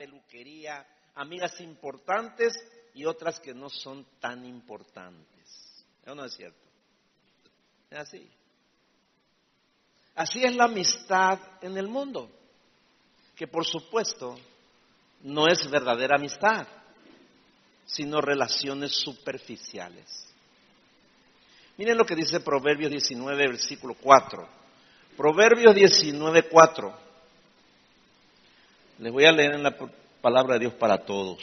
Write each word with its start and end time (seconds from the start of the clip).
peluquería, 0.00 0.86
amigas 1.14 1.60
importantes 1.60 2.54
y 2.94 3.04
otras 3.04 3.38
que 3.38 3.52
no 3.52 3.68
son 3.68 4.06
tan 4.18 4.46
importantes. 4.46 5.84
¿O 6.06 6.14
no 6.14 6.24
es 6.24 6.32
cierto? 6.32 6.66
Es 7.90 7.98
así. 7.98 8.26
Así 10.14 10.42
es 10.42 10.56
la 10.56 10.64
amistad 10.64 11.38
en 11.60 11.76
el 11.76 11.86
mundo, 11.86 12.30
que 13.36 13.46
por 13.46 13.66
supuesto 13.66 14.38
no 15.24 15.46
es 15.48 15.70
verdadera 15.70 16.16
amistad, 16.16 16.66
sino 17.84 18.22
relaciones 18.22 18.94
superficiales. 18.94 20.32
Miren 21.76 21.98
lo 21.98 22.06
que 22.06 22.16
dice 22.16 22.40
Proverbios 22.40 22.90
19, 22.90 23.48
versículo 23.48 23.94
4. 24.00 24.48
Proverbios 25.14 25.74
19, 25.74 26.48
4. 26.48 27.09
Les 29.00 29.10
voy 29.10 29.24
a 29.24 29.32
leer 29.32 29.54
en 29.54 29.62
la 29.62 29.74
palabra 30.20 30.54
de 30.54 30.60
Dios 30.60 30.74
para 30.74 30.98
todos. 30.98 31.38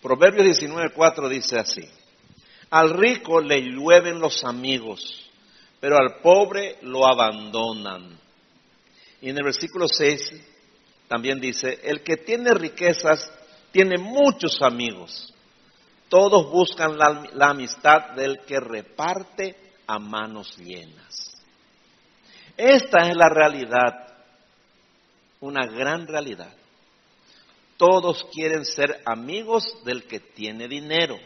Proverbios 0.00 0.44
19, 0.44 0.92
4 0.94 1.28
dice 1.28 1.58
así. 1.58 1.82
Al 2.70 2.90
rico 2.90 3.40
le 3.40 3.60
llueven 3.60 4.20
los 4.20 4.44
amigos, 4.44 5.28
pero 5.80 5.96
al 5.98 6.20
pobre 6.22 6.78
lo 6.82 7.08
abandonan. 7.08 8.16
Y 9.20 9.30
en 9.30 9.38
el 9.38 9.44
versículo 9.44 9.88
6 9.88 10.32
también 11.08 11.40
dice, 11.40 11.80
el 11.82 12.04
que 12.04 12.18
tiene 12.18 12.54
riquezas 12.54 13.32
tiene 13.72 13.98
muchos 13.98 14.62
amigos. 14.62 15.34
Todos 16.08 16.48
buscan 16.52 16.96
la, 16.96 17.24
la 17.32 17.50
amistad 17.50 18.10
del 18.14 18.38
que 18.46 18.60
reparte 18.60 19.56
a 19.88 19.98
manos 19.98 20.56
llenas. 20.56 21.29
Esta 22.60 23.08
es 23.08 23.16
la 23.16 23.30
realidad, 23.30 24.06
una 25.40 25.66
gran 25.66 26.06
realidad. 26.06 26.52
Todos 27.78 28.26
quieren 28.34 28.66
ser 28.66 29.00
amigos 29.06 29.82
del 29.82 30.04
que 30.06 30.20
tiene 30.20 30.68
dinero. 30.68 31.18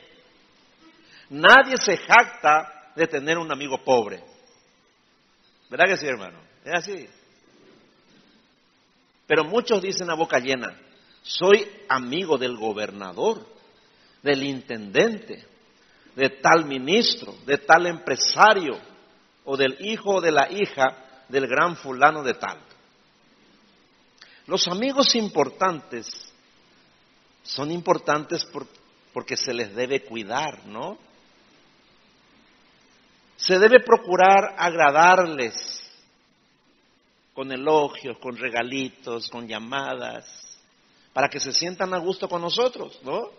Nadie 1.31 1.77
se 1.77 1.97
jacta 1.97 2.93
de 2.95 3.09
tener 3.09 3.37
un 3.39 3.51
amigo 3.51 3.83
pobre. 3.83 4.23
¿Verdad 5.69 5.87
que 5.87 5.97
sí, 5.97 6.07
hermano? 6.07 6.39
Es 6.65 6.73
así. 6.73 7.09
Pero 9.27 9.43
muchos 9.43 9.83
dicen 9.83 10.09
a 10.11 10.15
boca 10.15 10.39
llena, 10.39 10.79
soy 11.23 11.69
amigo 11.89 12.39
del 12.39 12.57
gobernador, 12.57 13.45
del 14.23 14.45
intendente, 14.45 15.45
de 16.15 16.31
tal 16.31 16.65
ministro, 16.67 17.35
de 17.45 17.59
tal 17.59 17.89
empresario, 17.89 18.79
o 19.45 19.57
del 19.57 19.77
hijo 19.81 20.19
o 20.19 20.21
de 20.21 20.31
la 20.31 20.49
hija 20.49 21.01
del 21.29 21.47
gran 21.47 21.77
fulano 21.77 22.23
de 22.23 22.35
tal. 22.35 22.59
Los 24.47 24.69
amigos 24.69 25.15
importantes 25.15 26.07
son 27.43 27.71
importantes 27.71 28.47
porque 29.13 29.37
se 29.37 29.55
les 29.55 29.75
debe 29.75 30.05
cuidar, 30.05 30.67
¿no? 30.67 30.99
Se 33.37 33.59
debe 33.59 33.81
procurar 33.81 34.55
agradarles 34.57 35.83
con 37.35 37.51
elogios, 37.51 38.19
con 38.19 38.37
regalitos, 38.37 39.29
con 39.29 39.47
llamadas, 39.47 40.25
para 41.13 41.29
que 41.29 41.41
se 41.41 41.53
sientan 41.53 41.93
a 41.95 41.99
gusto 41.99 42.29
con 42.29 42.41
nosotros, 42.41 42.99
¿no? 43.03 43.31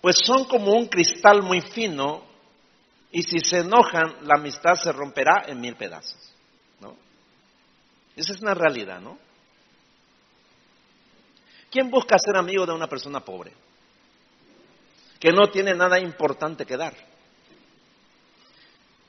Pues 0.00 0.16
son 0.24 0.44
como 0.44 0.72
un 0.72 0.86
cristal 0.86 1.42
muy 1.42 1.60
fino 1.60 2.22
y 3.10 3.22
si 3.22 3.38
se 3.38 3.60
enojan, 3.60 4.16
la 4.22 4.38
amistad 4.38 4.74
se 4.74 4.92
romperá 4.92 5.44
en 5.46 5.60
mil 5.60 5.76
pedazos, 5.76 6.33
¿no? 6.80 6.96
Esa 8.16 8.32
es 8.32 8.40
una 8.40 8.54
realidad, 8.54 9.00
¿no? 9.00 9.18
¿Quién 11.70 11.90
busca 11.90 12.16
ser 12.18 12.36
amigo 12.36 12.64
de 12.66 12.72
una 12.72 12.88
persona 12.88 13.20
pobre? 13.20 13.52
Que 15.18 15.32
no 15.32 15.50
tiene 15.50 15.74
nada 15.74 15.98
importante 15.98 16.64
que 16.64 16.76
dar. 16.76 16.94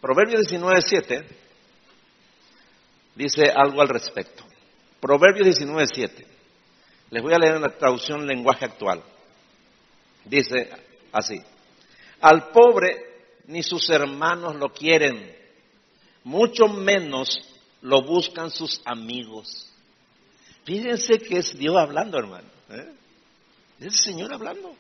Proverbio 0.02 0.40
19.7 0.40 1.26
dice 3.16 3.52
algo 3.56 3.82
al 3.82 3.90
respecto. 3.90 4.44
Proverbio 5.00 5.44
19.7. 5.44 6.26
Les 7.12 7.22
voy 7.22 7.34
a 7.34 7.38
leer 7.38 7.56
en 7.56 7.62
la 7.62 7.78
traducción 7.78 8.26
lenguaje 8.26 8.66
actual. 8.66 9.04
Dice 10.24 10.70
así. 11.12 11.40
Al 12.22 12.50
pobre 12.50 13.16
ni 13.48 13.62
sus 13.62 13.90
hermanos 13.90 14.56
lo 14.56 14.74
quieren, 14.74 15.36
mucho 16.24 16.68
menos 16.68 17.40
lo 17.86 18.02
buscan 18.02 18.50
sus 18.50 18.82
amigos. 18.84 19.70
Fíjense 20.64 21.20
que 21.20 21.38
es 21.38 21.56
Dios 21.56 21.78
hablando, 21.78 22.18
hermano. 22.18 22.48
¿eh? 22.70 22.94
Es 23.78 23.86
el 23.86 23.94
Señor 23.94 24.34
hablando. 24.34 24.76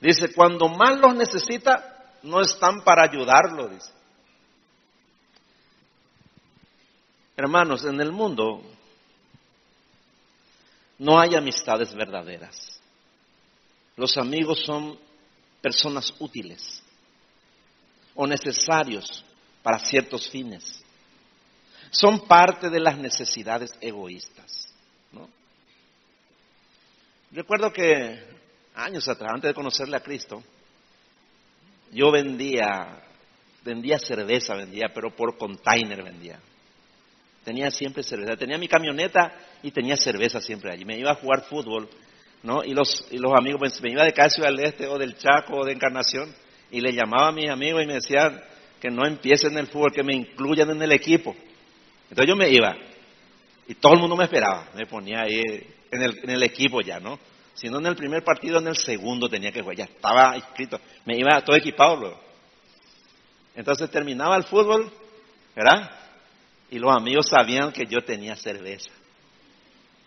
Dice, 0.00 0.32
cuando 0.32 0.68
más 0.68 0.98
los 0.98 1.14
necesita, 1.14 2.14
no 2.22 2.40
están 2.40 2.82
para 2.82 3.02
ayudarlo, 3.02 3.68
dice. 3.68 3.90
Hermanos, 7.36 7.84
en 7.84 8.00
el 8.00 8.10
mundo 8.10 8.62
no 10.98 11.20
hay 11.20 11.34
amistades 11.34 11.94
verdaderas. 11.94 12.80
Los 13.96 14.16
amigos 14.16 14.64
son 14.64 14.98
personas 15.60 16.14
útiles 16.18 16.82
o 18.14 18.26
necesarios 18.26 19.25
para 19.66 19.80
ciertos 19.80 20.30
fines. 20.30 20.80
Son 21.90 22.28
parte 22.28 22.70
de 22.70 22.78
las 22.78 22.96
necesidades 22.98 23.72
egoístas. 23.80 24.72
Recuerdo 27.32 27.72
que 27.72 28.16
años 28.76 29.08
atrás, 29.08 29.32
antes 29.34 29.50
de 29.50 29.54
conocerle 29.54 29.96
a 29.96 30.04
Cristo, 30.04 30.40
yo 31.90 32.12
vendía, 32.12 33.02
vendía 33.64 33.98
cerveza, 33.98 34.54
vendía, 34.54 34.92
pero 34.94 35.16
por 35.16 35.36
container 35.36 36.00
vendía. 36.04 36.38
Tenía 37.42 37.68
siempre 37.72 38.04
cerveza. 38.04 38.36
Tenía 38.36 38.58
mi 38.58 38.68
camioneta 38.68 39.34
y 39.64 39.72
tenía 39.72 39.96
cerveza 39.96 40.40
siempre 40.40 40.72
allí. 40.72 40.84
Me 40.84 40.96
iba 40.96 41.10
a 41.10 41.16
jugar 41.16 41.42
fútbol, 41.42 41.90
¿no? 42.44 42.62
Y 42.62 42.72
los, 42.72 43.08
y 43.10 43.18
los 43.18 43.32
amigos, 43.36 43.82
me 43.82 43.90
iba 43.90 44.04
de 44.04 44.12
Casio 44.12 44.44
al 44.46 44.60
Este 44.60 44.86
o 44.86 44.96
del 44.96 45.16
Chaco 45.16 45.56
o 45.56 45.64
de 45.64 45.72
Encarnación 45.72 46.32
y 46.70 46.80
le 46.80 46.92
llamaba 46.92 47.30
a 47.30 47.32
mis 47.32 47.50
amigos 47.50 47.82
y 47.82 47.86
me 47.86 47.94
decían 47.94 48.40
que 48.80 48.90
no 48.90 49.06
empiecen 49.06 49.56
el 49.58 49.66
fútbol, 49.66 49.92
que 49.92 50.02
me 50.02 50.14
incluyan 50.14 50.70
en 50.70 50.82
el 50.82 50.92
equipo. 50.92 51.34
Entonces 52.10 52.28
yo 52.28 52.36
me 52.36 52.50
iba 52.50 52.76
y 53.66 53.74
todo 53.74 53.94
el 53.94 54.00
mundo 54.00 54.16
me 54.16 54.24
esperaba. 54.24 54.68
Me 54.74 54.86
ponía 54.86 55.22
ahí 55.22 55.40
en 55.90 56.02
el, 56.02 56.18
en 56.22 56.30
el 56.30 56.42
equipo 56.42 56.80
ya, 56.80 57.00
¿no? 57.00 57.18
Si 57.54 57.68
no 57.68 57.78
en 57.78 57.86
el 57.86 57.96
primer 57.96 58.22
partido, 58.22 58.58
en 58.58 58.68
el 58.68 58.76
segundo 58.76 59.28
tenía 59.28 59.50
que 59.50 59.62
jugar. 59.62 59.76
Ya 59.76 59.84
estaba 59.84 60.36
inscrito. 60.36 60.78
Me 61.04 61.16
iba 61.16 61.40
todo 61.40 61.56
equipado 61.56 61.96
luego. 61.96 62.20
Entonces 63.54 63.90
terminaba 63.90 64.36
el 64.36 64.44
fútbol, 64.44 64.92
¿verdad? 65.54 65.90
Y 66.70 66.78
los 66.78 66.94
amigos 66.94 67.28
sabían 67.28 67.72
que 67.72 67.86
yo 67.86 68.04
tenía 68.04 68.36
cerveza. 68.36 68.90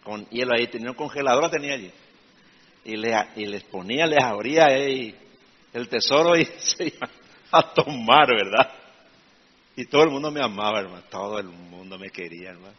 Con 0.04 0.28
hielo 0.30 0.54
ahí, 0.54 0.68
tenía 0.68 0.92
un 0.92 0.96
congelador, 0.96 1.50
tenía 1.50 1.74
allí. 1.74 1.92
Y, 2.86 2.96
les 2.96 3.64
ponía, 3.64 4.06
les 4.06 4.24
abría 4.24 4.68
el 4.68 5.90
tesoro 5.90 6.38
y 6.38 6.46
se 6.60 6.86
iba 6.86 7.10
a 7.52 7.74
tomar, 7.74 8.28
¿verdad? 8.28 8.72
Y 9.76 9.86
todo 9.86 10.04
el 10.04 10.10
mundo 10.10 10.32
me 10.32 10.44
amaba, 10.44 10.80
hermano. 10.80 11.04
Todo 11.10 11.40
el 11.40 11.48
mundo 11.48 11.98
me 11.98 12.10
quería, 12.10 12.50
hermano. 12.50 12.76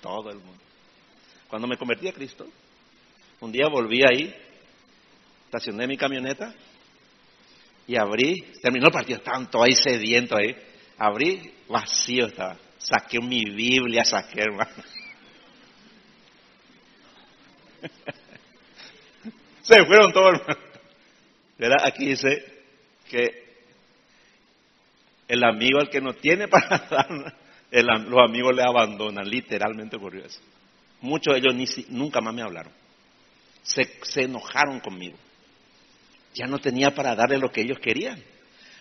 Todo 0.00 0.30
el 0.30 0.38
mundo. 0.38 0.62
Cuando 1.48 1.68
me 1.68 1.76
convertí 1.76 2.08
a 2.08 2.12
Cristo, 2.12 2.46
un 3.40 3.52
día 3.52 3.68
volví 3.68 4.02
ahí, 4.02 4.34
estacioné 5.44 5.86
mi 5.86 5.96
camioneta 5.96 6.54
y 7.86 7.96
abrí, 7.96 8.34
terminó 8.60 8.86
el 8.86 8.92
partido, 8.92 9.20
tanto 9.20 9.62
ahí 9.62 9.74
sediento 9.74 10.36
ahí, 10.36 10.54
abrí, 10.98 11.54
vacío 11.68 12.26
estaba. 12.26 12.56
Saqué 12.78 13.20
mi 13.20 13.44
Biblia, 13.44 14.04
saqué, 14.04 14.42
hermano. 14.42 14.70
Se 19.62 19.84
fueron 19.84 20.12
todos, 20.12 20.40
hermano. 20.40 20.60
¿Verdad? 21.58 21.78
Aquí 21.84 22.06
dice 22.06 22.62
que 23.08 23.47
el 25.28 25.44
amigo 25.44 25.78
al 25.80 25.90
que 25.90 26.00
no 26.00 26.14
tiene 26.14 26.48
para 26.48 26.78
dar, 26.90 27.36
los 27.70 28.20
amigos 28.24 28.56
le 28.56 28.62
abandonan, 28.62 29.28
literalmente 29.28 29.96
ocurrió 29.96 30.24
eso. 30.24 30.40
Muchos 31.00 31.34
de 31.34 31.40
ellos 31.40 31.54
ni, 31.54 31.66
nunca 31.96 32.20
más 32.20 32.34
me 32.34 32.42
hablaron 32.42 32.72
se, 33.68 34.22
enojaron 34.22 34.80
conmigo. 34.80 35.16
Ya 36.34 36.46
no 36.46 36.58
tenía 36.58 36.94
para 36.94 37.14
darle 37.14 37.38
lo 37.38 37.50
que 37.50 37.62
ellos 37.62 37.78
querían. 37.80 38.22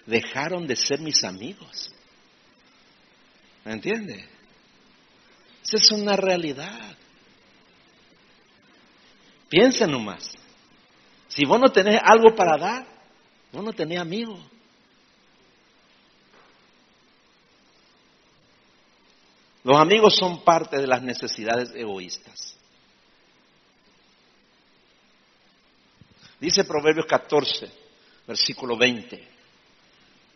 Dejaron 0.06 0.68
de 0.68 0.76
ser 0.76 1.00
mis 1.00 1.24
amigos. 1.24 1.92
¿Me 3.66 3.74
entiende? 3.74 4.26
Esa 5.64 5.78
es 5.78 5.92
una 5.92 6.16
realidad. 6.16 6.96
Piensen 9.50 9.92
nomás. 9.92 10.32
Si 11.28 11.46
vos 11.46 11.60
no 11.60 11.70
tenés 11.70 12.00
algo 12.04 12.36
para 12.36 12.58
dar, 12.58 12.86
vos 13.52 13.64
no 13.64 13.74
tenés 13.74 14.00
amigos. 14.00 14.40
Los 19.68 19.76
amigos 19.76 20.16
son 20.16 20.46
parte 20.46 20.78
de 20.78 20.88
las 20.88 21.02
necesidades 21.02 21.76
egoístas. 21.76 22.56
Dice 26.40 26.64
Proverbios 26.64 27.06
14, 27.06 27.70
versículo 28.26 28.78
20. 28.78 29.28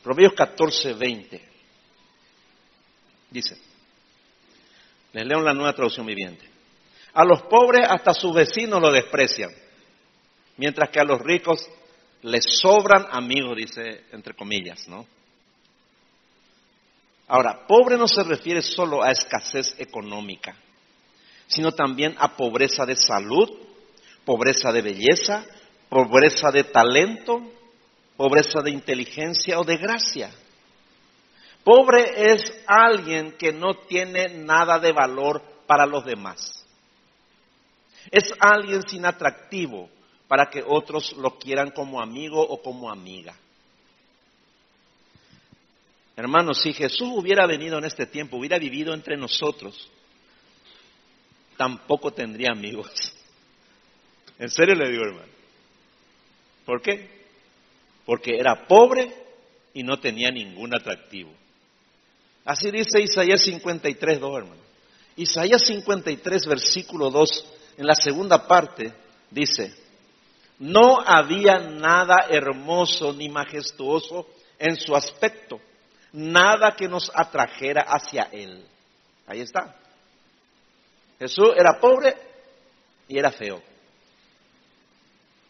Proverbios 0.04 0.34
14, 0.34 0.96
20. 0.96 1.50
Dice, 3.30 3.58
les 5.14 5.26
leo 5.26 5.40
la 5.40 5.54
nueva 5.54 5.72
traducción 5.72 6.06
viviente. 6.06 6.46
A 7.14 7.24
los 7.24 7.44
pobres 7.44 7.88
hasta 7.88 8.14
sus 8.14 8.34
vecinos 8.34 8.82
lo 8.82 8.92
desprecian, 8.92 9.52
mientras 10.58 10.90
que 10.90 11.00
a 11.00 11.06
los 11.06 11.22
ricos 11.22 11.66
les 12.24 12.44
sobran 12.60 13.08
amigos, 13.10 13.56
dice 13.56 14.08
entre 14.12 14.34
comillas, 14.34 14.90
¿no? 14.90 15.08
Ahora, 17.34 17.66
pobre 17.66 17.96
no 17.96 18.10
se 18.10 18.24
refiere 18.24 18.62
solo 18.62 19.02
a 19.02 19.10
escasez 19.10 19.74
económica, 19.78 20.54
sino 21.48 21.72
también 21.72 22.14
a 22.20 22.36
pobreza 22.36 22.86
de 22.86 22.98
salud, 22.98 23.50
pobreza 24.26 24.70
de 24.74 24.82
belleza, 24.82 25.46
pobreza 25.88 26.52
de 26.52 26.66
talento, 26.66 27.42
pobreza 28.18 28.60
de 28.62 28.72
inteligencia 28.72 29.62
o 29.62 29.64
de 29.64 29.78
gracia. 29.78 30.30
Pobre 31.64 32.34
es 32.34 32.42
alguien 32.68 33.38
que 33.38 33.54
no 33.54 33.76
tiene 33.88 34.28
nada 34.28 34.78
de 34.78 34.92
valor 34.92 35.42
para 35.66 35.86
los 35.86 36.04
demás. 36.04 36.68
Es 38.12 38.34
alguien 38.42 38.82
sin 38.90 39.06
atractivo 39.06 39.90
para 40.28 40.50
que 40.50 40.66
otros 40.68 41.14
lo 41.14 41.40
quieran 41.40 41.72
como 41.72 42.02
amigo 42.02 42.42
o 42.42 42.62
como 42.62 42.92
amiga. 42.92 43.34
Hermanos, 46.22 46.62
si 46.62 46.72
Jesús 46.72 47.10
hubiera 47.16 47.48
venido 47.48 47.80
en 47.80 47.86
este 47.86 48.06
tiempo, 48.06 48.38
hubiera 48.38 48.60
vivido 48.60 48.94
entre 48.94 49.18
nosotros, 49.18 49.90
tampoco 51.58 52.12
tendría 52.12 52.52
amigos. 52.52 52.92
En 54.38 54.52
serio 54.52 54.76
le 54.76 54.92
digo, 54.92 55.04
hermano. 55.04 55.32
¿Por 56.64 56.80
qué? 56.80 57.10
Porque 58.06 58.38
era 58.38 58.68
pobre 58.68 59.12
y 59.74 59.82
no 59.82 60.00
tenía 60.00 60.30
ningún 60.30 60.76
atractivo. 60.76 61.34
Así 62.46 62.70
dice 62.70 63.02
Isaías 63.02 63.42
53, 63.42 64.20
2, 64.20 64.38
hermano. 64.38 64.62
Isaías 65.16 65.64
53, 65.66 66.46
versículo 66.46 67.10
2, 67.10 67.54
en 67.78 67.88
la 67.88 67.96
segunda 67.96 68.46
parte, 68.46 68.94
dice, 69.32 69.74
no 70.60 71.02
había 71.04 71.58
nada 71.62 72.28
hermoso 72.30 73.12
ni 73.12 73.28
majestuoso 73.28 74.28
en 74.60 74.76
su 74.76 74.96
aspecto, 74.96 75.60
nada 76.14 76.76
que 76.76 76.88
nos 76.88 77.12
atrajera 77.14 77.84
hacia 77.88 78.30
él. 78.32 78.66
Ahí 79.28 79.42
está. 79.42 79.76
Jesús 81.20 81.52
era 81.56 81.80
pobre 81.80 82.16
y 83.08 83.18
era 83.18 83.32
feo. 83.32 83.62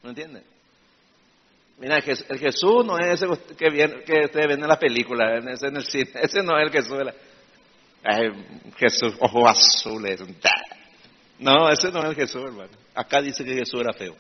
¿No 0.04 0.10
entienden? 0.10 0.44
Mira, 1.78 1.98
el 1.98 2.40
Jesús 2.40 2.86
no 2.86 2.98
es 3.00 3.22
ese 3.22 3.28
que, 3.56 3.70
viene, 3.70 4.04
que 4.04 4.26
ustedes 4.26 4.48
ven 4.48 4.62
en 4.62 4.68
la 4.68 4.78
película, 4.78 5.38
ese, 5.38 5.68
en 5.68 5.78
el 5.78 5.86
cine. 5.86 6.12
ese 6.22 6.44
no 6.44 6.60
es 6.60 6.68
el 6.68 6.72
Jesús. 6.72 6.98
Jesús, 8.78 9.16
ojos 9.20 9.50
azules. 9.50 10.22
No, 11.40 11.70
ese 11.70 11.92
no 11.92 12.00
es 12.02 12.06
el 12.10 12.16
Jesús, 12.16 12.44
hermano. 12.44 12.70
Acá 12.94 13.22
dice 13.22 13.44
que 13.44 13.56
Jesús 13.56 13.82
era 13.82 13.94
feo. 13.94 14.16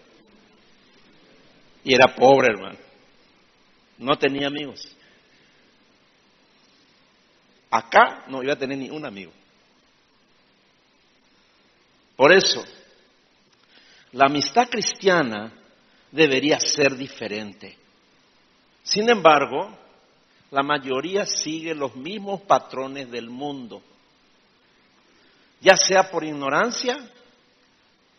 Y 1.84 1.94
era 1.94 2.16
pobre, 2.16 2.48
hermano. 2.48 2.78
No 3.98 4.16
tenía 4.18 4.48
amigos. 4.48 4.98
Acá 7.72 8.26
no 8.28 8.44
iba 8.44 8.54
a 8.54 8.58
tener 8.58 8.78
ni 8.78 8.90
un 8.90 9.06
amigo. 9.06 9.32
Por 12.18 12.34
eso, 12.34 12.64
la 14.12 14.26
amistad 14.26 14.70
cristiana 14.70 15.52
debería 16.12 16.60
ser 16.60 16.96
diferente. 16.98 17.78
Sin 18.84 19.10
embargo, 19.10 19.76
la 20.52 20.62
mayoría 20.64 21.26
sigue 21.26 21.74
los 21.74 21.96
mismos 21.96 22.42
patrones 22.42 23.10
del 23.10 23.30
mundo, 23.30 23.82
ya 25.62 25.78
sea 25.78 26.12
por 26.12 26.26
ignorancia, 26.26 27.10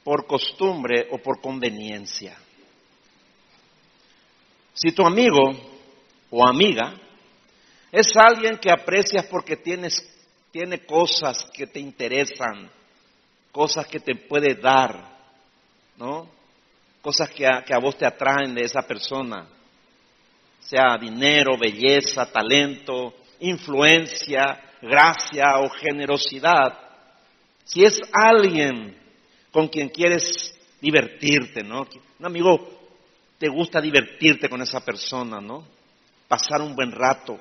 por 0.02 0.26
costumbre 0.26 1.08
o 1.10 1.18
por 1.18 1.40
conveniencia. 1.42 2.36
Si 4.72 4.92
tu 4.92 5.06
amigo 5.06 5.42
o 6.30 6.48
amiga 6.48 6.94
es 7.92 8.08
alguien 8.16 8.58
que 8.58 8.72
aprecias 8.72 9.26
porque 9.26 9.56
tienes, 9.56 10.02
tiene 10.50 10.84
cosas 10.84 11.44
que 11.52 11.66
te 11.68 11.78
interesan, 11.78 12.68
cosas 13.52 13.86
que 13.86 14.00
te 14.00 14.16
puede 14.16 14.54
dar, 14.54 15.16
¿no? 15.96 16.26
cosas 17.02 17.30
que 17.30 17.46
a, 17.46 17.62
que 17.64 17.74
a 17.74 17.78
vos 17.78 17.98
te 17.98 18.06
atraen 18.06 18.54
de 18.54 18.62
esa 18.62 18.82
persona, 18.82 19.46
sea 20.60 20.96
dinero, 20.98 21.58
belleza, 21.58 22.30
talento, 22.30 23.14
influencia, 23.40 24.60
gracia 24.80 25.58
o 25.58 25.68
generosidad. 25.68 26.78
Si 27.64 27.84
es 27.84 27.98
alguien 28.12 28.96
con 29.50 29.68
quien 29.68 29.88
quieres 29.88 30.56
divertirte, 30.80 31.62
¿no? 31.62 31.86
Un 32.18 32.26
amigo 32.26 32.80
te 33.38 33.48
gusta 33.48 33.80
divertirte 33.80 34.48
con 34.48 34.62
esa 34.62 34.80
persona, 34.80 35.40
¿no? 35.40 35.66
Pasar 36.28 36.62
un 36.62 36.74
buen 36.76 36.92
rato. 36.92 37.38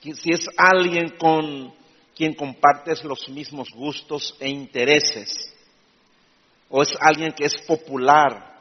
Si 0.00 0.30
es 0.30 0.46
alguien 0.56 1.16
con 1.18 1.74
quien 2.14 2.34
compartes 2.34 3.02
los 3.04 3.28
mismos 3.28 3.70
gustos 3.70 4.36
e 4.38 4.48
intereses, 4.48 5.54
o 6.68 6.82
es 6.82 6.90
alguien 7.00 7.32
que 7.32 7.46
es 7.46 7.56
popular 7.58 8.60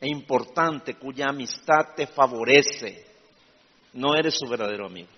e 0.00 0.08
importante, 0.08 0.94
cuya 0.94 1.28
amistad 1.28 1.94
te 1.94 2.06
favorece, 2.06 3.04
no 3.92 4.14
eres 4.14 4.38
su 4.38 4.46
verdadero 4.46 4.86
amigo. 4.86 5.08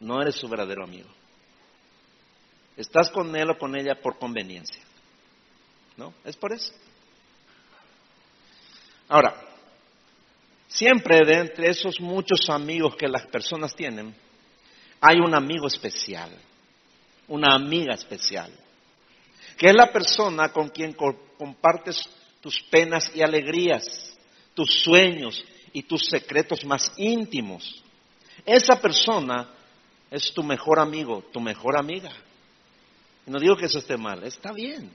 No 0.00 0.20
eres 0.20 0.36
su 0.36 0.48
verdadero 0.48 0.84
amigo. 0.84 1.08
Estás 2.76 3.10
con 3.10 3.34
él 3.36 3.50
o 3.50 3.58
con 3.58 3.76
ella 3.76 4.00
por 4.00 4.18
conveniencia. 4.18 4.82
¿No? 5.96 6.12
Es 6.24 6.36
por 6.36 6.52
eso. 6.52 6.72
Ahora, 9.08 9.53
siempre 10.68 11.24
de 11.24 11.34
entre 11.34 11.70
esos 11.70 12.00
muchos 12.00 12.48
amigos 12.50 12.96
que 12.96 13.08
las 13.08 13.26
personas 13.26 13.74
tienen, 13.74 14.14
hay 15.00 15.18
un 15.18 15.34
amigo 15.34 15.66
especial, 15.66 16.30
una 17.28 17.54
amiga 17.54 17.94
especial 17.94 18.50
que 19.56 19.68
es 19.68 19.74
la 19.74 19.92
persona 19.92 20.50
con 20.50 20.68
quien 20.68 20.94
compartes 20.94 22.02
tus 22.40 22.60
penas 22.62 23.10
y 23.14 23.22
alegrías, 23.22 24.16
tus 24.54 24.82
sueños 24.82 25.44
y 25.72 25.82
tus 25.82 26.06
secretos 26.06 26.64
más 26.64 26.92
íntimos. 26.96 27.82
Esa 28.44 28.80
persona 28.80 29.48
es 30.10 30.32
tu 30.32 30.42
mejor 30.42 30.78
amigo, 30.78 31.24
tu 31.32 31.40
mejor 31.40 31.78
amiga. 31.78 32.10
no 33.26 33.38
digo 33.38 33.56
que 33.56 33.66
eso 33.66 33.78
esté 33.78 33.96
mal, 33.96 34.22
está 34.24 34.52
bien. 34.52 34.90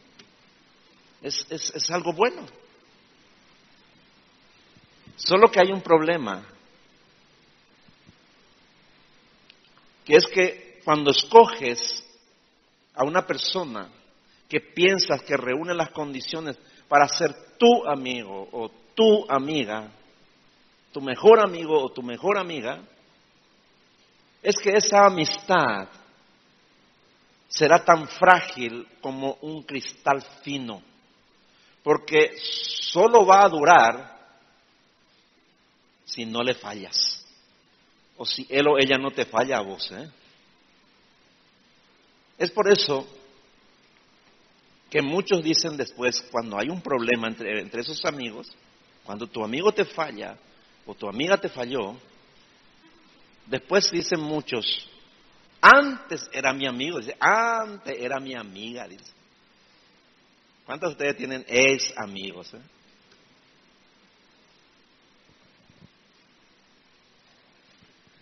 Es, 1.21 1.45
es 1.49 1.89
algo 1.89 2.13
bueno. 2.13 2.45
Solo 5.19 5.51
que 5.51 5.59
hay 5.59 5.71
un 5.71 5.81
problema, 5.81 6.41
que 10.05 10.15
es 10.15 10.25
que 10.27 10.79
cuando 10.83 11.11
escoges 11.11 12.03
a 12.95 13.03
una 13.03 13.25
persona 13.27 13.89
que 14.47 14.61
piensas 14.61 15.21
que 15.23 15.35
reúne 15.37 15.73
las 15.73 15.91
condiciones 15.91 16.57
para 16.87 17.07
ser 17.07 17.35
tu 17.57 17.87
amigo 17.87 18.47
o 18.51 18.71
tu 18.95 19.25
amiga, 19.29 19.91
tu 20.93 21.01
mejor 21.01 21.41
amigo 21.41 21.83
o 21.83 21.89
tu 21.89 22.01
mejor 22.01 22.37
amiga, 22.37 22.79
es 24.41 24.55
que 24.55 24.71
esa 24.71 25.05
amistad 25.05 25.89
será 27.49 27.83
tan 27.83 28.07
frágil 28.07 28.87
como 29.01 29.37
un 29.41 29.63
cristal 29.63 30.21
fino, 30.43 30.81
porque 31.83 32.37
solo 32.39 33.25
va 33.25 33.43
a 33.43 33.49
durar 33.49 34.18
si 36.09 36.25
no 36.25 36.43
le 36.43 36.55
fallas, 36.55 37.23
o 38.17 38.25
si 38.25 38.45
él 38.49 38.67
o 38.67 38.77
ella 38.77 38.97
no 38.97 39.11
te 39.11 39.25
falla 39.25 39.57
a 39.57 39.61
vos. 39.61 39.91
¿eh? 39.91 40.09
Es 42.37 42.51
por 42.51 42.71
eso 42.71 43.07
que 44.89 45.01
muchos 45.01 45.43
dicen 45.43 45.77
después, 45.77 46.21
cuando 46.31 46.57
hay 46.57 46.69
un 46.69 46.81
problema 46.81 47.27
entre, 47.27 47.61
entre 47.61 47.81
esos 47.81 48.03
amigos, 48.05 48.51
cuando 49.03 49.27
tu 49.27 49.43
amigo 49.43 49.71
te 49.71 49.85
falla 49.85 50.37
o 50.85 50.95
tu 50.95 51.07
amiga 51.07 51.37
te 51.37 51.49
falló, 51.49 51.95
después 53.45 53.91
dicen 53.91 54.19
muchos, 54.19 54.87
antes 55.61 56.27
era 56.33 56.53
mi 56.53 56.65
amigo, 56.65 56.99
dice, 56.99 57.15
antes 57.19 57.95
era 57.99 58.19
mi 58.19 58.33
amiga, 58.35 58.87
dice. 58.87 59.11
¿Cuántos 60.65 60.89
de 60.89 60.93
ustedes 60.93 61.17
tienen 61.17 61.45
ex 61.47 61.93
amigos? 61.97 62.53
Eh? 62.53 62.61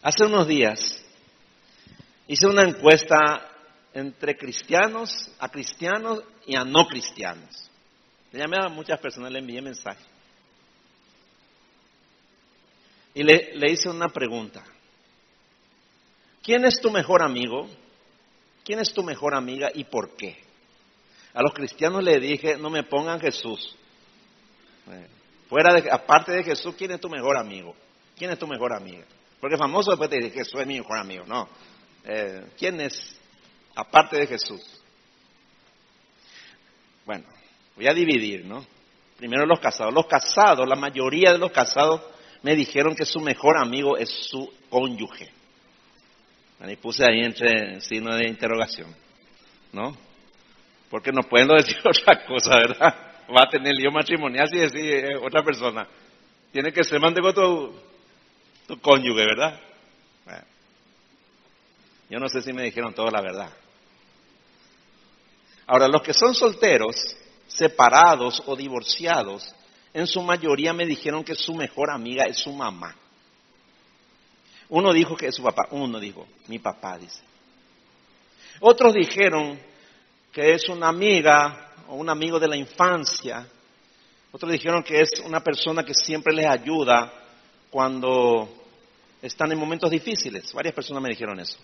Hace 0.01 0.25
unos 0.25 0.47
días 0.47 1.03
hice 2.27 2.47
una 2.47 2.63
encuesta 2.63 3.49
entre 3.93 4.37
cristianos, 4.37 5.31
a 5.39 5.49
cristianos 5.49 6.23
y 6.45 6.55
a 6.55 6.63
no 6.63 6.87
cristianos. 6.87 7.69
Le 8.31 8.39
llamé 8.39 8.57
a 8.59 8.69
muchas 8.69 8.99
personas, 8.99 9.31
le 9.31 9.39
envié 9.39 9.61
mensaje. 9.61 10.03
Y 13.13 13.23
le, 13.23 13.55
le 13.55 13.71
hice 13.71 13.89
una 13.89 14.09
pregunta. 14.09 14.63
¿Quién 16.43 16.63
es 16.65 16.79
tu 16.79 16.91
mejor 16.91 17.23
amigo? 17.23 17.67
¿Quién 18.63 18.79
es 18.79 18.93
tu 18.93 19.01
mejor 19.01 19.33
amiga 19.33 19.71
y 19.73 19.85
por 19.85 20.15
qué? 20.15 20.37
A 21.33 21.41
los 21.41 21.53
cristianos 21.53 22.03
le 22.03 22.19
dije, 22.19 22.57
no 22.57 22.69
me 22.69 22.83
pongan 22.83 23.19
Jesús. 23.19 23.75
Fuera 25.49 25.73
de, 25.73 25.89
aparte 25.91 26.31
de 26.33 26.43
Jesús, 26.43 26.75
¿quién 26.77 26.91
es 26.91 26.99
tu 26.99 27.09
mejor 27.09 27.37
amigo? 27.37 27.75
¿Quién 28.17 28.31
es 28.31 28.39
tu 28.39 28.47
mejor 28.47 28.73
amiga? 28.73 29.05
Porque 29.39 29.57
famoso 29.57 29.91
después 29.91 30.09
te 30.09 30.17
dice, 30.17 30.31
Jesús 30.31 30.61
es 30.61 30.67
mi 30.67 30.79
mejor 30.79 30.97
amigo. 30.97 31.25
No. 31.25 31.47
Eh, 32.03 32.45
¿Quién 32.57 32.81
es 32.81 33.19
aparte 33.75 34.17
de 34.17 34.27
Jesús? 34.27 34.61
Bueno, 37.05 37.25
voy 37.75 37.87
a 37.87 37.93
dividir, 37.93 38.45
¿no? 38.45 38.65
Primero 39.17 39.45
los 39.45 39.59
casados. 39.59 39.93
Los 39.93 40.07
casados, 40.07 40.67
la 40.67 40.75
mayoría 40.75 41.31
de 41.31 41.37
los 41.37 41.51
casados 41.51 42.01
me 42.41 42.55
dijeron 42.55 42.95
que 42.95 43.05
su 43.05 43.19
mejor 43.19 43.57
amigo 43.57 43.97
es 43.97 44.09
su 44.09 44.51
cónyuge. 44.69 45.31
Y 46.65 46.75
puse 46.75 47.03
ahí 47.03 47.21
entre 47.21 47.79
signo 47.81 48.15
de 48.15 48.27
interrogación, 48.27 48.93
¿no? 49.71 49.95
Porque 50.89 51.11
no 51.11 51.21
pueden 51.21 51.47
decir 51.57 51.77
otra 51.83 52.25
cosa, 52.25 52.55
¿verdad? 52.55 52.95
Va 53.29 53.43
a 53.43 53.49
tener 53.49 53.73
lío 53.75 53.91
matrimonial 53.91 54.47
si 54.49 54.57
decide 54.57 55.11
eh, 55.11 55.17
otra 55.17 55.43
persona. 55.43 55.87
Tiene 56.51 56.71
que 56.71 56.83
ser 56.83 56.99
mande 56.99 57.21
tu, 58.67 58.79
cónyuge, 58.79 59.25
¿verdad? 59.25 59.59
Yo 62.09 62.19
no 62.19 62.29
sé 62.29 62.41
si 62.41 62.53
me 62.53 62.63
dijeron 62.63 62.93
toda 62.93 63.11
la 63.11 63.21
verdad. 63.21 63.49
Ahora, 65.65 65.87
los 65.89 66.01
que 66.01 66.13
son 66.13 66.33
solteros, 66.33 66.95
separados 67.47 68.41
o 68.45 68.55
divorciados, 68.55 69.53
en 69.93 70.07
su 70.07 70.21
mayoría 70.21 70.71
me 70.71 70.85
dijeron 70.85 71.23
que 71.23 71.35
su 71.35 71.53
mejor 71.53 71.91
amiga 71.91 72.25
es 72.25 72.37
su 72.37 72.53
mamá. 72.53 72.95
Uno 74.69 74.93
dijo 74.93 75.15
que 75.17 75.27
es 75.27 75.35
su 75.35 75.43
papá, 75.43 75.67
uno 75.71 75.99
dijo, 75.99 76.27
mi 76.47 76.59
papá 76.59 76.97
dice. 76.97 77.21
Otros 78.59 78.93
dijeron 78.93 79.59
que 80.31 80.53
es 80.53 80.69
una 80.69 80.87
amiga 80.87 81.73
o 81.87 81.95
un 81.95 82.09
amigo 82.09 82.39
de 82.39 82.47
la 82.47 82.55
infancia. 82.55 83.47
Otros 84.31 84.51
dijeron 84.51 84.83
que 84.83 85.01
es 85.01 85.09
una 85.25 85.41
persona 85.41 85.83
que 85.83 85.93
siempre 85.93 86.33
les 86.33 86.45
ayuda 86.45 87.11
cuando 87.69 88.49
están 89.21 89.51
en 89.51 89.59
momentos 89.59 89.89
difíciles. 89.91 90.51
Varias 90.53 90.73
personas 90.73 91.01
me 91.03 91.09
dijeron 91.09 91.39
eso. 91.39 91.57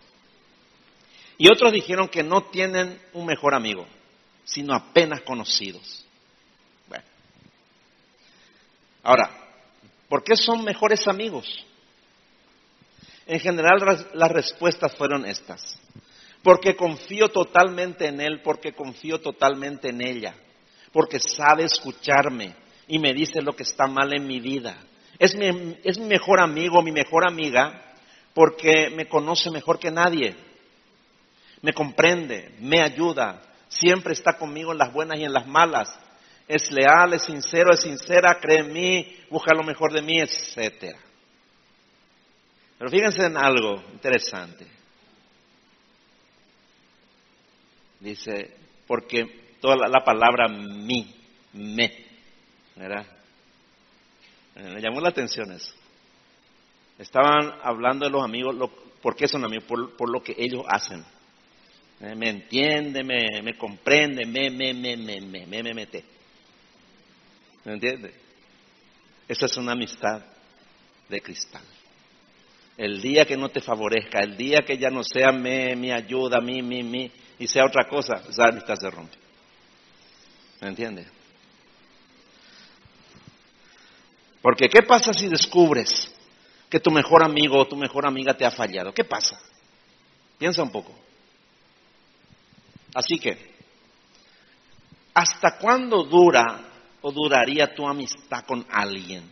Y 1.37 1.51
otros 1.51 1.71
dijeron 1.71 2.07
que 2.07 2.23
no 2.23 2.43
tienen 2.43 2.99
un 3.13 3.25
mejor 3.25 3.55
amigo, 3.55 3.87
sino 4.43 4.73
apenas 4.73 5.21
conocidos. 5.21 6.05
Bueno. 6.87 7.03
Ahora, 9.03 9.29
¿por 10.07 10.23
qué 10.23 10.35
son 10.35 10.63
mejores 10.63 11.07
amigos? 11.07 11.65
En 13.25 13.39
general 13.39 14.07
las 14.13 14.31
respuestas 14.31 14.95
fueron 14.95 15.25
estas. 15.25 15.79
Porque 16.43 16.75
confío 16.75 17.29
totalmente 17.29 18.07
en 18.07 18.19
Él, 18.19 18.41
porque 18.41 18.73
confío 18.73 19.21
totalmente 19.21 19.89
en 19.89 20.01
ella, 20.01 20.35
porque 20.91 21.17
sabe 21.19 21.63
escucharme 21.63 22.53
y 22.85 22.99
me 22.99 23.13
dice 23.13 23.41
lo 23.41 23.55
que 23.55 23.63
está 23.63 23.87
mal 23.87 24.13
en 24.13 24.27
mi 24.27 24.41
vida. 24.41 24.77
Es 25.23 25.37
mi, 25.37 26.05
mejor 26.05 26.41
amigo, 26.41 26.81
mi 26.81 26.91
mejor 26.91 27.25
amiga, 27.25 27.81
porque 28.33 28.89
me 28.89 29.07
conoce 29.07 29.49
mejor 29.51 29.79
que 29.79 29.89
nadie. 29.89 30.35
Me 31.61 31.71
comprende, 31.71 32.53
me 32.59 32.81
ayuda, 32.81 33.41
siempre 33.69 34.11
está 34.11 34.33
conmigo 34.37 34.73
en 34.73 34.79
las 34.79 34.91
buenas 34.91 35.17
y 35.17 35.23
en 35.23 35.31
las 35.31 35.47
malas. 35.47 35.97
Es 36.45 36.69
leal, 36.71 37.13
es 37.13 37.23
sincero, 37.23 37.73
es 37.73 37.79
sincera, 37.79 38.37
cree 38.41 38.59
en 38.59 38.73
mí, 38.73 39.15
busca 39.29 39.55
lo 39.55 39.63
mejor 39.63 39.93
de 39.93 40.01
mí, 40.01 40.19
etcétera. 40.19 40.99
Pero 42.77 42.91
fíjense 42.91 43.25
en 43.25 43.37
algo 43.37 43.81
interesante. 43.93 44.67
Dice, 48.01 48.57
porque 48.85 49.55
toda 49.61 49.87
la, 49.87 50.03
palabra 50.03 50.49
mi, 50.49 51.15
me, 51.53 51.93
¿verdad? 52.75 53.22
Eh, 54.55 54.71
me 54.73 54.81
llamó 54.81 55.01
la 55.01 55.09
atención 55.09 55.51
eso. 55.51 55.73
Estaban 56.97 57.59
hablando 57.63 58.05
de 58.05 58.11
los 58.11 58.23
amigos, 58.23 58.55
lo, 58.55 58.69
¿por 59.01 59.15
qué 59.15 59.27
son 59.27 59.43
amigos? 59.43 59.65
Por, 59.65 59.95
por, 59.95 60.09
lo 60.09 60.23
que 60.23 60.35
ellos 60.37 60.63
hacen. 60.67 61.03
Eh, 62.01 62.15
me 62.15 62.29
entiende, 62.29 63.03
me, 63.03 63.41
me 63.41 63.57
comprende, 63.57 64.25
me, 64.25 64.49
me, 64.49 64.73
me, 64.73 64.95
me, 64.95 65.21
me, 65.21 65.45
me, 65.47 65.63
me 65.63 65.73
mete. 65.73 66.03
¿Me 67.65 67.73
entiende? 67.73 68.13
Esa 69.27 69.45
es 69.45 69.57
una 69.57 69.71
amistad 69.71 70.23
de 71.09 71.21
cristal. 71.21 71.63
El 72.77 73.01
día 73.01 73.25
que 73.25 73.37
no 73.37 73.49
te 73.49 73.61
favorezca, 73.61 74.19
el 74.19 74.35
día 74.35 74.59
que 74.65 74.77
ya 74.77 74.89
no 74.89 75.03
sea 75.03 75.31
me, 75.31 75.75
mi 75.75 75.91
ayuda, 75.91 76.41
mi, 76.41 76.61
mi, 76.61 76.83
mi, 76.83 77.11
y 77.39 77.47
sea 77.47 77.65
otra 77.65 77.87
cosa, 77.87 78.21
esa 78.27 78.45
amistad 78.45 78.75
se 78.75 78.89
rompe. 78.89 79.17
¿Me 80.61 80.69
entiendes? 80.69 81.07
Porque 84.43 84.67
¿qué 84.67 84.83
pasa 84.83 85.13
si 85.13 85.29
descubres 85.29 86.13
que 86.69 86.81
tu 86.81 86.91
mejor 86.91 87.23
amigo 87.23 87.57
o 87.57 87.65
tu 87.65 87.77
mejor 87.77 88.05
amiga 88.05 88.33
te 88.33 88.45
ha 88.45 88.51
fallado? 88.51 88.93
¿Qué 88.93 89.05
pasa? 89.05 89.39
Piensa 90.37 90.61
un 90.61 90.69
poco. 90.69 90.93
Así 92.93 93.17
que, 93.19 93.37
¿hasta 95.13 95.57
cuándo 95.57 96.03
dura 96.03 96.59
o 97.01 97.09
duraría 97.13 97.73
tu 97.73 97.87
amistad 97.87 98.43
con 98.45 98.67
alguien? 98.69 99.31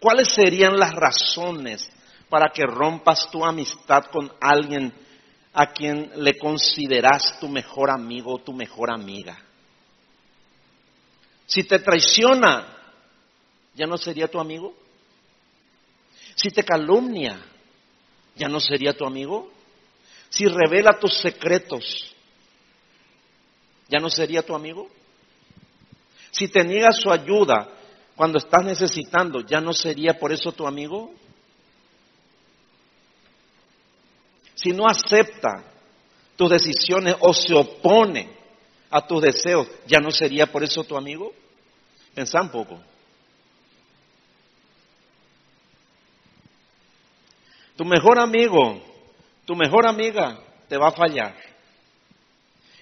¿Cuáles 0.00 0.32
serían 0.32 0.78
las 0.78 0.94
razones 0.94 1.86
para 2.30 2.48
que 2.48 2.64
rompas 2.64 3.30
tu 3.30 3.44
amistad 3.44 4.06
con 4.06 4.32
alguien 4.40 4.90
a 5.52 5.66
quien 5.66 6.12
le 6.16 6.38
consideras 6.38 7.38
tu 7.38 7.48
mejor 7.50 7.90
amigo 7.90 8.36
o 8.36 8.42
tu 8.42 8.54
mejor 8.54 8.90
amiga? 8.90 9.36
Si 11.44 11.64
te 11.64 11.78
traiciona, 11.80 12.77
¿ya 13.78 13.86
no 13.86 13.96
sería 13.96 14.28
tu 14.28 14.40
amigo? 14.40 14.74
Si 16.34 16.50
te 16.50 16.64
calumnia, 16.64 17.40
¿ya 18.34 18.48
no 18.48 18.58
sería 18.58 18.92
tu 18.92 19.06
amigo? 19.06 19.50
Si 20.28 20.46
revela 20.46 20.98
tus 20.98 21.16
secretos, 21.18 22.12
¿ya 23.88 24.00
no 24.00 24.10
sería 24.10 24.42
tu 24.42 24.54
amigo? 24.54 24.90
Si 26.32 26.48
te 26.48 26.64
niega 26.64 26.90
su 26.90 27.10
ayuda, 27.10 27.68
cuando 28.16 28.38
estás 28.38 28.64
necesitando, 28.64 29.42
¿ya 29.42 29.60
no 29.60 29.72
sería 29.72 30.18
por 30.18 30.32
eso 30.32 30.50
tu 30.50 30.66
amigo? 30.66 31.14
Si 34.56 34.70
no 34.70 34.86
acepta 34.88 35.62
tus 36.36 36.50
decisiones 36.50 37.14
o 37.20 37.32
se 37.32 37.54
opone 37.54 38.28
a 38.90 39.06
tus 39.06 39.22
deseos, 39.22 39.68
¿ya 39.86 40.00
no 40.00 40.10
sería 40.10 40.46
por 40.46 40.64
eso 40.64 40.82
tu 40.82 40.96
amigo? 40.96 41.32
Pensá 42.12 42.42
un 42.42 42.50
poco. 42.50 42.80
Tu 47.78 47.84
mejor 47.84 48.18
amigo, 48.18 48.82
tu 49.46 49.54
mejor 49.54 49.86
amiga 49.86 50.36
te 50.68 50.76
va 50.76 50.88
a 50.88 50.90
fallar. 50.90 51.36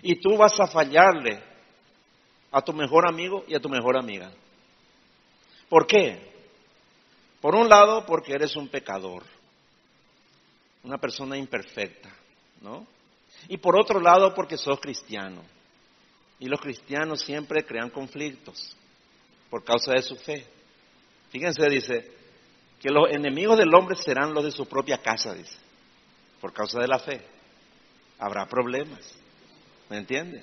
Y 0.01 0.19
tú 0.23 0.39
vas 0.39 0.59
a 0.59 0.67
fallarle 0.69 1.39
a 2.51 2.63
tu 2.63 2.73
mejor 2.73 3.07
amigo 3.07 3.45
y 3.47 3.55
a 3.55 3.61
tu 3.61 3.69
mejor 3.69 3.99
amiga. 3.99 4.33
¿Por 5.69 5.87
qué? 5.87 6.33
Por 7.43 7.55
un 7.55 7.69
lado, 7.69 8.07
porque 8.07 8.33
eres 8.33 8.57
un 8.57 8.69
pecador, 8.69 9.23
una 10.83 10.97
persona 10.97 11.37
imperfecta, 11.37 12.09
¿no? 12.63 12.87
Y 13.49 13.59
por 13.59 13.79
otro 13.79 14.01
lado, 14.01 14.35
porque 14.35 14.57
sos 14.57 14.81
cristiano. 14.81 15.43
Y 16.41 16.47
los 16.47 16.59
cristianos 16.59 17.21
siempre 17.21 17.67
crean 17.67 17.91
conflictos 17.91 18.75
por 19.51 19.63
causa 19.63 19.93
de 19.93 20.01
su 20.01 20.17
fe. 20.17 20.47
Fíjense, 21.29 21.69
dice, 21.69 22.17
que 22.81 22.91
los 22.91 23.11
enemigos 23.11 23.59
del 23.59 23.75
hombre 23.75 23.97
serán 23.97 24.35
los 24.35 24.45
de 24.45 24.51
su 24.51 24.67
propia 24.67 24.99
casa, 24.99 25.35
dice, 25.35 25.57
por 26.41 26.53
causa 26.53 26.81
de 26.81 26.89
la 26.89 26.99
fe. 26.99 27.23
Habrá 28.19 28.47
problemas, 28.47 29.01
¿me 29.91 29.99
entiende? 29.99 30.43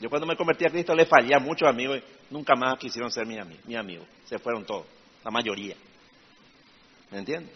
Yo 0.00 0.10
cuando 0.10 0.26
me 0.26 0.36
convertí 0.36 0.66
a 0.66 0.70
Cristo 0.70 0.94
le 0.94 1.06
fallé 1.06 1.34
a 1.34 1.38
muchos 1.38 1.68
amigos 1.68 1.98
y 1.98 2.34
nunca 2.34 2.54
más 2.54 2.78
quisieron 2.78 3.10
ser 3.10 3.26
mi, 3.26 3.38
mi 3.64 3.76
amigo. 3.76 4.04
Se 4.24 4.38
fueron 4.38 4.64
todos, 4.64 4.86
la 5.24 5.30
mayoría. 5.30 5.76
¿Me 7.10 7.18
entiende? 7.18 7.50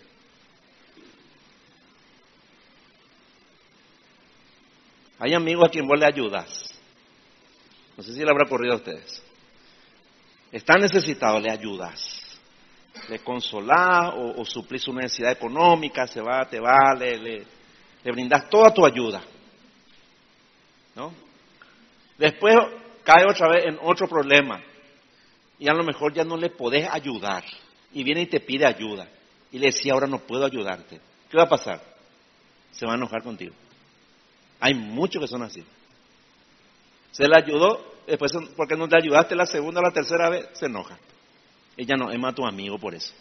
Hay 5.18 5.34
amigos 5.34 5.68
a 5.68 5.70
quien 5.70 5.86
vos 5.86 5.98
le 5.98 6.06
ayudas. 6.06 6.78
No 7.96 8.04
sé 8.04 8.12
si 8.14 8.20
le 8.20 8.30
habrá 8.30 8.44
ocurrido 8.44 8.74
a 8.74 8.76
ustedes. 8.76 9.22
Están 10.52 10.80
necesitados, 10.80 11.42
le 11.42 11.50
ayudas. 11.50 12.17
Le 13.08 13.20
consolás 13.20 14.12
o, 14.14 14.44
suplís 14.44 14.82
su 14.82 14.92
necesidad 14.92 15.32
económica, 15.32 16.06
se 16.06 16.20
va, 16.20 16.44
te 16.48 16.60
va, 16.60 16.94
le, 16.98 17.18
le, 17.18 17.46
le 18.04 18.12
brindas 18.12 18.48
toda 18.48 18.72
tu 18.72 18.84
ayuda. 18.84 19.22
¿No? 20.94 21.12
Después 22.18 22.54
cae 23.04 23.24
otra 23.28 23.48
vez 23.48 23.64
en 23.66 23.78
otro 23.82 24.08
problema 24.08 24.60
y 25.58 25.68
a 25.68 25.74
lo 25.74 25.84
mejor 25.84 26.12
ya 26.12 26.24
no 26.24 26.36
le 26.36 26.50
podés 26.50 26.88
ayudar 26.90 27.44
y 27.92 28.02
viene 28.02 28.22
y 28.22 28.26
te 28.26 28.40
pide 28.40 28.66
ayuda 28.66 29.08
y 29.50 29.58
le 29.58 29.66
decía 29.66 29.92
ahora 29.92 30.06
no 30.06 30.18
puedo 30.18 30.44
ayudarte. 30.44 31.00
¿Qué 31.30 31.36
va 31.36 31.44
a 31.44 31.48
pasar? 31.48 31.80
Se 32.72 32.86
va 32.86 32.92
a 32.92 32.96
enojar 32.96 33.22
contigo. 33.22 33.54
Hay 34.60 34.74
muchos 34.74 35.22
que 35.22 35.28
son 35.28 35.42
así. 35.42 35.64
Se 37.12 37.26
le 37.26 37.36
ayudó, 37.36 37.94
después 38.06 38.32
porque 38.56 38.76
no 38.76 38.88
te 38.88 38.96
ayudaste 38.96 39.34
la 39.34 39.46
segunda 39.46 39.80
o 39.80 39.84
la 39.84 39.92
tercera 39.92 40.28
vez, 40.28 40.48
se 40.52 40.66
enoja. 40.66 40.98
Ella 41.78 41.96
no 41.96 42.10
es 42.10 42.18
más 42.18 42.34
tu 42.34 42.44
amigo 42.44 42.76
por 42.76 42.92
eso. 42.92 43.12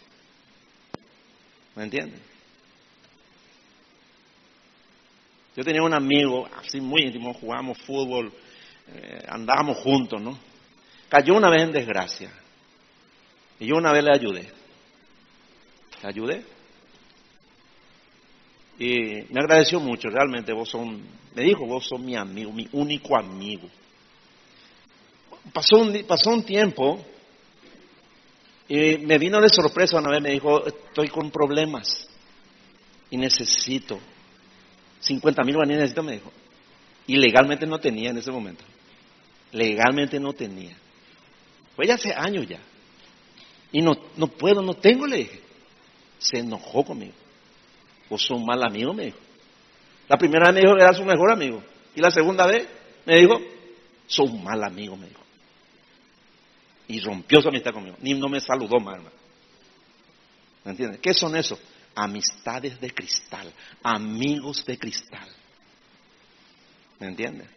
¿Me 1.76 1.84
entiendes? 1.84 2.20
Yo 5.56 5.62
tenía 5.62 5.80
un 5.80 5.94
amigo 5.94 6.48
así 6.56 6.80
muy 6.80 7.02
íntimo, 7.02 7.32
jugábamos 7.34 7.78
fútbol, 7.78 8.32
eh, 8.92 9.24
andábamos 9.28 9.78
juntos, 9.78 10.20
¿no? 10.20 10.36
Cayó 11.08 11.36
una 11.36 11.48
vez 11.50 11.62
en 11.62 11.72
desgracia. 11.72 12.32
Y 13.60 13.66
yo 13.66 13.76
una 13.76 13.92
vez 13.92 14.02
le 14.02 14.12
ayudé. 14.12 14.52
Le 16.02 16.08
ayudé. 16.08 16.44
Y 18.80 19.32
me 19.32 19.40
agradeció 19.40 19.78
mucho, 19.78 20.08
realmente 20.08 20.52
vos 20.52 20.68
son, 20.68 21.00
me 21.34 21.42
dijo, 21.42 21.64
vos 21.64 21.86
sos 21.86 22.00
mi 22.00 22.16
amigo, 22.16 22.52
mi 22.52 22.68
único 22.72 23.16
amigo. 23.16 23.68
Pasó 25.52 25.78
un, 25.78 26.04
pasó 26.08 26.30
un 26.30 26.42
tiempo 26.42 27.04
y 28.68 28.98
me 28.98 29.18
vino 29.18 29.40
de 29.40 29.48
sorpresa 29.48 29.98
una 29.98 30.10
vez, 30.10 30.20
me 30.20 30.30
dijo, 30.30 30.66
estoy 30.66 31.08
con 31.08 31.30
problemas 31.30 32.08
y 33.10 33.16
necesito 33.16 33.98
50 35.00 35.42
mil 35.44 35.54
guaraníes, 35.54 35.80
necesito, 35.80 36.02
me 36.02 36.12
dijo. 36.12 36.32
Y 37.06 37.16
legalmente 37.16 37.66
no 37.66 37.78
tenía 37.78 38.10
en 38.10 38.18
ese 38.18 38.30
momento. 38.30 38.64
Legalmente 39.52 40.20
no 40.20 40.32
tenía. 40.34 40.76
Fue 41.74 41.86
ya 41.86 41.94
hace 41.94 42.12
años 42.12 42.46
ya. 42.46 42.60
Y 43.72 43.80
no, 43.80 43.96
no 44.16 44.26
puedo, 44.26 44.60
no 44.60 44.74
tengo, 44.74 45.06
le 45.06 45.18
dije. 45.18 45.40
Se 46.18 46.38
enojó 46.38 46.84
conmigo. 46.84 47.14
Vos 48.10 48.22
sos 48.22 48.38
un 48.38 48.44
mal 48.44 48.62
amigo, 48.62 48.92
me 48.92 49.06
dijo. 49.06 49.18
La 50.08 50.16
primera 50.16 50.46
vez 50.46 50.54
me 50.54 50.60
dijo 50.60 50.74
que 50.74 50.82
era 50.82 50.92
su 50.92 51.04
mejor 51.04 51.30
amigo. 51.30 51.62
Y 51.94 52.00
la 52.00 52.10
segunda 52.10 52.46
vez 52.46 52.66
me 53.06 53.16
dijo, 53.16 53.40
sos 54.06 54.28
un 54.30 54.42
mal 54.42 54.62
amigo, 54.64 54.96
me 54.96 55.06
dijo. 55.06 55.20
Y 56.88 57.00
rompió 57.00 57.40
su 57.40 57.48
amistad 57.48 57.72
conmigo. 57.72 57.96
Ni 58.00 58.14
no 58.14 58.28
me 58.28 58.40
saludó 58.40 58.80
más, 58.80 58.96
hermano. 58.96 59.16
¿Me 60.64 60.72
entiendes? 60.72 61.00
¿Qué 61.00 61.14
son 61.14 61.36
eso? 61.36 61.58
Amistades 61.94 62.80
de 62.80 62.90
cristal. 62.90 63.52
Amigos 63.82 64.64
de 64.64 64.78
cristal. 64.78 65.28
¿Me 66.98 67.06
entiendes? 67.06 67.48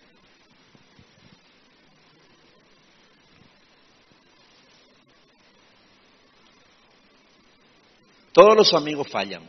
Todos 8.34 8.56
los 8.56 8.74
amigos 8.74 9.08
fallan. 9.10 9.48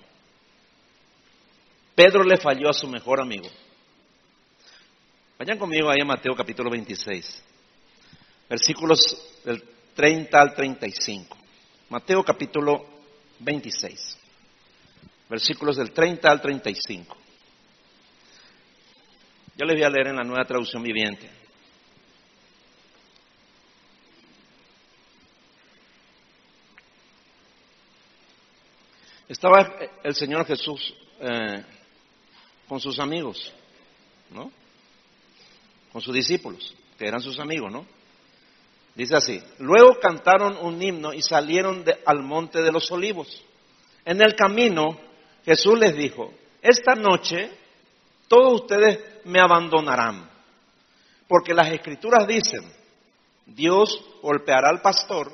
Pedro 1.95 2.25
le 2.25 2.37
falló 2.37 2.69
a 2.69 2.73
su 2.73 2.89
mejor 2.89 3.21
amigo. 3.21 3.49
Vayan 5.39 5.59
conmigo 5.59 5.91
ahí 5.91 6.01
a 6.01 6.05
Mateo 6.05 6.35
capítulo 6.35 6.71
26, 6.71 7.43
versículos 8.49 9.41
del 9.45 9.63
30 9.95 10.41
al 10.41 10.55
35. 10.55 11.37
Mateo 11.89 12.25
capítulo 12.25 12.87
26, 13.41 14.19
versículos 15.29 15.77
del 15.77 15.93
30 15.93 16.31
al 16.31 16.41
35. 16.41 17.17
Yo 19.57 19.67
les 19.67 19.77
voy 19.77 19.85
a 19.85 19.91
leer 19.91 20.09
en 20.09 20.17
la 20.17 20.25
nueva 20.25 20.45
traducción 20.45 20.83
viviente. 20.83 21.29
Estaba 29.29 29.77
el 30.03 30.15
Señor 30.15 30.47
Jesús 30.47 30.95
eh, 31.21 31.65
con 32.69 32.81
sus 32.81 32.99
amigos, 32.99 33.53
¿no? 34.31 34.53
Con 35.93 36.03
sus 36.03 36.15
discípulos, 36.15 36.75
que 36.99 37.07
eran 37.07 37.21
sus 37.21 37.39
amigos, 37.39 37.73
¿no? 37.73 37.87
Dice 38.95 39.17
así, 39.17 39.43
luego 39.59 39.99
cantaron 40.01 40.57
un 40.59 40.81
himno 40.83 41.15
y 41.15 41.23
salieron 41.23 41.85
al 42.05 42.23
monte 42.23 42.61
de 42.63 42.71
los 42.71 42.91
olivos. 42.91 43.43
En 44.05 44.21
el 44.21 44.35
camino 44.35 44.99
Jesús 45.45 45.79
les 45.79 45.97
dijo, 45.97 46.33
esta 46.61 46.95
noche 46.95 47.51
todos 48.29 48.63
ustedes 48.63 48.99
me 49.25 49.41
abandonarán, 49.41 50.31
porque 51.27 51.55
las 51.55 51.73
escrituras 51.73 52.27
dicen, 52.27 52.63
Dios 53.47 54.05
golpeará 54.23 54.69
al 54.69 54.81
pastor 54.81 55.33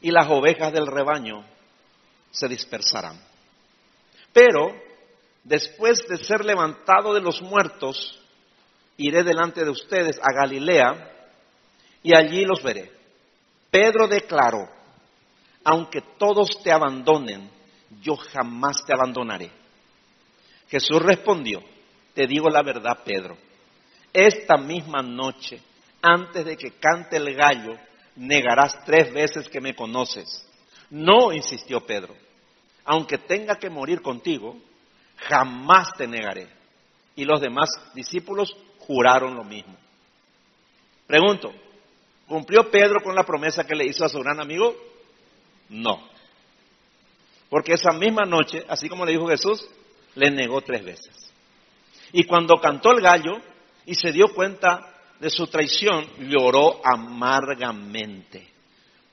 y 0.00 0.10
las 0.10 0.26
ovejas 0.28 0.72
del 0.72 0.86
rebaño 0.86 1.44
se 2.30 2.48
dispersarán. 2.48 3.18
Pero 4.32 4.74
después 5.44 6.06
de 6.08 6.18
ser 6.18 6.44
levantado 6.44 7.14
de 7.14 7.20
los 7.20 7.40
muertos, 7.42 8.20
iré 8.96 9.22
delante 9.22 9.64
de 9.64 9.70
ustedes 9.70 10.18
a 10.18 10.32
Galilea 10.34 11.13
y 12.04 12.14
allí 12.14 12.44
los 12.44 12.62
veré. 12.62 12.92
Pedro 13.70 14.06
declaró, 14.06 14.68
aunque 15.64 16.02
todos 16.18 16.62
te 16.62 16.70
abandonen, 16.70 17.50
yo 18.02 18.14
jamás 18.14 18.84
te 18.86 18.92
abandonaré. 18.92 19.50
Jesús 20.68 21.02
respondió, 21.02 21.62
te 22.12 22.26
digo 22.26 22.48
la 22.50 22.62
verdad, 22.62 23.00
Pedro, 23.04 23.36
esta 24.12 24.56
misma 24.58 25.02
noche, 25.02 25.60
antes 26.02 26.44
de 26.44 26.56
que 26.56 26.72
cante 26.72 27.16
el 27.16 27.34
gallo, 27.34 27.76
negarás 28.16 28.84
tres 28.84 29.12
veces 29.12 29.48
que 29.48 29.60
me 29.60 29.74
conoces. 29.74 30.46
No, 30.90 31.32
insistió 31.32 31.80
Pedro, 31.86 32.14
aunque 32.84 33.16
tenga 33.16 33.56
que 33.56 33.70
morir 33.70 34.02
contigo, 34.02 34.56
jamás 35.16 35.88
te 35.96 36.06
negaré. 36.06 36.48
Y 37.16 37.24
los 37.24 37.40
demás 37.40 37.70
discípulos 37.94 38.54
juraron 38.78 39.34
lo 39.34 39.44
mismo. 39.44 39.74
Pregunto, 41.06 41.52
¿cumplió 42.28 42.70
Pedro 42.70 43.00
con 43.02 43.14
la 43.14 43.24
promesa 43.24 43.64
que 43.64 43.74
le 43.74 43.86
hizo 43.86 44.04
a 44.04 44.08
su 44.08 44.18
gran 44.20 44.40
amigo? 44.40 44.74
No. 45.68 46.08
Porque 47.48 47.74
esa 47.74 47.92
misma 47.92 48.24
noche, 48.24 48.64
así 48.68 48.88
como 48.88 49.04
le 49.04 49.12
dijo 49.12 49.28
Jesús, 49.28 49.68
le 50.14 50.30
negó 50.30 50.60
tres 50.60 50.84
veces. 50.84 51.32
Y 52.12 52.24
cuando 52.24 52.60
cantó 52.60 52.92
el 52.92 53.00
gallo 53.00 53.38
y 53.86 53.94
se 53.94 54.12
dio 54.12 54.28
cuenta 54.34 54.80
de 55.20 55.30
su 55.30 55.46
traición, 55.46 56.06
lloró 56.18 56.80
amargamente. 56.84 58.48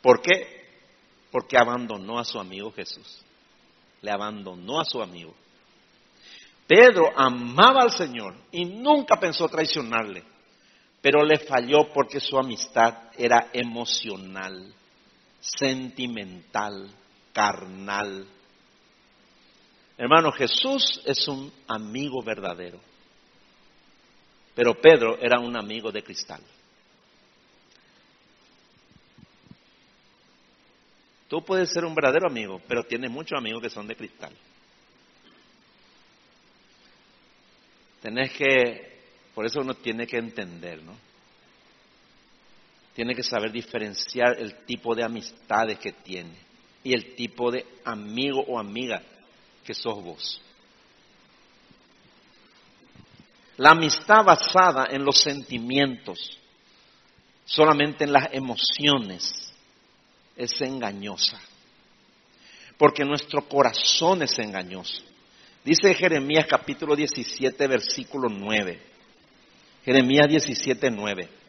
¿Por 0.01 0.21
qué? 0.21 0.69
Porque 1.31 1.57
abandonó 1.57 2.19
a 2.19 2.25
su 2.25 2.39
amigo 2.39 2.71
Jesús. 2.71 3.21
Le 4.01 4.11
abandonó 4.11 4.79
a 4.79 4.85
su 4.85 5.01
amigo. 5.01 5.33
Pedro 6.67 7.11
amaba 7.15 7.81
al 7.81 7.91
Señor 7.91 8.35
y 8.51 8.65
nunca 8.65 9.19
pensó 9.19 9.47
traicionarle, 9.47 10.23
pero 11.01 11.23
le 11.23 11.39
falló 11.39 11.91
porque 11.91 12.19
su 12.19 12.37
amistad 12.37 13.09
era 13.17 13.49
emocional, 13.53 14.73
sentimental, 15.39 16.89
carnal. 17.33 18.27
Hermano, 19.97 20.31
Jesús 20.31 21.01
es 21.05 21.27
un 21.27 21.51
amigo 21.67 22.21
verdadero, 22.23 22.79
pero 24.53 24.73
Pedro 24.79 25.17
era 25.19 25.39
un 25.39 25.57
amigo 25.57 25.91
de 25.91 26.03
cristal. 26.03 26.41
Tú 31.27 31.43
puedes 31.45 31.71
ser 31.71 31.85
un 31.85 31.95
verdadero 31.95 32.27
amigo, 32.27 32.61
pero 32.67 32.83
tienes 32.83 33.09
muchos 33.09 33.39
amigos 33.39 33.61
que 33.61 33.69
son 33.69 33.87
de 33.87 33.95
cristal. 33.95 34.33
Tenés 38.01 38.33
que, 38.33 38.90
por 39.33 39.45
eso 39.45 39.61
uno 39.61 39.73
tiene 39.75 40.05
que 40.05 40.17
entender, 40.17 40.83
¿no? 40.83 40.95
Tiene 42.93 43.15
que 43.15 43.23
saber 43.23 43.51
diferenciar 43.51 44.37
el 44.37 44.65
tipo 44.65 44.93
de 44.93 45.03
amistades 45.03 45.79
que 45.79 45.93
tiene 45.93 46.35
y 46.83 46.93
el 46.93 47.15
tipo 47.15 47.51
de 47.51 47.65
amigo 47.85 48.43
o 48.47 48.59
amiga 48.59 49.01
que 49.63 49.73
sos 49.73 50.03
vos. 50.03 50.41
La 53.57 53.71
amistad 53.71 54.23
basada 54.25 54.87
en 54.89 55.05
los 55.05 55.21
sentimientos, 55.21 56.37
solamente 57.45 58.03
en 58.03 58.13
las 58.13 58.33
emociones, 58.33 59.53
es 60.35 60.59
engañosa. 60.61 61.39
Porque 62.77 63.05
nuestro 63.05 63.47
corazón 63.47 64.23
es 64.23 64.37
engañoso. 64.39 65.03
Dice 65.63 65.93
Jeremías 65.93 66.47
capítulo 66.49 66.95
17, 66.95 67.67
versículo 67.67 68.27
9. 68.27 68.90
Jeremías 69.83 70.27
17, 70.27 70.91
9. 70.91 71.41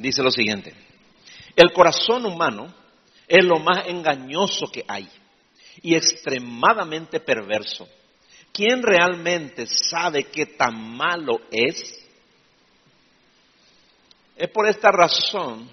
dice 0.00 0.22
lo 0.22 0.30
siguiente. 0.30 0.74
El 1.54 1.72
corazón 1.72 2.24
humano 2.24 2.72
es 3.28 3.44
lo 3.44 3.58
más 3.58 3.86
engañoso 3.86 4.66
que 4.72 4.84
hay 4.88 5.08
y 5.82 5.94
extremadamente 5.94 7.20
perverso. 7.20 7.88
¿Quién 8.52 8.82
realmente 8.82 9.66
sabe 9.66 10.24
qué 10.24 10.46
tan 10.46 10.96
malo 10.96 11.40
es? 11.50 11.98
Es 14.36 14.48
por 14.50 14.66
esta 14.66 14.90
razón 14.90 15.68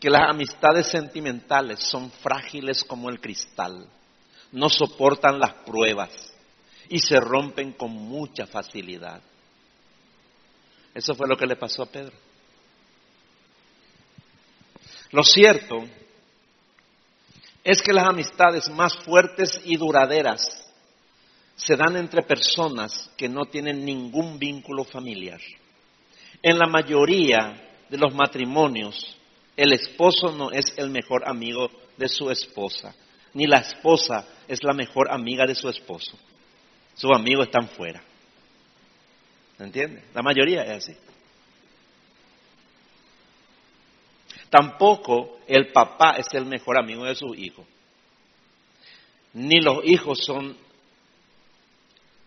que 0.00 0.10
las 0.10 0.28
amistades 0.28 0.88
sentimentales 0.88 1.80
son 1.80 2.10
frágiles 2.10 2.84
como 2.84 3.08
el 3.08 3.20
cristal, 3.20 3.88
no 4.54 4.68
soportan 4.68 5.38
las 5.38 5.52
pruebas 5.66 6.10
y 6.88 7.00
se 7.00 7.18
rompen 7.18 7.72
con 7.72 7.90
mucha 7.90 8.46
facilidad. 8.46 9.20
Eso 10.94 11.14
fue 11.14 11.28
lo 11.28 11.36
que 11.36 11.46
le 11.46 11.56
pasó 11.56 11.82
a 11.82 11.86
Pedro. 11.86 12.12
Lo 15.10 15.24
cierto 15.24 15.84
es 17.64 17.82
que 17.82 17.92
las 17.92 18.06
amistades 18.06 18.70
más 18.70 18.96
fuertes 18.98 19.60
y 19.64 19.76
duraderas 19.76 20.68
se 21.56 21.74
dan 21.76 21.96
entre 21.96 22.22
personas 22.22 23.10
que 23.16 23.28
no 23.28 23.46
tienen 23.46 23.84
ningún 23.84 24.38
vínculo 24.38 24.84
familiar. 24.84 25.40
En 26.42 26.58
la 26.58 26.66
mayoría 26.66 27.86
de 27.88 27.98
los 27.98 28.14
matrimonios, 28.14 29.16
el 29.56 29.72
esposo 29.72 30.30
no 30.30 30.52
es 30.52 30.74
el 30.76 30.90
mejor 30.90 31.28
amigo 31.28 31.70
de 31.96 32.08
su 32.08 32.30
esposa, 32.30 32.94
ni 33.34 33.46
la 33.46 33.58
esposa 33.58 34.26
es 34.48 34.62
la 34.62 34.72
mejor 34.72 35.10
amiga 35.10 35.44
de 35.46 35.54
su 35.54 35.68
esposo. 35.68 36.16
Sus 36.94 37.10
amigos 37.12 37.46
están 37.46 37.68
fuera. 37.68 38.02
¿Entiende? 39.58 40.04
La 40.14 40.22
mayoría 40.22 40.62
es 40.62 40.84
así. 40.84 40.96
Tampoco 44.50 45.40
el 45.48 45.72
papá 45.72 46.12
es 46.12 46.26
el 46.32 46.46
mejor 46.46 46.78
amigo 46.78 47.04
de 47.04 47.16
su 47.16 47.34
hijo. 47.34 47.66
Ni 49.32 49.60
los 49.60 49.84
hijos 49.84 50.18
son 50.24 50.56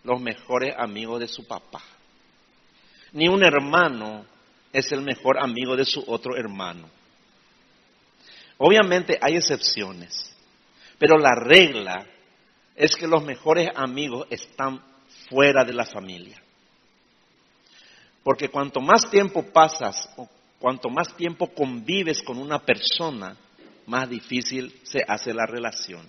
los 0.04 0.20
mejores 0.20 0.74
amigos 0.76 1.20
de 1.20 1.28
su 1.28 1.46
papá. 1.46 1.82
Ni 3.12 3.28
un 3.28 3.42
hermano 3.42 4.26
es 4.72 4.92
el 4.92 5.00
mejor 5.00 5.38
amigo 5.38 5.74
de 5.74 5.86
su 5.86 6.04
otro 6.06 6.36
hermano. 6.36 6.90
Obviamente 8.58 9.18
hay 9.20 9.36
excepciones, 9.36 10.27
pero 10.98 11.16
la 11.16 11.34
regla 11.34 12.06
es 12.74 12.94
que 12.96 13.06
los 13.06 13.24
mejores 13.24 13.70
amigos 13.74 14.26
están 14.30 14.82
fuera 15.28 15.64
de 15.64 15.72
la 15.72 15.84
familia. 15.84 16.40
Porque 18.22 18.48
cuanto 18.48 18.80
más 18.80 19.10
tiempo 19.10 19.42
pasas 19.42 20.08
o 20.16 20.28
cuanto 20.58 20.90
más 20.90 21.16
tiempo 21.16 21.48
convives 21.54 22.22
con 22.22 22.38
una 22.38 22.58
persona, 22.58 23.36
más 23.86 24.08
difícil 24.08 24.78
se 24.82 25.02
hace 25.06 25.32
la 25.32 25.46
relación. 25.46 26.06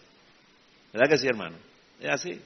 ¿Verdad 0.91 1.09
que 1.09 1.17
sí, 1.17 1.27
hermano? 1.27 1.57
Es 1.99 2.09
así. 2.09 2.41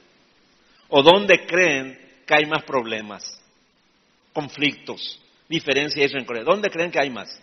¿O 0.88 1.02
dónde 1.02 1.46
creen 1.46 1.98
que 2.26 2.34
hay 2.34 2.46
más 2.46 2.62
problemas, 2.64 3.40
conflictos, 4.32 5.20
diferencias 5.48 6.10
y 6.10 6.14
rencores? 6.14 6.44
¿Dónde 6.44 6.70
creen 6.70 6.90
que 6.90 7.00
hay 7.00 7.10
más? 7.10 7.40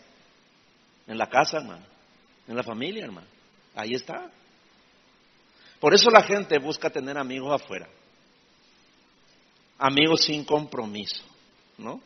En 1.07 1.17
la 1.17 1.27
casa, 1.27 1.57
hermano. 1.57 1.85
En 2.47 2.55
la 2.55 2.63
familia, 2.63 3.05
hermano. 3.05 3.27
Ahí 3.75 3.93
está. 3.93 4.31
Por 5.81 5.93
eso 5.93 6.09
la 6.09 6.23
gente 6.23 6.57
busca 6.59 6.89
tener 6.89 7.17
amigos 7.17 7.61
afuera. 7.61 7.89
Amigos 9.77 10.23
sin 10.23 10.45
compromiso, 10.45 11.23
¿no? 11.77 11.99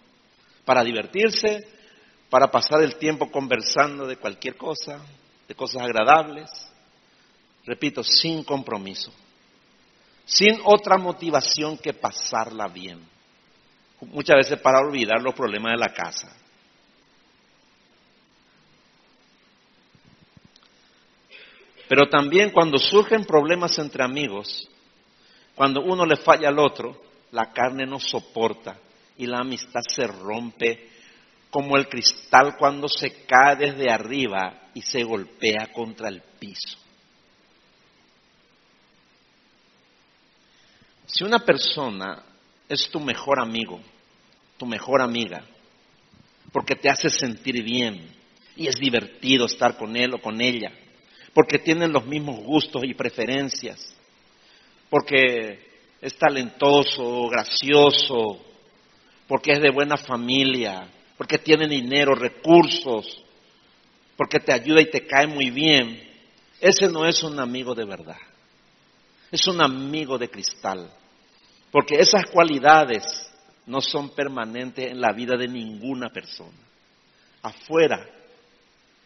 Para 0.65 0.83
divertirse, 0.83 1.67
para 2.31 2.49
pasar 2.49 2.81
el 2.81 2.95
tiempo 2.95 3.29
conversando 3.29 4.07
de 4.07 4.17
cualquier 4.17 4.57
cosa, 4.57 4.99
de 5.47 5.53
cosas 5.53 5.83
agradables. 5.83 6.49
Repito, 7.65 8.03
sin 8.03 8.43
compromiso 8.43 9.11
sin 10.25 10.59
otra 10.63 10.97
motivación 10.97 11.77
que 11.77 11.93
pasarla 11.93 12.67
bien. 12.67 12.99
Muchas 14.01 14.35
veces 14.37 14.59
para 14.59 14.79
olvidar 14.79 15.21
los 15.21 15.33
problemas 15.33 15.73
de 15.73 15.77
la 15.77 15.93
casa. 15.93 16.35
Pero 21.87 22.09
también 22.09 22.51
cuando 22.51 22.77
surgen 22.77 23.25
problemas 23.25 23.77
entre 23.77 24.03
amigos, 24.03 24.67
cuando 25.53 25.81
uno 25.81 26.05
le 26.05 26.17
falla 26.17 26.49
al 26.49 26.59
otro, 26.59 27.01
la 27.31 27.51
carne 27.51 27.85
no 27.85 27.99
soporta 27.99 28.77
y 29.17 29.25
la 29.25 29.39
amistad 29.39 29.81
se 29.87 30.07
rompe 30.07 30.89
como 31.49 31.77
el 31.77 31.87
cristal 31.87 32.55
cuando 32.57 32.89
se 32.89 33.25
cae 33.25 33.55
desde 33.55 33.89
arriba 33.89 34.69
y 34.73 34.81
se 34.81 35.03
golpea 35.03 35.71
contra 35.73 36.09
el 36.09 36.21
piso. 36.39 36.77
Si 41.05 41.23
una 41.23 41.39
persona 41.39 42.23
es 42.67 42.89
tu 42.89 42.99
mejor 42.99 43.39
amigo, 43.39 43.79
tu 44.57 44.65
mejor 44.65 45.01
amiga, 45.01 45.45
porque 46.51 46.75
te 46.75 46.89
hace 46.89 47.09
sentir 47.09 47.63
bien 47.63 48.09
y 48.55 48.67
es 48.67 48.75
divertido 48.75 49.45
estar 49.45 49.77
con 49.77 49.95
él 49.95 50.13
o 50.13 50.21
con 50.21 50.41
ella, 50.41 50.71
porque 51.35 51.59
tienen 51.59 51.93
los 51.93 52.07
mismos 52.07 52.39
gustos 52.39 52.83
y 52.83 52.95
preferencias, 52.95 53.95
porque 54.89 55.59
es 56.01 56.17
talentoso, 56.17 57.27
gracioso, 57.27 58.43
porque 59.27 59.51
es 59.51 59.61
de 59.61 59.69
buena 59.69 59.97
familia, 59.97 60.87
porque 61.15 61.37
tiene 61.37 61.67
dinero, 61.67 62.15
recursos, 62.15 63.23
porque 64.17 64.39
te 64.39 64.51
ayuda 64.51 64.81
y 64.81 64.89
te 64.89 65.05
cae 65.05 65.27
muy 65.27 65.51
bien, 65.51 66.01
ese 66.59 66.87
no 66.87 67.05
es 67.05 67.21
un 67.21 67.39
amigo 67.39 67.75
de 67.75 67.85
verdad 67.85 68.17
es 69.35 69.47
un 69.47 69.61
amigo 69.61 70.17
de 70.17 70.29
cristal. 70.29 70.89
Porque 71.71 71.95
esas 71.95 72.25
cualidades 72.31 73.03
no 73.65 73.81
son 73.81 74.09
permanentes 74.11 74.91
en 74.91 75.01
la 75.01 75.11
vida 75.11 75.35
de 75.35 75.47
ninguna 75.47 76.09
persona. 76.09 76.57
Afuera 77.41 78.07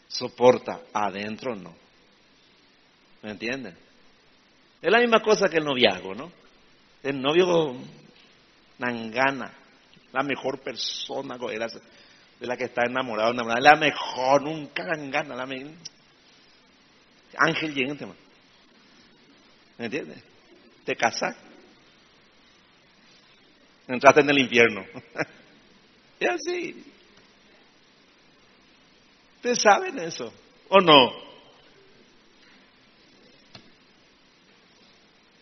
soporta, 0.08 0.82
adentro 0.94 1.56
no. 1.56 1.74
¿Me 3.22 3.32
entienden? 3.32 3.76
Es 4.82 4.92
la 4.92 5.00
misma 5.00 5.22
cosa 5.22 5.50
que 5.50 5.58
el 5.58 5.66
noviazgo, 5.66 6.16
¿no? 6.16 6.32
El 7.04 7.22
novio 7.22 7.76
nangana, 8.78 9.52
la 10.14 10.24
mejor 10.24 10.60
persona 10.60 11.38
de 11.38 12.48
la 12.48 12.56
que 12.56 12.66
está 12.66 12.84
enamorado, 12.86 13.32
enamorada, 13.32 13.60
la 13.60 13.76
mejor, 13.76 14.42
nunca 14.42 14.84
nangana, 14.84 15.36
la 15.36 15.46
mejor. 15.46 15.72
Ángel 17.38 17.74
llega 17.74 17.96
¿Me 19.78 19.86
entiendes? 19.86 20.24
Te 20.86 20.96
casas. 20.96 21.36
Entraste 23.88 24.22
en 24.22 24.30
el 24.30 24.40
infierno. 24.40 24.86
es 26.20 26.30
así. 26.30 26.86
¿Ustedes 29.36 29.62
saben 29.62 30.00
eso? 30.00 30.34
¿O 30.70 30.80
no? 30.80 31.29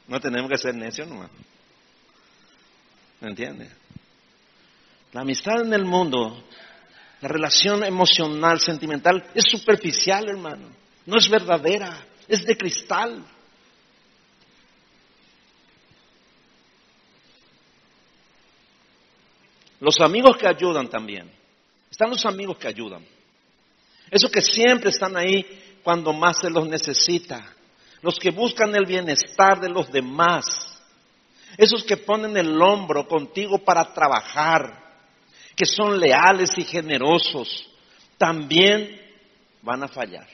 No 0.08 0.20
tenemos 0.20 0.50
que 0.50 0.58
ser 0.58 0.76
necios 0.76 1.08
nomás. 1.08 1.30
¿Me 3.20 3.30
entiendes? 3.30 3.72
La 5.12 5.22
amistad 5.22 5.62
en 5.62 5.74
el 5.74 5.86
mundo, 5.86 6.43
la 7.22 7.28
relación 7.28 7.84
emocional, 7.84 8.60
sentimental, 8.60 9.30
es 9.34 9.46
superficial, 9.50 10.30
hermano. 10.30 10.70
No 11.06 11.17
es 11.17 11.30
verdadera, 11.30 12.06
es 12.28 12.46
de 12.46 12.58
cristal. 12.58 13.26
Los 19.80 20.00
amigos 20.00 20.38
que 20.38 20.48
ayudan 20.48 20.89
también. 20.89 21.32
Están 21.89 22.10
los 22.10 22.26
amigos 22.26 22.58
que 22.58 22.67
ayudan. 22.67 23.06
Esos 24.10 24.32
que 24.32 24.41
siempre 24.41 24.89
están 24.89 25.15
ahí 25.17 25.80
cuando 25.84 26.13
más 26.13 26.39
se 26.41 26.50
los 26.50 26.67
necesita. 26.67 27.54
Los 28.01 28.19
que 28.19 28.31
buscan 28.31 28.75
el 28.75 28.86
bienestar 28.86 29.60
de 29.60 29.69
los 29.69 29.91
demás. 29.91 30.45
Esos 31.57 31.83
que 31.83 31.97
ponen 31.97 32.38
el 32.38 32.62
hombro 32.62 33.07
contigo 33.07 33.60
para 33.60 33.93
trabajar. 33.93 34.83
Que 35.55 35.65
son 35.65 35.99
leales 35.99 36.51
y 36.57 36.63
generosos. 36.63 37.67
También 38.17 39.01
van 39.62 39.83
a 39.83 39.88
fallar. 39.88 40.27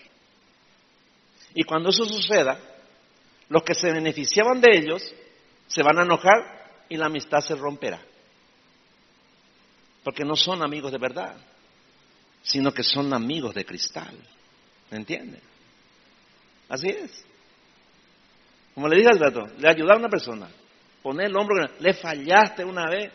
Y 1.54 1.63
cuando 1.63 1.89
eso 1.89 2.06
suceda, 2.06 2.60
los 3.49 3.63
que 3.63 3.76
se 3.76 3.91
beneficiaban 3.91 4.60
de 4.60 4.78
ellos 4.78 5.04
se 5.67 5.84
van 5.84 5.99
a 5.99 6.04
enojar 6.04 6.86
y 6.89 6.97
la 6.97 7.06
amistad 7.06 7.39
se 7.39 7.56
romperá. 7.56 8.02
Porque 10.04 10.26
no 10.26 10.36
son 10.36 10.63
amigos 10.63 10.91
de 10.91 10.97
verdad, 10.97 11.36
sino 12.41 12.73
que 12.73 12.84
son 12.84 13.13
amigos 13.13 13.54
de 13.56 13.65
cristal. 13.65 14.15
¿Me 14.91 14.97
entiende? 14.97 15.39
Así 16.69 16.88
es. 16.88 17.26
Como 18.74 18.88
le 18.88 18.98
dije 18.98 19.10
al 19.10 19.20
gato, 19.20 19.46
le 19.60 19.70
ayuda 19.70 19.94
a 19.94 19.98
una 19.98 20.10
persona, 20.10 20.50
poner 21.02 21.28
el 21.28 21.36
hombro, 21.36 21.56
le 21.80 21.94
fallaste 21.94 22.66
una 22.66 22.90
vez, 22.90 23.12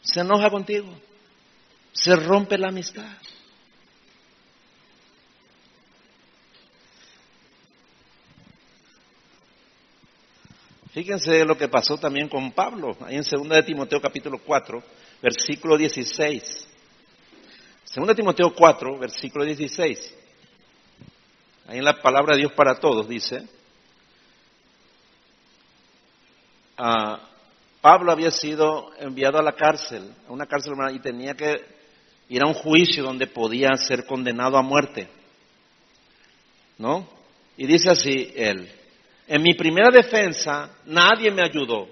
se 0.00 0.20
enoja 0.20 0.50
contigo. 0.50 0.88
se 1.92 2.14
rompe 2.14 2.56
la 2.56 2.68
amistad. 2.68 3.16
Fíjense 10.92 11.44
lo 11.44 11.56
que 11.56 11.68
pasó 11.68 11.98
también 11.98 12.28
con 12.28 12.50
Pablo, 12.52 12.96
ahí 13.02 13.16
en 13.16 13.22
2 13.22 13.48
de 13.48 13.62
Timoteo 13.62 14.00
capítulo 14.00 14.38
4, 14.38 14.82
versículo 15.22 15.76
16. 15.76 16.66
2 17.94 18.06
de 18.08 18.14
Timoteo 18.14 18.54
4, 18.54 18.98
versículo 18.98 19.44
16. 19.44 20.14
Ahí 21.68 21.78
en 21.78 21.84
la 21.84 22.00
palabra 22.00 22.34
de 22.34 22.40
Dios 22.40 22.52
para 22.54 22.76
todos 22.80 23.06
dice, 23.06 23.46
ah, 26.78 27.20
Pablo 27.82 28.10
había 28.10 28.30
sido 28.30 28.90
enviado 28.98 29.38
a 29.38 29.42
la 29.42 29.52
cárcel, 29.52 30.10
a 30.26 30.32
una 30.32 30.46
cárcel 30.46 30.72
y 30.94 30.98
tenía 31.00 31.34
que 31.34 31.60
ir 32.30 32.42
a 32.42 32.46
un 32.46 32.54
juicio 32.54 33.02
donde 33.02 33.26
podía 33.26 33.76
ser 33.76 34.06
condenado 34.06 34.56
a 34.56 34.62
muerte. 34.62 35.10
¿No? 36.78 37.06
Y 37.58 37.66
dice 37.66 37.90
así 37.90 38.32
él, 38.34 38.72
en 39.26 39.42
mi 39.42 39.52
primera 39.52 39.90
defensa 39.90 40.70
nadie 40.86 41.30
me 41.30 41.42
ayudó, 41.42 41.86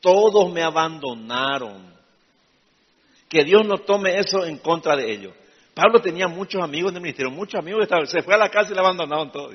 todos 0.00 0.52
me 0.52 0.62
abandonaron. 0.62 1.92
Que 3.28 3.44
Dios 3.44 3.64
no 3.64 3.78
tome 3.78 4.18
eso 4.18 4.44
en 4.44 4.58
contra 4.58 4.96
de 4.96 5.12
ellos. 5.12 5.32
Pablo 5.74 6.00
tenía 6.00 6.28
muchos 6.28 6.62
amigos 6.62 6.90
en 6.90 6.96
el 6.96 7.02
ministerio, 7.02 7.30
muchos 7.30 7.58
amigos 7.58 7.80
que 7.80 7.84
estaban, 7.84 8.06
se 8.06 8.22
fue 8.22 8.34
a 8.34 8.38
la 8.38 8.50
casa 8.50 8.70
y 8.70 8.74
le 8.74 8.80
abandonaron 8.80 9.32
todos. 9.32 9.54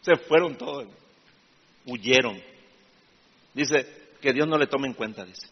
Se 0.00 0.16
fueron 0.16 0.56
todos, 0.56 0.86
huyeron. 1.86 2.40
Dice 3.52 4.10
que 4.20 4.32
Dios 4.32 4.46
no 4.46 4.56
le 4.56 4.66
tome 4.66 4.88
en 4.88 4.94
cuenta, 4.94 5.24
dice. 5.24 5.48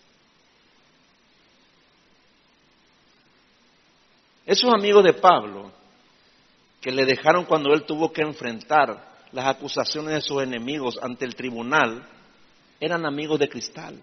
Esos 4.46 4.72
amigos 4.72 5.04
de 5.04 5.12
Pablo 5.14 5.72
que 6.80 6.90
le 6.90 7.04
dejaron 7.04 7.44
cuando 7.44 7.72
él 7.74 7.84
tuvo 7.84 8.12
que 8.12 8.22
enfrentar 8.22 9.10
las 9.32 9.46
acusaciones 9.46 10.14
de 10.14 10.20
sus 10.22 10.42
enemigos 10.42 10.98
ante 11.00 11.24
el 11.24 11.34
tribunal, 11.34 12.04
eran 12.80 13.04
amigos 13.04 13.38
de 13.38 13.48
cristal. 13.48 14.00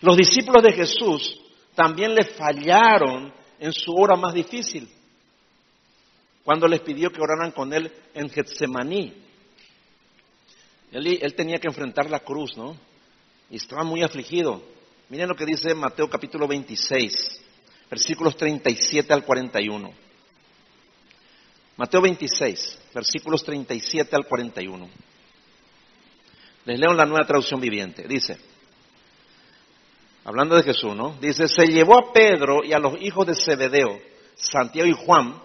Los 0.00 0.16
discípulos 0.16 0.62
de 0.62 0.72
Jesús 0.72 1.40
también 1.74 2.14
le 2.14 2.24
fallaron 2.24 3.32
en 3.58 3.72
su 3.72 3.94
hora 3.94 4.16
más 4.16 4.34
difícil, 4.34 4.88
cuando 6.44 6.66
les 6.66 6.80
pidió 6.80 7.10
que 7.10 7.20
oraran 7.20 7.52
con 7.52 7.72
él 7.72 7.92
en 8.14 8.30
Getsemaní. 8.30 9.14
Él, 10.92 11.18
él, 11.20 11.34
tenía 11.34 11.58
que 11.58 11.68
enfrentar 11.68 12.08
la 12.08 12.20
cruz, 12.20 12.56
¿no? 12.56 12.76
Y 13.50 13.56
estaba 13.56 13.84
muy 13.84 14.02
afligido. 14.02 14.62
Miren 15.10 15.28
lo 15.28 15.34
que 15.34 15.44
dice 15.44 15.74
Mateo 15.74 16.08
capítulo 16.08 16.48
26, 16.48 17.40
versículos 17.90 18.36
37 18.36 19.12
al 19.12 19.24
41. 19.24 19.92
Mateo 21.76 22.00
26, 22.00 22.78
versículos 22.94 23.44
37 23.44 24.16
al 24.16 24.26
41. 24.26 24.88
Les 26.64 26.78
leo 26.78 26.92
la 26.92 27.06
nueva 27.06 27.26
traducción 27.26 27.60
viviente. 27.60 28.06
Dice, 28.08 28.36
hablando 30.28 30.56
de 30.56 30.62
Jesús, 30.62 30.94
¿no? 30.94 31.16
Dice, 31.22 31.48
se 31.48 31.66
llevó 31.68 31.96
a 31.96 32.12
Pedro 32.12 32.62
y 32.62 32.74
a 32.74 32.78
los 32.78 33.00
hijos 33.00 33.26
de 33.26 33.34
Zebedeo, 33.34 33.98
Santiago 34.34 34.86
y 34.86 34.92
Juan, 34.92 35.40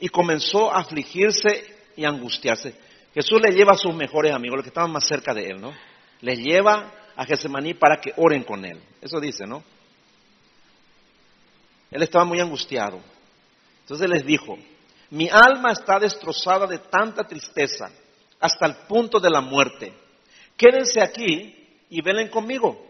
y 0.00 0.08
comenzó 0.08 0.72
a 0.72 0.80
afligirse 0.80 1.64
y 1.96 2.04
angustiarse. 2.04 2.74
Jesús 3.14 3.40
le 3.40 3.54
lleva 3.54 3.74
a 3.74 3.78
sus 3.78 3.94
mejores 3.94 4.34
amigos, 4.34 4.56
los 4.56 4.64
que 4.64 4.70
estaban 4.70 4.90
más 4.90 5.06
cerca 5.06 5.32
de 5.32 5.46
él, 5.46 5.60
¿no? 5.60 5.72
Les 6.20 6.36
lleva 6.36 6.92
a 7.14 7.24
Getsemaní 7.24 7.74
para 7.74 8.00
que 8.00 8.12
oren 8.16 8.42
con 8.42 8.64
él. 8.64 8.80
Eso 9.00 9.20
dice, 9.20 9.46
¿no? 9.46 9.62
Él 11.88 12.02
estaba 12.02 12.24
muy 12.24 12.40
angustiado. 12.40 12.98
Entonces 13.82 14.10
les 14.10 14.26
dijo, 14.26 14.58
mi 15.10 15.28
alma 15.28 15.70
está 15.70 16.00
destrozada 16.00 16.66
de 16.66 16.78
tanta 16.78 17.22
tristeza 17.22 17.88
hasta 18.40 18.66
el 18.66 18.74
punto 18.88 19.20
de 19.20 19.30
la 19.30 19.40
muerte. 19.40 19.92
Quédense 20.56 21.00
aquí 21.00 21.84
y 21.88 22.02
velen 22.02 22.26
conmigo. 22.30 22.87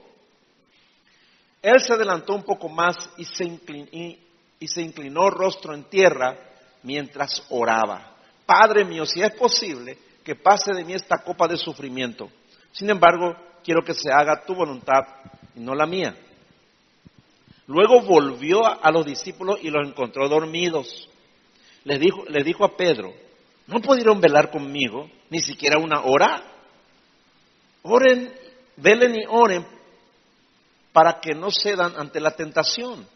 Él 1.62 1.80
se 1.80 1.92
adelantó 1.92 2.34
un 2.34 2.42
poco 2.42 2.68
más 2.68 3.10
y 3.16 3.24
se, 3.24 4.82
inclinó, 4.82 5.30
rostro 5.30 5.74
en 5.74 5.84
tierra 5.84 6.36
mientras 6.82 7.44
oraba. 7.50 8.16
Padre 8.46 8.84
mío, 8.84 9.04
si 9.04 9.20
es 9.20 9.32
posible, 9.32 9.98
que 10.24 10.36
pase 10.36 10.72
de 10.72 10.84
mí 10.84 10.94
esta 10.94 11.18
copa 11.18 11.48
de 11.48 11.56
sufrimiento. 11.56 12.30
Sin 12.72 12.88
embargo, 12.90 13.36
quiero 13.64 13.82
que 13.82 13.94
se 13.94 14.10
haga 14.12 14.44
tu 14.46 14.54
voluntad 14.54 15.02
y 15.54 15.60
no 15.60 15.74
la 15.74 15.86
mía. 15.86 16.16
Luego 17.66 18.00
volvió 18.02 18.64
a 18.64 18.90
los 18.90 19.04
discípulos 19.04 19.58
y 19.62 19.70
los 19.70 19.86
encontró 19.86 20.28
dormidos 20.28 21.08
les 21.88 22.00
dijo, 22.00 22.24
dijo 22.44 22.64
a 22.66 22.76
Pedro, 22.76 23.14
¿no 23.66 23.80
pudieron 23.80 24.20
velar 24.20 24.50
conmigo 24.50 25.08
ni 25.30 25.40
siquiera 25.40 25.78
una 25.78 26.02
hora? 26.02 26.42
Oren, 27.82 28.30
velen 28.76 29.16
y 29.16 29.24
oren 29.26 29.66
para 30.92 31.20
que 31.20 31.34
no 31.34 31.50
cedan 31.50 31.94
ante 31.96 32.20
la 32.20 32.32
tentación, 32.32 33.06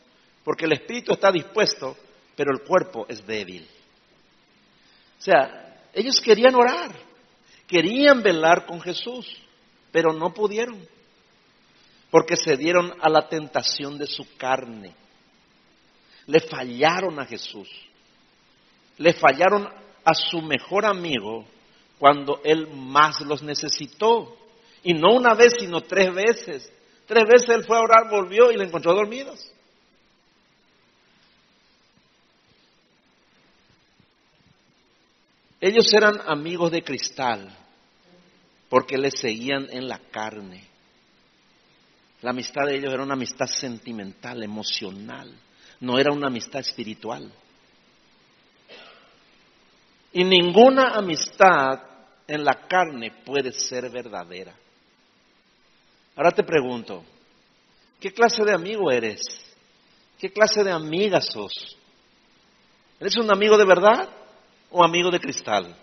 porque 0.44 0.66
el 0.66 0.72
espíritu 0.72 1.12
está 1.12 1.30
dispuesto, 1.30 1.96
pero 2.36 2.52
el 2.52 2.62
cuerpo 2.66 3.06
es 3.08 3.26
débil. 3.26 3.66
O 5.18 5.22
sea, 5.22 5.88
ellos 5.92 6.20
querían 6.20 6.54
orar, 6.54 6.94
querían 7.66 8.22
velar 8.22 8.66
con 8.66 8.80
Jesús, 8.80 9.26
pero 9.90 10.12
no 10.12 10.32
pudieron, 10.32 10.86
porque 12.10 12.36
se 12.36 12.56
dieron 12.56 12.94
a 13.00 13.08
la 13.08 13.28
tentación 13.28 13.98
de 13.98 14.06
su 14.06 14.36
carne. 14.36 14.94
Le 16.26 16.40
fallaron 16.40 17.18
a 17.18 17.24
Jesús 17.24 17.68
le 18.98 19.12
fallaron 19.14 19.68
a 20.04 20.14
su 20.14 20.40
mejor 20.40 20.86
amigo 20.86 21.44
cuando 21.98 22.40
él 22.44 22.68
más 22.68 23.20
los 23.22 23.42
necesitó. 23.42 24.36
Y 24.82 24.94
no 24.94 25.14
una 25.14 25.34
vez, 25.34 25.54
sino 25.58 25.80
tres 25.82 26.12
veces. 26.14 26.72
Tres 27.12 27.28
veces 27.28 27.48
él 27.50 27.64
fue 27.66 27.76
a 27.76 27.82
orar, 27.82 28.08
volvió 28.08 28.50
y 28.50 28.56
le 28.56 28.64
encontró 28.64 28.94
dormidos. 28.94 29.52
Ellos 35.60 35.92
eran 35.92 36.22
amigos 36.26 36.70
de 36.70 36.82
cristal 36.82 37.54
porque 38.70 38.96
le 38.96 39.10
seguían 39.10 39.66
en 39.70 39.88
la 39.88 39.98
carne. 39.98 40.64
La 42.22 42.30
amistad 42.30 42.64
de 42.64 42.76
ellos 42.78 42.94
era 42.94 43.02
una 43.02 43.12
amistad 43.12 43.44
sentimental, 43.46 44.42
emocional, 44.42 45.34
no 45.80 45.98
era 45.98 46.14
una 46.14 46.28
amistad 46.28 46.60
espiritual. 46.60 47.30
Y 50.14 50.24
ninguna 50.24 50.94
amistad 50.94 51.78
en 52.26 52.42
la 52.42 52.66
carne 52.66 53.12
puede 53.22 53.52
ser 53.52 53.90
verdadera. 53.90 54.61
Ahora 56.14 56.30
te 56.30 56.42
pregunto, 56.42 57.04
¿qué 58.00 58.12
clase 58.12 58.44
de 58.44 58.52
amigo 58.52 58.90
eres? 58.90 59.20
¿Qué 60.18 60.30
clase 60.30 60.62
de 60.62 60.70
amiga 60.70 61.20
sos? 61.20 61.76
¿Eres 63.00 63.16
un 63.16 63.30
amigo 63.32 63.56
de 63.56 63.64
verdad 63.64 64.08
o 64.70 64.84
amigo 64.84 65.10
de 65.10 65.18
cristal? 65.18 65.74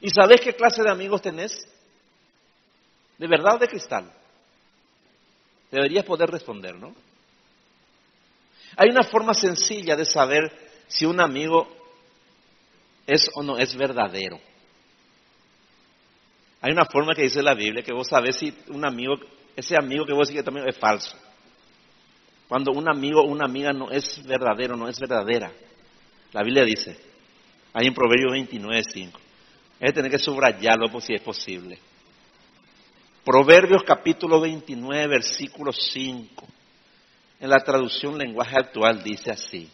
¿Y 0.00 0.10
sabes 0.10 0.40
qué 0.40 0.54
clase 0.54 0.82
de 0.82 0.90
amigos 0.90 1.22
tenés? 1.22 1.66
¿De 3.16 3.26
verdad 3.26 3.56
o 3.56 3.58
de 3.58 3.68
cristal? 3.68 4.12
Deberías 5.70 6.04
poder 6.04 6.30
responder, 6.30 6.74
¿no? 6.74 6.94
Hay 8.76 8.90
una 8.90 9.04
forma 9.04 9.34
sencilla 9.34 9.96
de 9.96 10.04
saber 10.04 10.52
si 10.88 11.06
un 11.06 11.20
amigo 11.20 11.68
es 13.06 13.30
o 13.34 13.42
no 13.42 13.58
es 13.58 13.74
verdadero. 13.74 14.40
Hay 16.64 16.72
una 16.72 16.86
forma 16.86 17.14
que 17.14 17.20
dice 17.20 17.42
la 17.42 17.52
Biblia 17.52 17.82
que 17.82 17.92
vos 17.92 18.08
sabés 18.08 18.36
si 18.36 18.50
un 18.68 18.86
amigo, 18.86 19.16
ese 19.54 19.76
amigo 19.76 20.06
que 20.06 20.14
vos 20.14 20.28
decís 20.28 20.42
también 20.42 20.66
es 20.66 20.78
falso. 20.78 21.14
Cuando 22.48 22.72
un 22.72 22.88
amigo 22.88 23.20
o 23.20 23.26
una 23.26 23.44
amiga 23.44 23.74
no 23.74 23.90
es 23.90 24.24
verdadero, 24.24 24.74
no 24.74 24.88
es 24.88 24.98
verdadera. 24.98 25.52
La 26.32 26.42
Biblia 26.42 26.64
dice, 26.64 26.98
ahí 27.74 27.86
en 27.86 27.92
Proverbios 27.92 28.32
29, 28.32 28.82
5. 28.94 29.20
Hay 29.78 29.88
que 29.88 29.92
tener 29.92 30.10
que 30.10 30.18
subrayarlo 30.18 30.88
por 30.90 31.02
si 31.02 31.12
es 31.12 31.20
posible. 31.20 31.78
Proverbios 33.26 33.82
capítulo 33.82 34.40
29, 34.40 35.06
versículo 35.06 35.70
5. 35.70 36.46
En 37.40 37.50
la 37.50 37.58
traducción 37.58 38.16
lenguaje 38.16 38.56
actual 38.58 39.02
dice 39.02 39.32
así. 39.32 39.68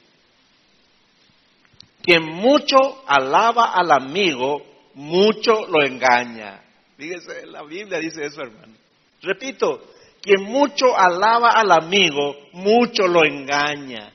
Quien 2.02 2.24
mucho 2.24 3.04
alaba 3.06 3.74
al 3.74 3.92
amigo, 3.92 4.90
mucho 4.94 5.68
lo 5.68 5.84
engaña. 5.84 6.64
Fíjese, 7.00 7.46
la 7.46 7.62
Biblia 7.62 7.98
dice 7.98 8.26
eso, 8.26 8.42
hermano. 8.42 8.74
Repito, 9.22 9.94
quien 10.20 10.42
mucho 10.42 10.94
alaba 10.94 11.48
al 11.48 11.72
amigo, 11.72 12.36
mucho 12.52 13.08
lo 13.08 13.24
engaña. 13.24 14.12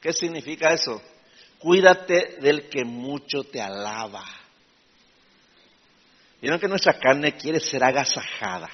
¿Qué 0.00 0.12
significa 0.12 0.72
eso? 0.72 1.00
Cuídate 1.60 2.38
del 2.40 2.68
que 2.68 2.84
mucho 2.84 3.44
te 3.44 3.60
alaba. 3.60 4.24
Vieron 6.40 6.58
que 6.58 6.66
nuestra 6.66 6.94
carne 6.94 7.36
quiere 7.36 7.60
ser 7.60 7.84
agasajada. 7.84 8.68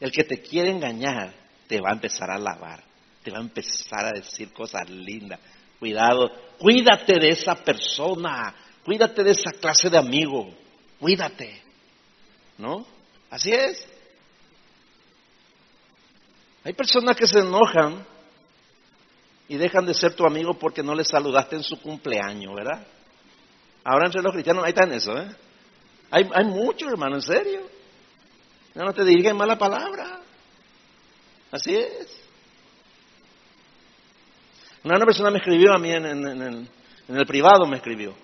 El 0.00 0.10
que 0.10 0.24
te 0.24 0.40
quiere 0.40 0.70
engañar 0.70 1.34
te 1.66 1.82
va 1.82 1.90
a 1.90 1.94
empezar 1.96 2.30
a 2.30 2.36
alabar. 2.36 2.82
te 3.22 3.30
va 3.30 3.40
a 3.40 3.42
empezar 3.42 4.06
a 4.06 4.12
decir 4.12 4.54
cosas 4.54 4.88
lindas. 4.88 5.38
Cuidado, 5.78 6.30
cuídate 6.58 7.18
de 7.20 7.28
esa 7.28 7.56
persona, 7.56 8.54
cuídate 8.82 9.22
de 9.22 9.32
esa 9.32 9.50
clase 9.60 9.90
de 9.90 9.98
amigo, 9.98 10.50
cuídate. 11.00 11.62
¿No? 12.58 12.86
Así 13.30 13.52
es. 13.52 13.86
Hay 16.64 16.72
personas 16.72 17.16
que 17.16 17.26
se 17.26 17.38
enojan 17.38 18.04
y 19.48 19.56
dejan 19.56 19.86
de 19.86 19.94
ser 19.94 20.14
tu 20.14 20.26
amigo 20.26 20.54
porque 20.54 20.82
no 20.82 20.94
le 20.94 21.04
saludaste 21.04 21.56
en 21.56 21.62
su 21.62 21.80
cumpleaños, 21.80 22.54
¿verdad? 22.54 22.86
Ahora 23.84 24.06
entre 24.06 24.22
los 24.22 24.32
cristianos 24.32 24.64
ahí 24.64 24.70
está 24.70 24.84
en 24.84 24.92
eso, 24.92 25.16
¿eh? 25.16 25.28
Hay, 26.10 26.28
hay 26.34 26.44
muchos, 26.44 26.90
hermano, 26.90 27.16
en 27.16 27.22
serio. 27.22 27.60
No, 28.74 28.92
te 28.92 29.04
dirigen 29.04 29.36
mala 29.36 29.56
palabra. 29.56 30.20
Así 31.50 31.74
es. 31.74 32.18
Una, 34.84 35.04
persona 35.04 35.30
me 35.30 35.38
escribió 35.38 35.72
a 35.74 35.78
mí 35.78 35.90
en, 35.90 36.06
en, 36.06 36.68
el, 37.08 37.26
privado, 37.26 37.66
me 37.66 37.76
escribió. 37.76 38.14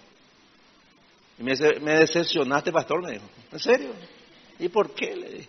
Y 1.39 1.43
me, 1.43 1.55
me 1.81 1.99
decepcionaste, 1.99 2.73
pastor, 2.73 3.03
me 3.03 3.13
dijo. 3.13 3.25
¿En 3.53 3.59
serio? 3.59 3.93
¿Y 4.59 4.69
por 4.69 4.95
qué? 4.95 5.17
Le 5.17 5.29
dije. 5.31 5.49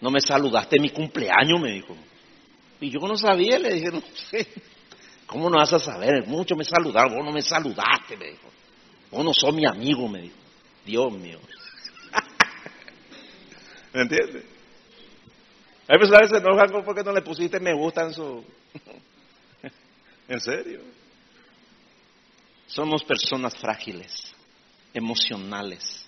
No 0.00 0.10
me 0.10 0.20
saludaste 0.20 0.76
en 0.76 0.82
mi 0.82 0.90
cumpleaños, 0.90 1.60
me 1.60 1.72
dijo. 1.72 1.96
Y 2.80 2.90
yo 2.90 2.98
no 3.00 3.16
sabía, 3.16 3.58
le 3.58 3.74
dije, 3.74 3.90
no 3.90 4.02
sé. 4.30 4.48
¿Cómo 5.26 5.48
no 5.48 5.58
vas 5.58 5.72
a 5.72 5.78
saber? 5.78 6.26
Mucho 6.26 6.56
me 6.56 6.64
saludaron, 6.64 7.14
vos 7.14 7.24
no 7.24 7.32
me 7.32 7.42
saludaste, 7.42 8.16
me 8.16 8.30
dijo. 8.30 8.50
Vos 9.10 9.24
no 9.24 9.32
sos 9.32 9.54
mi 9.54 9.64
amigo, 9.64 10.08
me 10.08 10.22
dijo. 10.22 10.36
Dios 10.84 11.12
mío. 11.12 11.38
¿Me 13.94 14.02
entiendes? 14.02 14.44
Hay 15.88 15.98
personas 15.98 16.22
que 16.22 16.28
se 16.28 16.42
enojan 16.42 16.84
porque 16.84 17.02
no 17.02 17.12
le 17.12 17.22
pusiste 17.22 17.60
me 17.60 17.74
gusta 17.74 18.02
en 18.02 18.14
su... 18.14 18.44
¿En 20.28 20.40
serio? 20.40 20.80
Somos 22.66 23.04
personas 23.04 23.54
frágiles, 23.56 24.34
emocionales. 24.94 26.06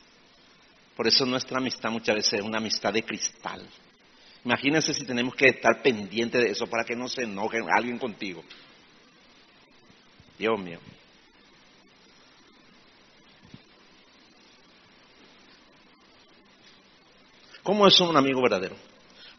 Por 0.97 1.07
eso 1.07 1.27
nuestra 1.27 1.59
amistad 1.59 1.91
muchas 1.91 2.17
veces 2.17 2.35
es 2.35 2.43
una 2.43 2.59
amistad 2.59 2.93
de 2.93 3.03
cristal. 3.03 3.67
Imagínense 4.45 4.93
si 4.93 5.05
tenemos 5.05 5.35
que 5.35 5.49
estar 5.49 5.83
pendientes 5.83 6.43
de 6.43 6.51
eso 6.51 6.67
para 6.67 6.85
que 6.85 6.95
no 6.95 7.09
se 7.09 7.23
enoje 7.23 7.61
alguien 7.71 7.99
contigo. 7.99 8.45
Dios 10.39 10.61
mío. 10.61 10.79
¿Cómo 17.63 17.87
es 17.87 17.99
un 18.01 18.15
amigo 18.17 18.43
verdadero? 18.43 18.77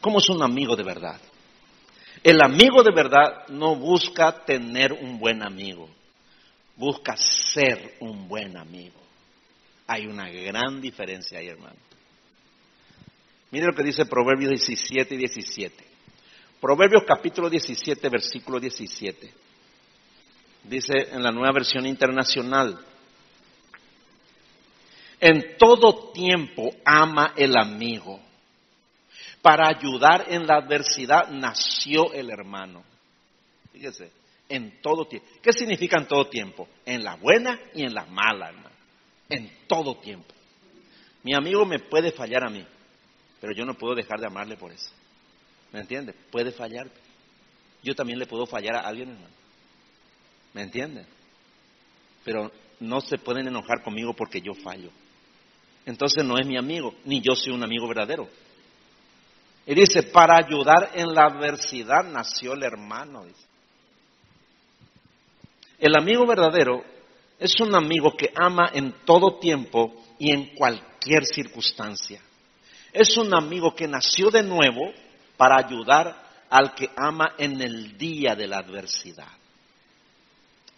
¿Cómo 0.00 0.18
es 0.18 0.28
un 0.28 0.42
amigo 0.42 0.74
de 0.74 0.82
verdad? 0.82 1.20
El 2.24 2.42
amigo 2.42 2.82
de 2.82 2.90
verdad 2.90 3.46
no 3.48 3.76
busca 3.76 4.44
tener 4.44 4.92
un 4.92 5.20
buen 5.20 5.44
amigo, 5.44 5.88
busca 6.74 7.16
ser 7.16 7.96
un 8.00 8.26
buen 8.26 8.56
amigo. 8.56 9.05
Hay 9.86 10.06
una 10.06 10.28
gran 10.30 10.80
diferencia 10.80 11.38
ahí, 11.38 11.48
hermano. 11.48 11.76
Mire 13.50 13.66
lo 13.66 13.74
que 13.74 13.84
dice 13.84 14.06
Proverbios 14.06 14.50
17 14.50 15.14
y 15.14 15.18
17. 15.18 15.84
Proverbios 16.60 17.04
capítulo 17.06 17.48
17, 17.48 18.08
versículo 18.08 18.58
17. 18.58 19.32
Dice 20.64 20.92
en 21.12 21.22
la 21.22 21.30
nueva 21.30 21.52
versión 21.52 21.86
internacional, 21.86 22.78
en 25.20 25.56
todo 25.58 26.10
tiempo 26.12 26.70
ama 26.84 27.32
el 27.36 27.56
amigo. 27.56 28.20
Para 29.40 29.68
ayudar 29.68 30.26
en 30.28 30.46
la 30.46 30.56
adversidad 30.56 31.28
nació 31.30 32.12
el 32.12 32.30
hermano. 32.30 32.82
Fíjese, 33.72 34.10
en 34.48 34.80
todo 34.82 35.06
tiempo. 35.06 35.28
¿Qué 35.40 35.52
significa 35.52 35.98
en 35.98 36.08
todo 36.08 36.26
tiempo? 36.28 36.68
En 36.84 37.04
la 37.04 37.14
buena 37.14 37.60
y 37.74 37.82
en 37.82 37.94
la 37.94 38.06
mala, 38.06 38.48
hermano. 38.48 38.75
En 39.28 39.50
todo 39.66 39.96
tiempo. 39.96 40.32
Mi 41.22 41.34
amigo 41.34 41.64
me 41.64 41.78
puede 41.78 42.12
fallar 42.12 42.44
a 42.44 42.50
mí. 42.50 42.64
Pero 43.40 43.52
yo 43.52 43.64
no 43.64 43.74
puedo 43.74 43.94
dejar 43.94 44.20
de 44.20 44.26
amarle 44.26 44.56
por 44.56 44.72
eso. 44.72 44.90
¿Me 45.72 45.80
entiende? 45.80 46.14
Puede 46.30 46.52
fallar. 46.52 46.88
Yo 47.82 47.94
también 47.94 48.18
le 48.18 48.26
puedo 48.26 48.46
fallar 48.46 48.76
a 48.76 48.80
alguien, 48.80 49.10
hermano. 49.10 49.34
¿Me 50.54 50.62
entiende? 50.62 51.04
Pero 52.24 52.50
no 52.80 53.00
se 53.00 53.18
pueden 53.18 53.46
enojar 53.46 53.82
conmigo 53.82 54.14
porque 54.14 54.40
yo 54.40 54.54
fallo. 54.54 54.90
Entonces 55.84 56.24
no 56.24 56.38
es 56.38 56.46
mi 56.46 56.56
amigo, 56.56 56.94
ni 57.04 57.20
yo 57.20 57.34
soy 57.34 57.52
un 57.52 57.62
amigo 57.62 57.86
verdadero. 57.86 58.28
Y 59.66 59.74
dice, 59.74 60.04
para 60.04 60.36
ayudar 60.36 60.92
en 60.94 61.12
la 61.14 61.26
adversidad 61.26 62.04
nació 62.04 62.54
el 62.54 62.62
hermano. 62.62 63.24
El 65.78 65.96
amigo 65.96 66.26
verdadero 66.26 66.84
es 67.38 67.60
un 67.60 67.74
amigo 67.74 68.16
que 68.16 68.32
ama 68.34 68.70
en 68.72 68.92
todo 69.04 69.38
tiempo 69.38 69.94
y 70.18 70.32
en 70.32 70.54
cualquier 70.54 71.24
circunstancia. 71.26 72.20
Es 72.92 73.16
un 73.16 73.34
amigo 73.34 73.74
que 73.74 73.86
nació 73.86 74.30
de 74.30 74.42
nuevo 74.42 74.92
para 75.36 75.58
ayudar 75.58 76.24
al 76.48 76.74
que 76.74 76.90
ama 76.96 77.34
en 77.36 77.60
el 77.60 77.98
día 77.98 78.34
de 78.34 78.46
la 78.46 78.58
adversidad. 78.58 79.28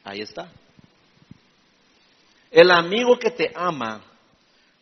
Ahí 0.03 0.21
está. 0.21 0.51
El 2.51 2.71
amigo 2.71 3.19
que 3.19 3.31
te 3.31 3.53
ama 3.55 4.03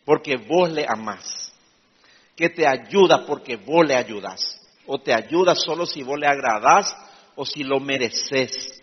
porque 0.05 0.37
vos 0.37 0.71
le 0.71 0.85
amás, 0.87 1.53
que 2.35 2.49
te 2.49 2.65
ayuda 2.65 3.25
porque 3.25 3.57
vos 3.57 3.85
le 3.85 3.95
ayudas, 3.95 4.59
o 4.85 4.99
te 4.99 5.13
ayuda 5.13 5.53
solo 5.53 5.85
si 5.85 6.01
vos 6.01 6.17
le 6.17 6.27
agradás 6.27 6.95
o 7.35 7.45
si 7.45 7.63
lo 7.63 7.79
mereces, 7.79 8.81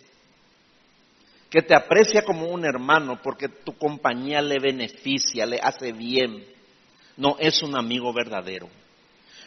que 1.55 1.61
te 1.61 1.73
aprecia 1.73 2.21
como 2.23 2.47
un 2.47 2.65
hermano 2.65 3.21
porque 3.23 3.47
tu 3.47 3.77
compañía 3.77 4.41
le 4.41 4.59
beneficia, 4.59 5.45
le 5.45 5.57
hace 5.57 5.93
bien, 5.93 6.45
no 7.15 7.37
es 7.39 7.63
un 7.63 7.77
amigo 7.77 8.11
verdadero. 8.11 8.67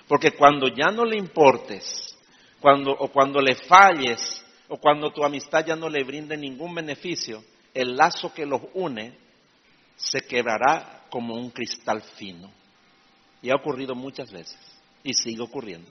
Porque 0.06 0.30
cuando 0.30 0.68
ya 0.68 0.90
no 0.90 1.04
le 1.04 1.18
importes, 1.18 2.16
cuando, 2.60 2.92
o 2.92 3.08
cuando 3.12 3.42
le 3.42 3.56
falles, 3.56 4.42
o 4.68 4.78
cuando 4.78 5.12
tu 5.12 5.22
amistad 5.22 5.66
ya 5.66 5.76
no 5.76 5.90
le 5.90 6.02
brinde 6.02 6.34
ningún 6.38 6.74
beneficio, 6.74 7.44
el 7.74 7.94
lazo 7.94 8.32
que 8.32 8.46
los 8.46 8.62
une 8.72 9.12
se 9.96 10.22
quebrará 10.22 11.04
como 11.10 11.34
un 11.34 11.50
cristal 11.50 12.00
fino. 12.16 12.50
Y 13.42 13.50
ha 13.50 13.56
ocurrido 13.56 13.94
muchas 13.94 14.32
veces 14.32 14.58
y 15.04 15.12
sigue 15.12 15.42
ocurriendo. 15.42 15.90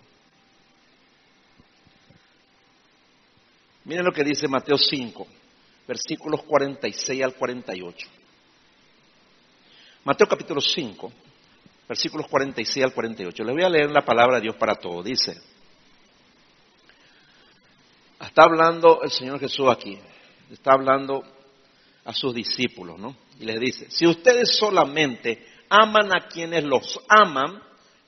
Miren 3.86 4.04
lo 4.04 4.12
que 4.12 4.24
dice 4.24 4.48
Mateo 4.48 4.80
5, 4.80 5.28
versículos 5.88 6.44
46 6.44 7.24
al 7.24 7.34
48. 7.36 8.08
Mateo 10.04 10.28
capítulo 10.28 10.62
5, 10.62 11.12
versículos 11.88 12.28
46 12.28 12.86
al 12.86 12.94
48. 12.94 13.44
Les 13.44 13.56
voy 13.56 13.64
a 13.64 13.70
leer 13.70 13.92
la 13.92 14.06
palabra 14.06 14.36
de 14.36 14.44
Dios 14.44 14.56
para 14.58 14.76
todos. 14.76 15.06
Dice, 15.06 15.40
está 18.20 18.44
hablando 18.44 19.02
el 19.02 19.12
Señor 19.12 19.40
Jesús 19.40 19.68
aquí, 19.70 19.98
está 20.52 20.74
hablando 20.74 21.24
a 22.06 22.14
sus 22.14 22.34
discípulos, 22.34 23.00
¿no? 23.00 23.16
Y 23.40 23.46
les 23.46 23.60
dice, 23.60 23.92
si 23.92 24.08
ustedes 24.08 24.58
solamente 24.58 25.46
aman 25.70 26.16
a 26.16 26.28
quienes 26.28 26.64
los 26.64 27.00
aman, 27.10 27.62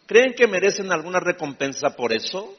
¿creen 0.05 0.33
que 0.33 0.47
merecen 0.47 0.91
alguna 0.91 1.19
recompensa 1.19 1.95
por 1.95 2.13
eso? 2.13 2.55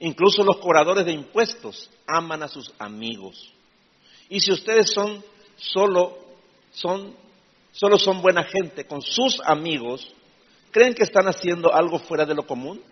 Incluso 0.00 0.44
los 0.44 0.58
cobradores 0.58 1.06
de 1.06 1.12
impuestos 1.12 1.90
aman 2.06 2.42
a 2.42 2.48
sus 2.48 2.70
amigos. 2.78 3.53
Y 4.28 4.40
si 4.40 4.52
ustedes 4.52 4.90
son 4.90 5.22
solo 5.56 6.18
son 6.72 7.14
solo 7.72 7.98
son 7.98 8.22
buena 8.22 8.44
gente 8.44 8.86
con 8.86 9.02
sus 9.02 9.40
amigos, 9.44 10.12
¿creen 10.70 10.94
que 10.94 11.02
están 11.02 11.26
haciendo 11.26 11.74
algo 11.74 11.98
fuera 11.98 12.24
de 12.24 12.34
lo 12.34 12.46
común? 12.46 12.82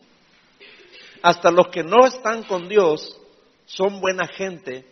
Hasta 1.23 1.51
los 1.51 1.69
que 1.69 1.85
no 1.85 2.05
están 2.07 2.43
con 2.43 2.69
Dios 2.69 3.17
son 3.65 4.01
buena 4.01 4.27
gente 4.27 4.85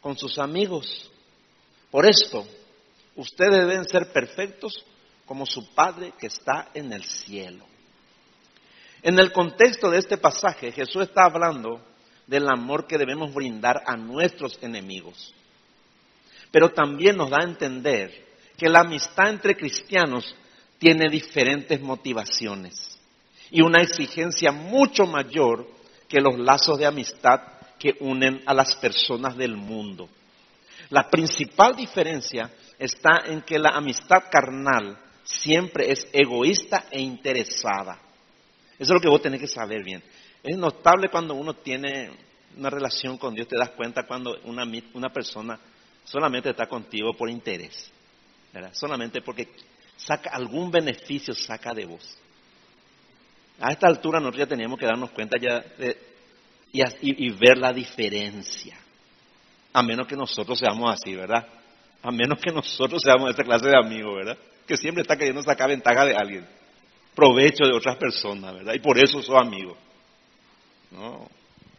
con 0.00 0.18
sus 0.18 0.38
amigos. 0.38 1.10
Por 1.90 2.06
esto, 2.06 2.46
ustedes 3.16 3.66
deben 3.66 3.88
ser 3.88 4.12
perfectos 4.12 4.84
como 5.26 5.46
su 5.46 5.74
Padre 5.74 6.12
que 6.18 6.26
está 6.26 6.68
en 6.74 6.92
el 6.92 7.04
cielo. 7.04 7.64
En 9.02 9.18
el 9.18 9.32
contexto 9.32 9.90
de 9.90 9.98
este 9.98 10.18
pasaje, 10.18 10.72
Jesús 10.72 11.02
está 11.02 11.24
hablando 11.24 11.80
del 12.26 12.48
amor 12.48 12.86
que 12.86 12.98
debemos 12.98 13.32
brindar 13.32 13.82
a 13.86 13.96
nuestros 13.96 14.58
enemigos. 14.62 15.34
Pero 16.50 16.70
también 16.70 17.16
nos 17.16 17.30
da 17.30 17.38
a 17.40 17.48
entender 17.48 18.26
que 18.56 18.68
la 18.68 18.80
amistad 18.80 19.30
entre 19.30 19.56
cristianos 19.56 20.34
tiene 20.78 21.10
diferentes 21.10 21.80
motivaciones 21.80 22.98
y 23.50 23.62
una 23.62 23.82
exigencia 23.82 24.52
mucho 24.52 25.06
mayor 25.06 25.66
que 26.08 26.20
los 26.20 26.38
lazos 26.38 26.78
de 26.78 26.86
amistad 26.86 27.40
que 27.78 27.96
unen 28.00 28.42
a 28.46 28.54
las 28.54 28.76
personas 28.76 29.36
del 29.36 29.56
mundo. 29.56 30.08
La 30.90 31.08
principal 31.08 31.76
diferencia 31.76 32.50
está 32.78 33.24
en 33.26 33.42
que 33.42 33.58
la 33.58 33.70
amistad 33.70 34.24
carnal 34.30 34.98
siempre 35.22 35.92
es 35.92 36.08
egoísta 36.12 36.86
e 36.90 37.00
interesada. 37.00 38.00
Eso 38.78 38.84
es 38.84 38.90
lo 38.90 39.00
que 39.00 39.08
vos 39.08 39.20
tenés 39.20 39.40
que 39.40 39.48
saber 39.48 39.82
bien. 39.84 40.02
Es 40.42 40.56
notable 40.56 41.08
cuando 41.10 41.34
uno 41.34 41.54
tiene 41.54 42.10
una 42.56 42.70
relación 42.70 43.18
con 43.18 43.34
Dios 43.34 43.46
te 43.46 43.56
das 43.58 43.70
cuenta 43.70 44.06
cuando 44.06 44.38
una, 44.44 44.64
una 44.94 45.10
persona 45.10 45.58
solamente 46.08 46.50
está 46.50 46.66
contigo 46.66 47.14
por 47.14 47.30
interés, 47.30 47.90
¿verdad? 48.52 48.70
solamente 48.72 49.20
porque 49.20 49.48
saca 49.96 50.30
algún 50.30 50.70
beneficio 50.70 51.34
saca 51.34 51.74
de 51.74 51.84
vos. 51.84 52.18
A 53.60 53.72
esta 53.72 53.88
altura 53.88 54.20
nosotros 54.20 54.40
ya 54.40 54.46
teníamos 54.46 54.78
que 54.78 54.86
darnos 54.86 55.10
cuenta 55.10 55.36
ya 55.40 55.64
y, 57.02 57.30
ver 57.30 57.58
la 57.58 57.72
diferencia. 57.72 58.78
A 59.72 59.82
menos 59.82 60.06
que 60.06 60.16
nosotros 60.16 60.58
seamos 60.58 60.92
así, 60.92 61.14
¿verdad? 61.14 61.46
A 62.02 62.10
menos 62.10 62.40
que 62.40 62.52
nosotros 62.52 63.02
seamos 63.02 63.30
esta 63.30 63.42
clase 63.42 63.66
de 63.66 63.76
amigos, 63.76 64.16
¿verdad? 64.16 64.38
Que 64.66 64.76
siempre 64.76 65.02
está 65.02 65.16
queriendo 65.16 65.42
sacar 65.42 65.68
ventaja 65.68 66.04
de 66.04 66.14
alguien, 66.14 66.46
provecho 67.14 67.64
de 67.64 67.76
otras 67.76 67.96
personas, 67.96 68.54
¿verdad? 68.54 68.74
Y 68.74 68.78
por 68.78 68.96
eso 68.98 69.20
sos 69.20 69.36
amigo. 69.36 69.76
No, 70.92 71.28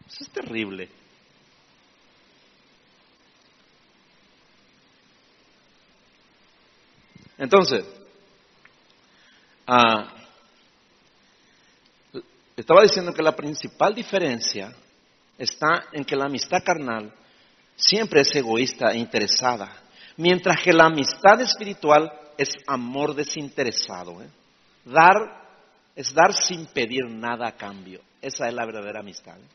eso 0.06 0.24
es 0.24 0.30
terrible. 0.30 0.99
Entonces, 7.40 7.86
ah, 9.66 10.12
estaba 12.54 12.82
diciendo 12.82 13.14
que 13.14 13.22
la 13.22 13.34
principal 13.34 13.94
diferencia 13.94 14.70
está 15.38 15.86
en 15.90 16.04
que 16.04 16.16
la 16.16 16.26
amistad 16.26 16.62
carnal 16.62 17.10
siempre 17.74 18.20
es 18.20 18.36
egoísta 18.36 18.92
e 18.92 18.98
interesada, 18.98 19.74
mientras 20.18 20.62
que 20.62 20.74
la 20.74 20.84
amistad 20.84 21.40
espiritual 21.40 22.12
es 22.36 22.50
amor 22.66 23.14
desinteresado. 23.14 24.20
¿eh? 24.20 24.28
Dar 24.84 25.40
es 25.96 26.12
dar 26.12 26.34
sin 26.34 26.66
pedir 26.66 27.06
nada 27.08 27.48
a 27.48 27.56
cambio. 27.56 28.02
Esa 28.20 28.48
es 28.48 28.54
la 28.54 28.66
verdadera 28.66 29.00
amistad. 29.00 29.38
¿eh? 29.38 29.48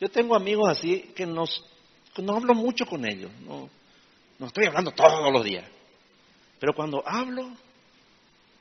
Yo 0.00 0.08
tengo 0.08 0.36
amigos 0.36 0.68
así 0.68 1.12
que 1.16 1.26
nos, 1.26 1.64
no 2.18 2.36
hablo 2.36 2.54
mucho 2.54 2.84
con 2.84 3.06
ellos, 3.06 3.30
no, 3.46 3.70
no 4.38 4.46
estoy 4.46 4.66
hablando 4.66 4.90
todos 4.90 5.32
los 5.32 5.44
días, 5.44 5.64
pero 6.58 6.74
cuando 6.74 7.02
hablo, 7.06 7.50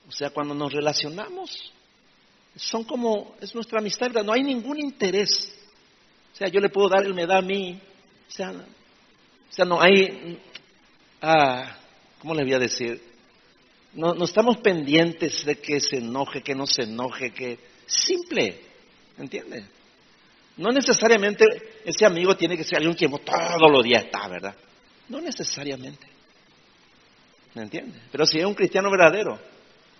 o 0.08 0.12
sea, 0.12 0.30
cuando 0.30 0.54
nos 0.54 0.72
relacionamos, 0.72 1.72
son 2.56 2.84
como, 2.84 3.36
es 3.40 3.54
nuestra 3.56 3.80
amistad, 3.80 4.12
no 4.24 4.34
hay 4.34 4.44
ningún 4.44 4.80
interés. 4.80 5.56
O 6.34 6.36
sea, 6.36 6.48
yo 6.48 6.60
le 6.60 6.70
puedo 6.70 6.90
dar, 6.90 7.06
él 7.06 7.14
me 7.14 7.26
da 7.26 7.38
a 7.38 7.42
mí. 7.42 7.80
O 8.28 8.32
sea, 8.32 8.52
o 8.52 9.54
sea 9.54 9.66
no 9.66 9.82
hay, 9.82 10.40
ah, 11.22 11.78
¿cómo 12.20 12.34
le 12.34 12.44
voy 12.44 12.54
a 12.54 12.60
decir? 12.60 13.02
No, 13.94 14.14
no 14.14 14.26
estamos 14.26 14.58
pendientes 14.58 15.46
de 15.46 15.56
que 15.56 15.80
se 15.80 15.98
enoje, 15.98 16.42
que 16.42 16.56
no 16.56 16.66
se 16.66 16.84
enoje, 16.84 17.32
que 17.32 17.60
simple, 17.86 18.62
¿entiendes? 19.18 19.66
No 20.58 20.72
necesariamente 20.72 21.46
ese 21.86 22.06
amigo 22.06 22.36
tiene 22.36 22.58
que 22.58 22.64
ser 22.64 22.78
alguien 22.78 22.96
que 22.96 23.08
todos 23.08 23.72
los 23.72 23.84
días 23.84 24.04
está, 24.06 24.28
¿verdad? 24.28 24.56
No 25.10 25.22
necesariamente. 25.22 26.08
¿Me 27.54 27.64
entiendes? 27.64 28.02
Pero 28.12 28.26
si 28.26 28.40
es 28.40 28.46
un 28.46 28.54
cristiano 28.54 28.90
verdadero, 28.90 29.40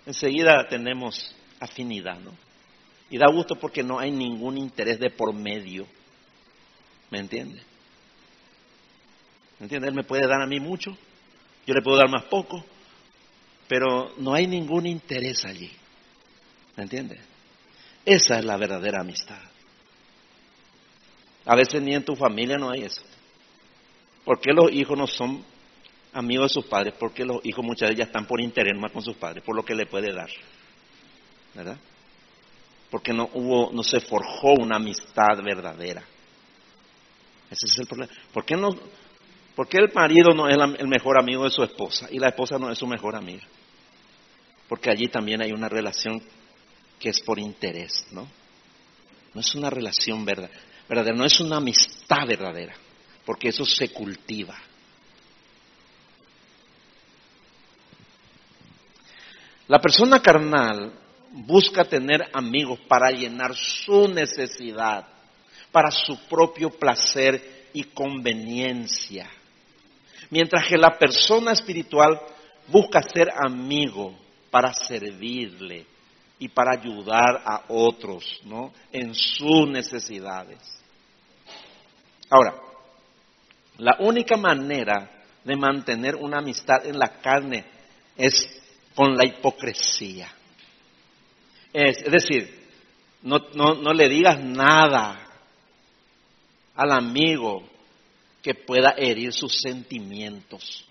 enseguida 0.06 0.66
tenemos 0.68 1.34
afinidad, 1.60 2.18
¿no? 2.20 2.32
Y 3.10 3.18
da 3.18 3.30
gusto 3.30 3.56
porque 3.56 3.82
no 3.82 3.98
hay 3.98 4.10
ningún 4.10 4.56
interés 4.56 4.98
de 4.98 5.10
por 5.10 5.34
medio. 5.34 5.86
¿Me 7.10 7.18
entiende? 7.18 7.60
¿Me 9.58 9.64
entiende? 9.66 9.88
Él 9.88 9.94
me 9.94 10.04
puede 10.04 10.26
dar 10.26 10.40
a 10.40 10.46
mí 10.46 10.60
mucho, 10.60 10.96
yo 11.66 11.74
le 11.74 11.82
puedo 11.82 11.98
dar 11.98 12.08
más 12.08 12.24
poco, 12.24 12.64
pero 13.68 14.14
no 14.16 14.32
hay 14.32 14.46
ningún 14.46 14.86
interés 14.86 15.44
allí. 15.44 15.70
¿Me 16.76 16.84
entiende? 16.84 17.20
Esa 18.04 18.38
es 18.38 18.44
la 18.44 18.56
verdadera 18.56 19.00
amistad. 19.02 19.51
A 21.44 21.56
veces 21.56 21.82
ni 21.82 21.94
en 21.94 22.04
tu 22.04 22.14
familia 22.14 22.56
no 22.56 22.70
hay 22.70 22.82
eso. 22.82 23.02
¿Por 24.24 24.40
qué 24.40 24.52
los 24.52 24.70
hijos 24.72 24.96
no 24.96 25.06
son 25.06 25.44
amigos 26.12 26.50
de 26.50 26.54
sus 26.60 26.66
padres? 26.66 26.94
Porque 26.98 27.24
los 27.24 27.44
hijos 27.44 27.64
muchas 27.64 27.88
veces 27.88 27.98
ya 27.98 28.04
están 28.04 28.26
por 28.26 28.40
interés 28.40 28.78
más 28.78 28.92
con 28.92 29.02
sus 29.02 29.16
padres, 29.16 29.42
por 29.44 29.56
lo 29.56 29.64
que 29.64 29.74
le 29.74 29.86
puede 29.86 30.12
dar. 30.12 30.30
¿verdad? 31.54 31.76
Porque 32.90 33.12
no 33.12 33.30
hubo, 33.34 33.70
no 33.72 33.82
se 33.82 34.00
forjó 34.00 34.52
una 34.60 34.76
amistad 34.76 35.42
verdadera. 35.42 36.02
Ese 37.50 37.66
es 37.66 37.78
el 37.78 37.86
problema. 37.86 38.12
¿Por 38.32 38.44
qué, 38.44 38.56
no, 38.56 38.70
por 39.54 39.68
qué 39.68 39.78
el 39.78 39.92
marido 39.92 40.32
no 40.34 40.48
es 40.48 40.56
el 40.78 40.88
mejor 40.88 41.18
amigo 41.18 41.44
de 41.44 41.50
su 41.50 41.62
esposa 41.62 42.08
y 42.10 42.18
la 42.18 42.28
esposa 42.28 42.58
no 42.58 42.70
es 42.70 42.78
su 42.78 42.86
mejor 42.86 43.16
amiga? 43.16 43.44
Porque 44.68 44.90
allí 44.90 45.08
también 45.08 45.42
hay 45.42 45.52
una 45.52 45.68
relación 45.68 46.22
que 46.98 47.10
es 47.10 47.20
por 47.20 47.38
interés, 47.38 48.06
¿no? 48.12 48.26
No 49.34 49.40
es 49.40 49.54
una 49.54 49.70
relación 49.70 50.24
verdadera, 50.24 50.58
verdadera 50.92 51.16
no 51.16 51.24
es 51.24 51.40
una 51.40 51.56
amistad 51.56 52.26
verdadera, 52.26 52.74
porque 53.24 53.48
eso 53.48 53.64
se 53.64 53.88
cultiva. 53.88 54.54
La 59.68 59.78
persona 59.78 60.20
carnal 60.20 60.92
busca 61.30 61.84
tener 61.84 62.28
amigos 62.34 62.78
para 62.86 63.10
llenar 63.10 63.54
su 63.54 64.06
necesidad, 64.06 65.08
para 65.70 65.90
su 65.90 66.18
propio 66.28 66.68
placer 66.68 67.70
y 67.72 67.84
conveniencia. 67.84 69.30
Mientras 70.28 70.66
que 70.66 70.76
la 70.76 70.98
persona 70.98 71.52
espiritual 71.52 72.20
busca 72.66 73.00
ser 73.02 73.30
amigo 73.42 74.14
para 74.50 74.74
servirle 74.74 75.86
y 76.38 76.48
para 76.48 76.78
ayudar 76.78 77.42
a 77.46 77.64
otros 77.68 78.42
¿no? 78.44 78.74
en 78.92 79.14
sus 79.14 79.68
necesidades. 79.70 80.81
Ahora, 82.32 82.54
la 83.76 83.96
única 83.98 84.38
manera 84.38 85.22
de 85.44 85.54
mantener 85.54 86.16
una 86.16 86.38
amistad 86.38 86.86
en 86.86 86.98
la 86.98 87.20
carne 87.20 87.62
es 88.16 88.48
con 88.94 89.14
la 89.18 89.26
hipocresía. 89.26 90.32
Es, 91.74 92.02
decir, 92.10 92.70
no, 93.20 93.38
no 93.52 93.92
le 93.92 94.08
digas 94.08 94.42
nada 94.42 95.28
al 96.74 96.92
amigo 96.92 97.68
que 98.40 98.54
pueda 98.54 98.94
herir 98.96 99.34
sus 99.34 99.60
sentimientos. 99.60 100.86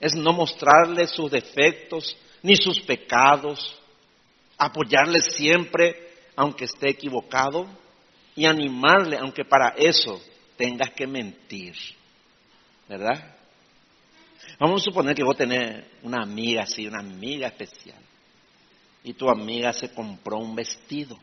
Es 0.00 0.14
no 0.14 0.32
mostrarle 0.32 1.06
sus 1.06 1.30
defectos 1.30 2.16
ni 2.42 2.56
sus 2.56 2.80
pecados, 2.80 3.78
apoyarle 4.56 5.20
siempre 5.20 6.14
aunque 6.34 6.64
esté 6.64 6.88
equivocado 6.88 7.82
y 8.34 8.46
animarle 8.46 9.18
aunque 9.18 9.44
para 9.44 9.74
eso 9.76 10.22
tengas 10.56 10.90
que 10.90 11.06
mentir. 11.06 11.74
¿Verdad? 12.88 13.36
Vamos 14.58 14.82
a 14.82 14.84
suponer 14.84 15.14
que 15.14 15.24
vos 15.24 15.36
tenés 15.36 15.84
una 16.02 16.22
amiga 16.22 16.62
así, 16.62 16.86
una 16.86 17.00
amiga 17.00 17.46
especial 17.48 18.02
y 19.04 19.14
tu 19.14 19.28
amiga 19.28 19.72
se 19.72 19.92
compró 19.92 20.38
un 20.38 20.54
vestido 20.54 21.18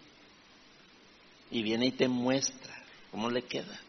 y 1.51 1.64
viene 1.64 1.88
y 1.88 1.91
te 1.91 2.07
muestra 2.07 2.76
cómo 3.12 3.30
le 3.30 3.43
queda. 3.43 3.80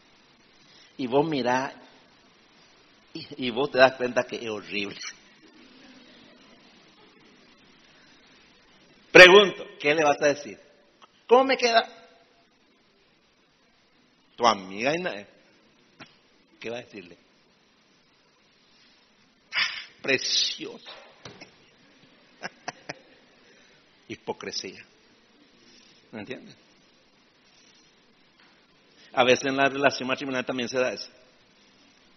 Y 0.97 1.07
vos 1.07 1.27
mirás 1.27 1.73
y, 3.13 3.49
vos 3.49 3.69
te 3.69 3.77
das 3.77 3.93
cuenta 3.95 4.23
que 4.23 4.37
es 4.37 4.49
horrible. 4.49 4.97
Pregunto, 9.11 9.65
¿qué 9.81 9.93
le 9.93 10.03
vas 10.05 10.21
a 10.21 10.27
decir? 10.27 10.57
¿Cómo 11.27 11.43
me 11.43 11.57
queda? 11.57 12.00
Tu 14.41 14.47
amiga, 14.47 14.91
¿qué 16.59 16.71
va 16.71 16.77
a 16.77 16.81
decirle? 16.81 17.15
Ah, 19.53 20.01
precioso 20.01 20.89
hipocresía. 24.07 24.83
¿Me 26.11 26.21
entiendes? 26.21 26.55
A 29.13 29.23
veces 29.23 29.45
en 29.45 29.57
la 29.57 29.69
relación 29.69 30.07
matrimonial 30.07 30.43
también 30.43 30.69
se 30.69 30.79
da 30.79 30.91
eso. 30.91 31.11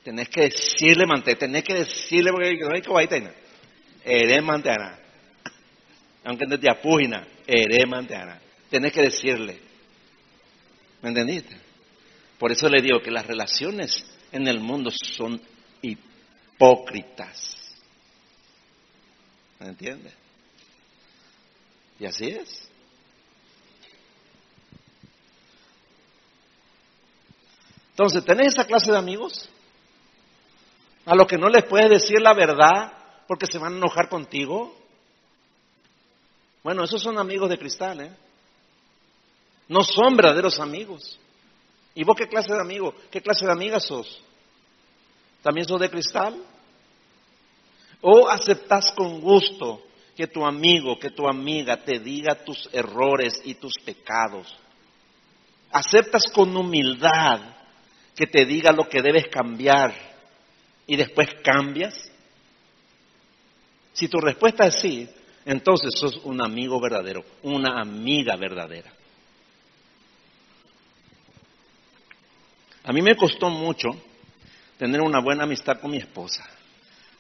Tenés 0.03 0.31
que 0.31 0.45
decirle, 0.45 1.05
mantén, 1.07 1.37
tenés 1.37 1.62
que 1.62 1.75
decirle, 1.75 2.31
porque 2.33 2.57
no 2.59 2.97
hay 2.97 3.07
que. 3.07 3.35
Eres 4.03 4.43
mantena. 4.43 4.99
Aunque 6.25 6.47
no 6.47 6.59
te 6.59 6.70
apugina, 6.70 7.29
eres 7.47 7.87
mantena. 7.87 8.41
Tenés 8.70 8.95
que 8.95 9.03
decirle. 9.03 9.61
¿Me 11.03 11.11
entendiste? 11.11 11.63
Por 12.39 12.53
eso 12.53 12.68
le 12.68 12.82
digo 12.82 13.01
que 13.01 13.11
las 13.11 13.26
relaciones 13.26 14.05
en 14.32 14.49
el 14.49 14.61
mundo 14.61 14.91
son 14.91 15.41
hipócritas. 15.82 17.57
¿Me 19.61 19.68
entiendes? 19.68 20.12
Y 21.99 22.07
así 22.07 22.26
es. 22.26 22.68
Entonces, 27.91 28.24
¿tenés 28.24 28.49
esa 28.49 28.66
clase 28.66 28.91
de 28.91 28.99
amigos? 28.99 29.49
A 31.07 31.14
los 31.14 31.28
que 31.28 31.39
no 31.39 31.49
les 31.49 31.64
puedes 31.64 31.89
decir 31.89 32.20
la 32.20 32.35
verdad 32.35 32.93
porque 33.28 33.47
se 33.47 33.59
van 33.59 33.74
a 33.74 33.76
enojar 33.76 34.09
contigo. 34.09 34.76
Bueno, 36.64 36.82
esos 36.82 37.01
son 37.01 37.18
amigos 37.18 37.49
de 37.49 37.59
cristal, 37.59 38.01
¿eh? 38.01 38.12
No 39.68 39.82
son 39.85 40.16
verdaderos 40.16 40.59
amigos. 40.59 41.20
¿Y 41.95 42.05
vos 42.05 42.16
qué 42.16 42.26
clase 42.26 42.53
de 42.53 42.61
amigo? 42.61 42.95
¿Qué 43.11 43.20
clase 43.20 43.47
de 43.47 43.53
amiga 43.53 43.78
sos? 43.78 44.22
¿También 45.42 45.66
sos 45.66 45.80
de 45.80 45.90
cristal? 45.90 46.36
¿O 48.01 48.28
aceptas 48.28 48.92
con 48.92 49.20
gusto 49.20 49.82
que 50.16 50.26
tu 50.26 50.45
amigo, 50.45 50.99
que 50.99 51.11
tu 51.11 51.28
amiga 51.28 51.76
te 51.76 51.99
diga 51.99 52.45
tus 52.45 52.68
errores 52.72 53.40
y 53.45 53.55
tus 53.55 53.74
pecados? 53.84 54.55
¿Aceptas 55.70 56.24
con 56.32 56.57
humildad 56.57 57.40
que 58.14 58.26
te 58.26 58.45
diga 58.45 58.72
lo 58.72 58.88
que 58.88 59.03
debes 59.03 59.28
cambiar 59.28 59.95
y 60.86 60.97
después 60.97 61.28
cambias? 61.42 62.11
Si 63.92 64.09
tu 64.09 64.18
respuesta 64.18 64.66
es 64.66 64.80
sí, 64.80 65.09
entonces 65.45 65.92
sos 65.99 66.16
un 66.24 66.42
amigo 66.42 66.80
verdadero, 66.80 67.24
una 67.42 67.80
amiga 67.80 68.36
verdadera. 68.36 68.92
A 72.85 72.93
mí 72.93 73.03
me 73.03 73.16
costó 73.16 73.49
mucho 73.49 73.89
tener 74.78 75.01
una 75.01 75.20
buena 75.20 75.45
amistad 75.45 75.80
con 75.80 75.91
mi 75.91 75.99
esposa, 75.99 76.45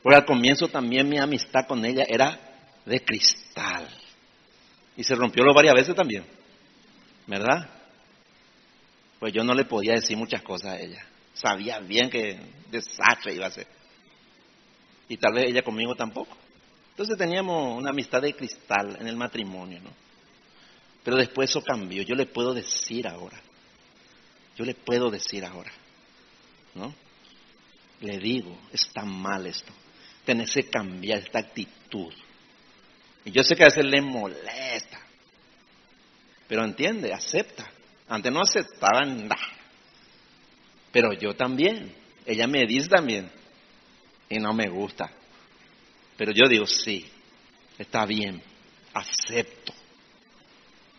porque 0.02 0.16
al 0.16 0.24
comienzo 0.24 0.68
también 0.68 1.08
mi 1.08 1.18
amistad 1.18 1.66
con 1.66 1.84
ella 1.84 2.04
era 2.08 2.38
de 2.84 3.02
cristal 3.02 3.88
y 4.96 5.02
se 5.02 5.14
rompió 5.14 5.42
varias 5.54 5.74
veces 5.74 5.94
también, 5.94 6.24
¿verdad? 7.26 7.68
Pues 9.18 9.32
yo 9.32 9.42
no 9.42 9.54
le 9.54 9.64
podía 9.64 9.94
decir 9.94 10.16
muchas 10.16 10.42
cosas 10.42 10.74
a 10.74 10.80
ella, 10.80 11.04
sabía 11.32 11.78
bien 11.80 12.10
que 12.10 12.38
desastre 12.70 13.34
iba 13.34 13.46
a 13.46 13.50
ser 13.50 13.66
y 15.08 15.16
tal 15.16 15.34
vez 15.34 15.46
ella 15.46 15.62
conmigo 15.62 15.94
tampoco. 15.94 16.36
Entonces 16.90 17.18
teníamos 17.18 17.76
una 17.76 17.90
amistad 17.90 18.22
de 18.22 18.34
cristal 18.34 18.96
en 19.00 19.08
el 19.08 19.16
matrimonio, 19.16 19.80
¿no? 19.80 19.90
Pero 21.02 21.16
después 21.16 21.50
eso 21.50 21.60
cambió. 21.60 22.02
Yo 22.02 22.14
le 22.14 22.26
puedo 22.26 22.54
decir 22.54 23.06
ahora. 23.06 23.38
Yo 24.56 24.64
le 24.64 24.74
puedo 24.74 25.10
decir 25.10 25.44
ahora, 25.44 25.72
¿no? 26.74 26.94
Le 28.00 28.18
digo, 28.18 28.58
está 28.72 29.04
mal 29.04 29.46
esto. 29.46 29.72
Tenés 30.24 30.52
que 30.52 30.64
cambiar 30.64 31.20
esta 31.20 31.40
actitud. 31.40 32.12
Y 33.24 33.30
yo 33.30 33.42
sé 33.42 33.56
que 33.56 33.62
a 33.62 33.68
veces 33.68 33.84
le 33.84 34.00
molesta. 34.00 35.00
Pero 36.46 36.64
entiende, 36.64 37.12
acepta. 37.12 37.70
Antes 38.08 38.32
no 38.32 38.42
aceptaba 38.42 39.04
nada. 39.04 39.36
Pero 40.92 41.12
yo 41.14 41.34
también. 41.34 41.94
Ella 42.26 42.46
me 42.46 42.66
dice 42.66 42.88
también. 42.88 43.30
Y 44.28 44.38
no 44.38 44.52
me 44.52 44.68
gusta. 44.68 45.10
Pero 46.16 46.32
yo 46.32 46.48
digo, 46.48 46.66
sí, 46.66 47.10
está 47.78 48.06
bien, 48.06 48.40
acepto. 48.92 49.72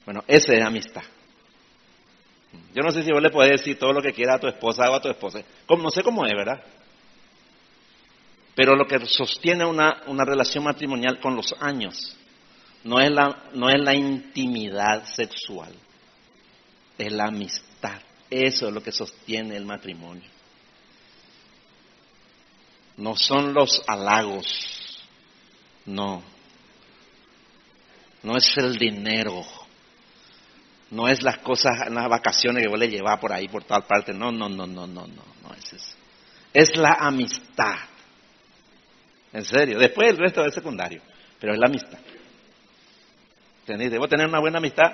Bueno, 0.05 0.23
esa 0.27 0.53
es 0.53 0.61
amistad. 0.61 1.03
Yo 2.73 2.81
no 2.81 2.91
sé 2.91 3.03
si 3.03 3.11
vos 3.11 3.21
le 3.21 3.29
puedes 3.29 3.59
decir 3.59 3.79
todo 3.79 3.93
lo 3.93 4.01
que 4.01 4.13
quiera 4.13 4.35
a 4.35 4.39
tu 4.39 4.47
esposa 4.47 4.89
o 4.89 4.95
a 4.95 5.01
tu 5.01 5.09
esposa. 5.09 5.41
no 5.69 5.89
sé 5.89 6.03
cómo 6.03 6.25
es, 6.25 6.33
¿verdad? 6.33 6.61
Pero 8.55 8.75
lo 8.75 8.85
que 8.87 9.05
sostiene 9.05 9.65
una, 9.65 10.03
una 10.07 10.23
relación 10.23 10.63
matrimonial 10.63 11.19
con 11.19 11.35
los 11.35 11.53
años 11.59 12.15
no 12.85 12.99
es, 12.99 13.11
la, 13.11 13.49
no 13.53 13.69
es 13.69 13.79
la 13.79 13.93
intimidad 13.93 15.05
sexual, 15.05 15.73
es 16.97 17.11
la 17.11 17.25
amistad. 17.25 17.99
Eso 18.29 18.67
es 18.67 18.73
lo 18.73 18.81
que 18.81 18.91
sostiene 18.91 19.55
el 19.55 19.65
matrimonio. 19.65 20.29
No 22.97 23.15
son 23.15 23.53
los 23.53 23.81
halagos, 23.87 24.99
no. 25.85 26.23
No 28.23 28.37
es 28.37 28.57
el 28.57 28.77
dinero. 28.77 29.43
No 30.91 31.07
es 31.07 31.23
las 31.23 31.39
cosas, 31.39 31.89
las 31.89 32.09
vacaciones 32.09 32.63
que 32.63 32.69
vos 32.69 32.79
le 32.79 32.89
llevas 32.89 33.19
por 33.19 33.33
ahí, 33.33 33.47
por 33.47 33.63
tal 33.63 33.83
parte. 33.83 34.13
No, 34.13 34.31
no, 34.31 34.47
no, 34.47 34.67
no, 34.67 34.87
no, 34.87 35.07
no, 35.07 35.23
no 35.41 35.53
es 35.57 35.73
eso. 35.73 35.95
Es 36.53 36.75
la 36.77 36.97
amistad. 36.99 37.75
En 39.33 39.43
serio. 39.43 39.79
Después 39.79 40.09
el 40.09 40.17
resto 40.17 40.45
es 40.45 40.53
secundario. 40.53 41.01
Pero 41.39 41.53
es 41.53 41.59
la 41.59 41.67
amistad. 41.67 41.99
¿Entendés? 43.61 43.91
Debo 43.91 44.07
tener 44.07 44.27
una 44.27 44.39
buena 44.39 44.59
amistad 44.59 44.91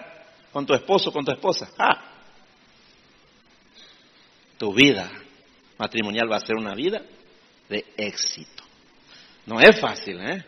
con 0.51 0.65
tu 0.65 0.73
esposo, 0.73 1.11
con 1.11 1.23
tu 1.23 1.31
esposa. 1.31 1.69
Ah. 1.77 2.01
Tu 4.57 4.73
vida 4.73 5.11
matrimonial 5.77 6.31
va 6.31 6.37
a 6.37 6.41
ser 6.41 6.55
una 6.55 6.73
vida 6.73 7.01
de 7.67 7.85
éxito. 7.97 8.63
No 9.45 9.59
es 9.59 9.79
fácil, 9.79 10.19
¿eh? 10.21 10.45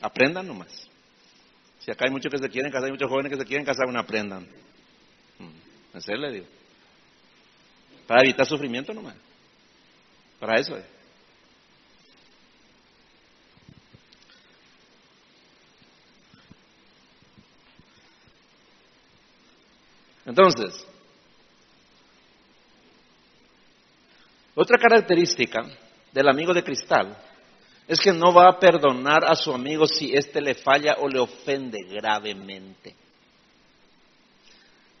Aprendan 0.00 0.46
nomás. 0.46 0.88
Si 1.84 1.90
acá 1.90 2.06
hay 2.06 2.10
muchos 2.10 2.32
que 2.32 2.38
se 2.38 2.48
quieren 2.48 2.72
casar, 2.72 2.86
hay 2.86 2.92
muchos 2.92 3.10
jóvenes 3.10 3.30
que 3.30 3.38
se 3.38 3.44
quieren 3.44 3.66
casar, 3.66 3.84
bueno, 3.84 4.00
aprendan. 4.00 4.44
Mm, 5.38 5.96
en 5.96 6.00
serio 6.00 6.22
le 6.22 6.32
digo. 6.32 6.46
Para 8.06 8.22
evitar 8.22 8.46
sufrimiento 8.46 8.94
nomás. 8.94 9.14
Para 10.40 10.58
eso 10.58 10.78
es. 10.78 10.84
Entonces, 20.24 20.86
otra 24.54 24.78
característica 24.78 25.66
del 26.12 26.28
amigo 26.28 26.54
de 26.54 26.64
cristal 26.64 27.14
es 27.86 28.00
que 28.00 28.12
no 28.12 28.32
va 28.32 28.48
a 28.48 28.58
perdonar 28.58 29.24
a 29.24 29.34
su 29.34 29.52
amigo 29.52 29.86
si 29.86 30.14
éste 30.14 30.40
le 30.40 30.54
falla 30.54 30.96
o 31.00 31.08
le 31.08 31.18
ofende 31.18 31.78
gravemente. 31.88 32.94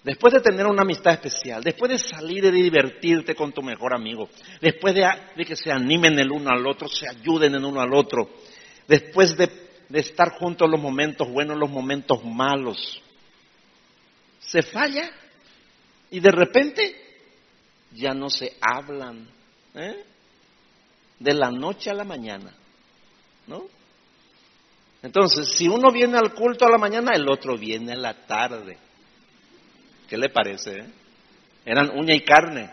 Después 0.02 0.34
de 0.34 0.40
tener 0.40 0.66
una 0.66 0.82
amistad 0.82 1.14
especial, 1.14 1.62
después 1.62 1.90
de 1.90 1.98
salir 1.98 2.44
y 2.44 2.62
divertirte 2.62 3.34
con 3.34 3.52
tu 3.52 3.62
mejor 3.62 3.94
amigo, 3.94 4.28
después 4.60 4.94
de, 4.94 5.44
que 5.46 5.56
se 5.56 5.72
animen 5.72 6.18
el 6.18 6.30
uno 6.30 6.50
al 6.50 6.66
otro, 6.66 6.88
se 6.88 7.08
ayuden 7.08 7.54
el 7.54 7.64
uno 7.64 7.80
al 7.80 7.94
otro, 7.94 8.28
después 8.86 9.34
de, 9.34 9.50
estar 9.94 10.32
juntos 10.32 10.68
los 10.68 10.80
momentos 10.80 11.26
buenos, 11.30 11.56
los 11.56 11.70
momentos 11.70 12.22
malos, 12.22 13.02
se 14.40 14.60
falla 14.60 15.10
y 16.10 16.20
de 16.20 16.30
repente 16.30 16.94
ya 17.92 18.12
no 18.12 18.28
se 18.28 18.56
hablan. 18.60 19.26
¿eh? 19.74 20.04
De 21.18 21.32
la 21.32 21.50
noche 21.50 21.88
a 21.88 21.94
la 21.94 22.04
mañana. 22.04 22.52
¿No? 23.46 23.66
Entonces, 25.02 25.48
si 25.56 25.68
uno 25.68 25.90
viene 25.92 26.16
al 26.16 26.32
culto 26.32 26.64
a 26.64 26.70
la 26.70 26.78
mañana, 26.78 27.12
el 27.14 27.28
otro 27.28 27.58
viene 27.58 27.92
a 27.92 27.96
la 27.96 28.26
tarde. 28.26 28.78
¿Qué 30.08 30.16
le 30.16 30.30
parece? 30.30 30.78
Eh? 30.78 30.86
Eran 31.66 31.90
uña 31.98 32.14
y 32.14 32.20
carne. 32.20 32.70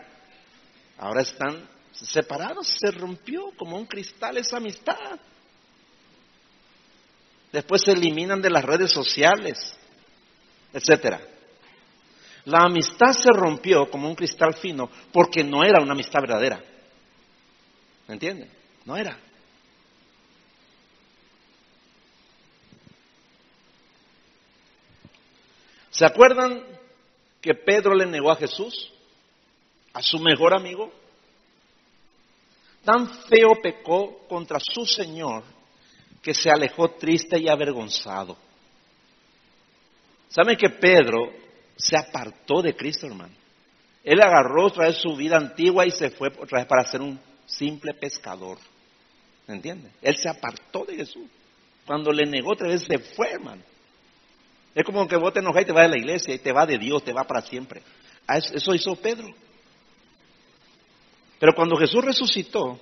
Ahora 0.98 1.22
están 1.22 1.68
separados, 1.92 2.68
se 2.68 2.90
rompió 2.90 3.52
como 3.56 3.76
un 3.76 3.86
cristal 3.86 4.38
esa 4.38 4.56
amistad. 4.56 5.18
Después 7.52 7.82
se 7.82 7.92
eliminan 7.92 8.40
de 8.40 8.50
las 8.50 8.64
redes 8.64 8.90
sociales, 8.90 9.76
etcétera. 10.72 11.20
La 12.46 12.62
amistad 12.62 13.12
se 13.12 13.30
rompió 13.30 13.90
como 13.90 14.08
un 14.08 14.14
cristal 14.14 14.54
fino 14.54 14.90
porque 15.12 15.44
no 15.44 15.62
era 15.62 15.82
una 15.82 15.92
amistad 15.92 16.22
verdadera. 16.22 16.62
¿Me 18.08 18.14
entiende? 18.14 18.48
No 18.84 18.96
era. 18.96 19.18
¿Se 25.92 26.06
acuerdan 26.06 26.64
que 27.40 27.54
Pedro 27.54 27.94
le 27.94 28.06
negó 28.06 28.30
a 28.30 28.36
Jesús? 28.36 28.90
A 29.92 30.00
su 30.00 30.18
mejor 30.18 30.54
amigo. 30.54 30.90
Tan 32.82 33.08
feo 33.26 33.52
pecó 33.62 34.26
contra 34.26 34.58
su 34.58 34.86
Señor 34.86 35.44
que 36.22 36.32
se 36.32 36.50
alejó 36.50 36.92
triste 36.92 37.38
y 37.38 37.48
avergonzado. 37.48 38.38
¿Saben 40.28 40.56
que 40.56 40.70
Pedro 40.70 41.30
se 41.76 41.96
apartó 41.96 42.62
de 42.62 42.74
Cristo, 42.74 43.06
hermano? 43.06 43.34
Él 44.02 44.18
agarró 44.22 44.66
otra 44.66 44.86
vez 44.86 44.96
su 44.96 45.14
vida 45.14 45.36
antigua 45.36 45.86
y 45.86 45.90
se 45.90 46.10
fue 46.10 46.28
otra 46.28 46.60
vez 46.60 46.66
para 46.66 46.84
ser 46.84 47.02
un 47.02 47.20
simple 47.44 47.92
pescador. 47.92 48.56
¿Me 49.46 49.56
entiende? 49.56 49.90
Él 50.00 50.16
se 50.16 50.30
apartó 50.30 50.86
de 50.86 50.96
Jesús. 50.96 51.26
Cuando 51.84 52.10
le 52.12 52.24
negó 52.24 52.52
otra 52.52 52.68
vez 52.68 52.82
se 52.82 52.98
fue, 52.98 53.32
hermano. 53.32 53.62
Es 54.74 54.84
como 54.84 55.06
que 55.06 55.16
vos 55.16 55.32
te 55.32 55.40
enojas 55.40 55.62
y 55.62 55.66
te 55.66 55.72
vas 55.72 55.84
de 55.84 55.90
la 55.90 55.98
iglesia 55.98 56.34
y 56.34 56.38
te 56.38 56.52
va 56.52 56.64
de 56.64 56.78
Dios, 56.78 57.04
te 57.04 57.12
va 57.12 57.24
para 57.24 57.42
siempre. 57.42 57.82
Ah, 58.26 58.38
eso 58.38 58.74
hizo 58.74 58.96
Pedro. 58.96 59.28
Pero 61.38 61.54
cuando 61.54 61.76
Jesús 61.76 62.04
resucitó, 62.04 62.78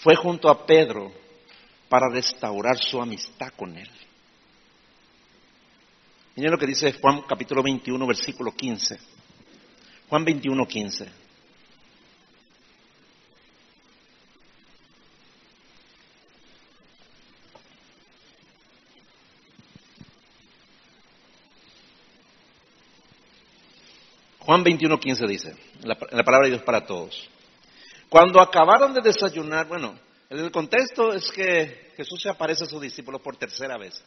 fue 0.00 0.14
junto 0.14 0.48
a 0.48 0.66
Pedro 0.66 1.12
para 1.88 2.08
restaurar 2.08 2.78
su 2.78 3.00
amistad 3.00 3.52
con 3.56 3.76
él. 3.76 3.88
Miren 6.36 6.52
lo 6.52 6.58
que 6.58 6.66
dice 6.66 6.92
Juan 6.94 7.22
capítulo 7.22 7.62
21, 7.62 8.06
versículo 8.06 8.52
15. 8.52 8.98
Juan 10.08 10.24
21, 10.24 10.66
15. 10.66 11.21
Juan 24.52 24.64
21.15 24.66 25.26
dice, 25.26 25.56
la, 25.82 25.96
la 26.10 26.22
palabra 26.22 26.46
de 26.46 26.50
Dios 26.50 26.62
para 26.62 26.84
todos. 26.84 27.26
Cuando 28.10 28.38
acabaron 28.38 28.92
de 28.92 29.00
desayunar, 29.00 29.66
bueno, 29.66 29.98
el 30.28 30.50
contexto 30.50 31.14
es 31.14 31.32
que 31.32 31.92
Jesús 31.96 32.20
se 32.20 32.28
aparece 32.28 32.64
a 32.64 32.66
sus 32.66 32.78
discípulos 32.78 33.22
por 33.22 33.34
tercera 33.34 33.78
vez. 33.78 34.04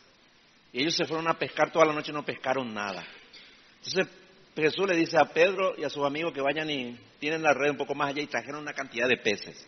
Y 0.72 0.84
ellos 0.84 0.96
se 0.96 1.06
fueron 1.06 1.28
a 1.28 1.34
pescar 1.34 1.72
toda 1.72 1.84
la 1.86 1.93
noche 1.93 2.12
y 2.12 2.14
no 2.14 2.24
pescaron 2.24 2.72
nada. 2.72 3.04
Entonces 3.78 4.08
Jesús 4.56 4.88
le 4.88 4.96
dice 4.96 5.18
a 5.18 5.26
Pedro 5.26 5.74
y 5.80 5.84
a 5.84 5.89
sus 5.89 6.06
amigos 6.06 6.32
que 6.32 6.41
vayan 6.41 6.70
y 6.70 6.96
tienen 7.18 7.41
la 7.41 7.52
red 7.52 7.72
un 7.72 7.78
poco 7.78 7.96
más 7.96 8.10
allá 8.10 8.22
y 8.22 8.28
trajeron 8.28 8.62
una 8.62 8.74
cantidad 8.74 9.08
de 9.08 9.18
peces. 9.18 9.68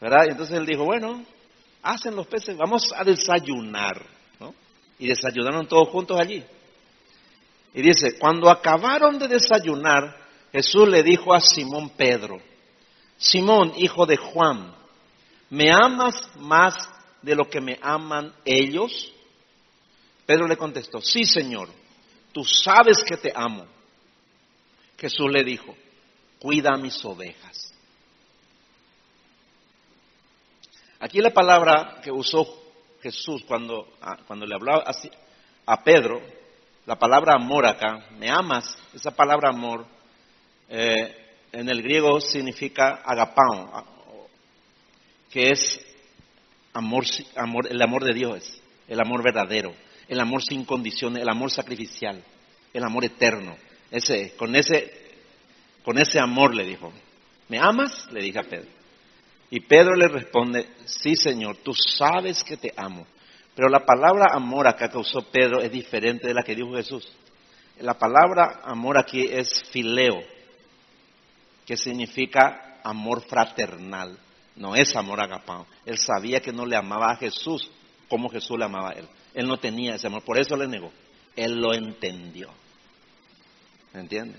¿Verdad? 0.00 0.26
Entonces 0.30 0.58
él 0.58 0.66
dijo, 0.66 0.82
bueno, 0.82 1.24
hacen 1.80 2.16
los 2.16 2.26
peces, 2.26 2.56
vamos 2.56 2.92
a 2.92 3.04
desayunar. 3.04 4.04
Y 4.98 5.06
desayunaron 5.06 5.68
todos 5.68 5.90
juntos 5.90 6.18
allí. 6.18 6.42
Y 7.74 7.82
dice, 7.82 8.18
cuando 8.18 8.50
acabaron 8.50 9.18
de 9.18 9.28
desayunar, 9.28 10.16
Jesús 10.52 10.88
le 10.88 11.02
dijo 11.02 11.32
a 11.32 11.40
Simón 11.40 11.90
Pedro, 11.90 12.40
Simón, 13.16 13.72
hijo 13.76 14.04
de 14.04 14.16
Juan, 14.16 14.74
¿me 15.48 15.70
amas 15.70 16.14
más 16.36 16.74
de 17.22 17.34
lo 17.34 17.48
que 17.48 17.60
me 17.60 17.78
aman 17.80 18.34
ellos? 18.44 19.12
Pedro 20.26 20.46
le 20.46 20.56
contestó, 20.56 21.00
sí, 21.00 21.24
Señor, 21.24 21.68
tú 22.32 22.44
sabes 22.44 23.02
que 23.02 23.16
te 23.16 23.32
amo. 23.34 23.66
Jesús 24.98 25.30
le 25.32 25.42
dijo, 25.42 25.74
cuida 26.38 26.76
mis 26.76 27.02
ovejas. 27.04 27.72
Aquí 31.00 31.18
la 31.20 31.30
palabra 31.30 32.00
que 32.02 32.12
usó 32.12 32.46
Jesús 33.02 33.42
cuando, 33.46 33.88
ah, 34.00 34.18
cuando 34.26 34.46
le 34.46 34.54
hablaba 34.54 34.84
a 35.66 35.82
Pedro, 35.82 36.20
la 36.86 36.96
palabra 36.96 37.34
amor 37.34 37.66
acá, 37.66 38.06
me 38.18 38.28
amas, 38.28 38.76
esa 38.94 39.12
palabra 39.12 39.50
amor, 39.50 39.86
eh, 40.68 41.14
en 41.52 41.68
el 41.68 41.82
griego 41.82 42.20
significa 42.20 43.02
agapao, 43.04 43.86
que 45.30 45.50
es 45.50 45.80
amor, 46.72 47.04
amor, 47.36 47.66
el 47.70 47.80
amor 47.80 48.04
de 48.04 48.14
Dios, 48.14 48.60
el 48.88 49.00
amor 49.00 49.22
verdadero, 49.22 49.74
el 50.08 50.20
amor 50.20 50.42
sin 50.42 50.64
condiciones, 50.64 51.22
el 51.22 51.28
amor 51.28 51.50
sacrificial, 51.50 52.22
el 52.72 52.84
amor 52.84 53.04
eterno. 53.04 53.56
Ese, 53.90 54.34
con 54.36 54.56
ese, 54.56 54.92
con 55.84 55.98
ese 55.98 56.18
amor 56.18 56.54
le 56.54 56.64
dijo, 56.64 56.92
¿me 57.48 57.58
amas? 57.58 58.10
Le 58.10 58.22
dije 58.22 58.38
a 58.38 58.44
Pedro. 58.44 58.68
Y 59.50 59.60
Pedro 59.60 59.94
le 59.94 60.08
responde, 60.08 60.66
sí 60.86 61.14
Señor, 61.14 61.58
tú 61.58 61.74
sabes 61.74 62.42
que 62.42 62.56
te 62.56 62.72
amo. 62.76 63.06
Pero 63.54 63.68
la 63.68 63.84
palabra 63.84 64.26
amor 64.32 64.66
acá 64.66 64.88
que 64.88 64.98
usó 64.98 65.22
Pedro 65.22 65.60
es 65.60 65.70
diferente 65.70 66.28
de 66.28 66.34
la 66.34 66.42
que 66.42 66.54
dijo 66.54 66.74
Jesús. 66.74 67.12
La 67.80 67.94
palabra 67.94 68.60
amor 68.64 68.98
aquí 68.98 69.22
es 69.22 69.62
fileo, 69.70 70.22
que 71.66 71.76
significa 71.76 72.78
amor 72.82 73.22
fraternal. 73.22 74.18
No 74.56 74.76
es 74.76 74.94
amor 74.96 75.20
agapado. 75.20 75.66
Él 75.86 75.98
sabía 75.98 76.40
que 76.40 76.52
no 76.52 76.66
le 76.66 76.76
amaba 76.76 77.12
a 77.12 77.16
Jesús 77.16 77.70
como 78.08 78.28
Jesús 78.28 78.58
le 78.58 78.66
amaba 78.66 78.90
a 78.90 78.92
él. 78.92 79.08
Él 79.32 79.46
no 79.46 79.58
tenía 79.58 79.94
ese 79.94 80.06
amor, 80.06 80.22
por 80.22 80.38
eso 80.38 80.56
le 80.56 80.68
negó. 80.68 80.92
Él 81.34 81.54
lo 81.58 81.72
entendió. 81.72 82.50
¿Me 83.94 84.00
entiende? 84.00 84.38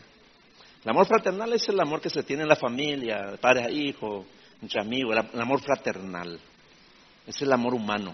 El 0.84 0.91
amor 0.91 1.07
fraternal 1.07 1.53
es 1.53 1.68
el 1.70 1.80
amor 1.80 2.01
que 2.01 2.09
se 2.09 2.24
tiene 2.24 2.43
en 2.43 2.49
la 2.49 2.55
familia, 2.55 3.32
de 3.32 3.38
padre 3.38 3.64
a 3.64 3.72
hijo, 3.72 4.26
entre 4.61 4.82
amigos, 4.82 5.18
el 5.34 5.41
amor 5.41 5.61
fraternal. 5.61 6.39
Es 7.26 7.41
el 7.41 7.51
amor 7.51 7.74
humano. 7.74 8.14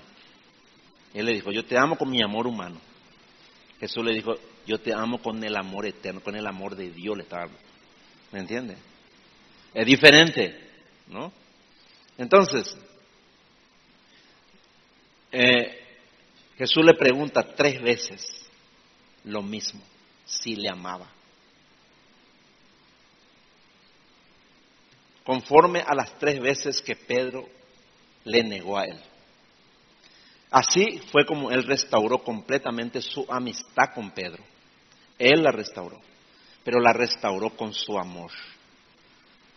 Él 1.14 1.26
le 1.26 1.34
dijo, 1.34 1.52
yo 1.52 1.66
te 1.66 1.78
amo 1.78 1.98
con 1.98 2.10
mi 2.10 2.22
amor 2.22 2.48
humano. 2.48 2.80
Jesús 3.80 4.04
le 4.04 4.14
dijo, 4.14 4.36
yo 4.66 4.80
te 4.80 4.94
amo 4.94 5.22
con 5.22 5.44
el 5.44 5.56
amor 5.56 5.86
eterno, 5.86 6.22
con 6.22 6.36
el 6.36 6.46
amor 6.46 6.76
de 6.76 6.92
Dios 6.92 7.18
le 7.18 7.24
estaba 7.24 7.50
¿Me 8.32 8.40
entiende? 8.40 8.78
Es 9.74 9.86
diferente, 9.86 10.60
¿no? 11.08 11.32
Entonces, 12.18 12.76
eh, 15.32 15.80
Jesús 16.58 16.84
le 16.86 16.94
pregunta 16.94 17.56
tres 17.56 17.82
veces 17.82 18.48
lo 19.24 19.42
mismo, 19.42 19.82
si 20.26 20.56
le 20.56 20.70
amaba. 20.70 21.08
Conforme 25.24 25.82
a 25.82 25.94
las 25.96 26.18
tres 26.20 26.40
veces 26.40 26.82
que 26.82 26.96
Pedro 26.96 27.48
le 28.26 28.44
negó 28.44 28.78
a 28.78 28.86
él. 28.86 29.00
Así 30.52 31.00
fue 31.12 31.26
como 31.26 31.52
él 31.52 31.64
restauró 31.64 32.20
completamente 32.20 33.02
su 33.02 33.26
amistad 33.30 33.94
con 33.94 34.12
Pedro. 34.12 34.44
Él 35.18 35.44
la 35.44 35.52
restauró, 35.52 36.00
pero 36.64 36.80
la 36.80 36.94
restauró 36.94 37.52
con 37.52 37.74
su 37.74 37.98
amor. 37.98 38.32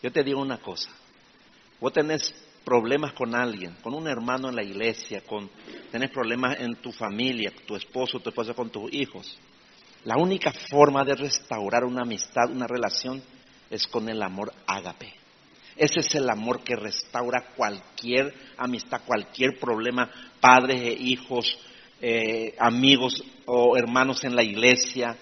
Yo 0.03 0.11
te 0.13 0.23
digo 0.23 0.41
una 0.41 0.59
cosa, 0.59 0.91
vos 1.81 1.93
tenés 1.93 2.35
problemas 2.65 3.13
con 3.15 3.35
alguien, 3.35 3.77
con 3.83 3.95
un 3.95 4.07
hermano 4.07 4.49
en 4.49 4.57
la 4.57 4.63
iglesia, 4.63 5.23
con 5.23 5.49
tenés 5.91 6.11
problemas 6.11 6.59
en 6.61 6.77
tu 6.77 6.93
familia, 6.93 7.53
tu 7.67 7.77
esposo, 7.77 8.21
tu 8.21 8.29
esposa 8.29 8.55
con 8.55 8.71
tus 8.71 8.93
hijos. 8.93 9.39
La 10.05 10.17
única 10.17 10.53
forma 10.71 11.05
de 11.05 11.15
restaurar 11.15 11.85
una 11.85 12.03
amistad, 12.03 12.51
una 12.51 12.67
relación, 12.67 13.23
es 13.71 13.87
con 13.87 14.09
el 14.09 14.21
amor 14.23 14.53
ágape. 14.67 15.22
Ese 15.77 16.01
es 16.01 16.15
el 16.15 16.29
amor 16.29 16.63
que 16.63 16.77
restaura 16.77 17.47
cualquier 17.57 18.35
amistad, 18.57 19.03
cualquier 19.07 19.59
problema, 19.59 20.11
padres 20.41 20.83
e 20.83 20.93
hijos, 20.93 21.59
eh, 22.01 22.55
amigos 22.59 23.23
o 23.47 23.77
hermanos 23.77 24.25
en 24.25 24.37
la 24.37 24.43
iglesia. 24.43 25.17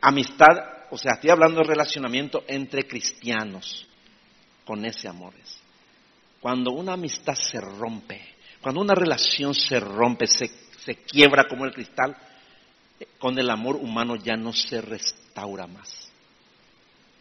Amistad, 0.00 0.86
o 0.90 0.98
sea, 0.98 1.12
estoy 1.14 1.30
hablando 1.30 1.60
de 1.60 1.68
relacionamiento 1.68 2.44
entre 2.46 2.86
cristianos 2.86 3.86
con 4.64 4.84
ese 4.84 5.08
amor. 5.08 5.34
Cuando 6.40 6.72
una 6.72 6.92
amistad 6.92 7.34
se 7.34 7.60
rompe, 7.60 8.20
cuando 8.60 8.80
una 8.80 8.94
relación 8.94 9.54
se 9.54 9.80
rompe, 9.80 10.26
se, 10.26 10.50
se 10.78 10.96
quiebra 10.96 11.44
como 11.48 11.64
el 11.64 11.72
cristal, 11.72 12.16
con 13.18 13.38
el 13.38 13.50
amor 13.50 13.76
humano 13.76 14.16
ya 14.16 14.36
no 14.36 14.52
se 14.52 14.80
restaura 14.80 15.66
más. 15.66 16.10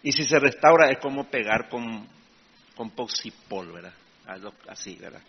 Y 0.03 0.11
si 0.11 0.23
se 0.23 0.39
restaura 0.39 0.89
es 0.91 0.99
como 0.99 1.29
pegar 1.29 1.69
con, 1.69 2.07
con 2.75 2.91
poxipol, 2.91 3.71
¿verdad? 3.71 3.93
Así, 4.67 4.95
¿verdad? 4.95 5.21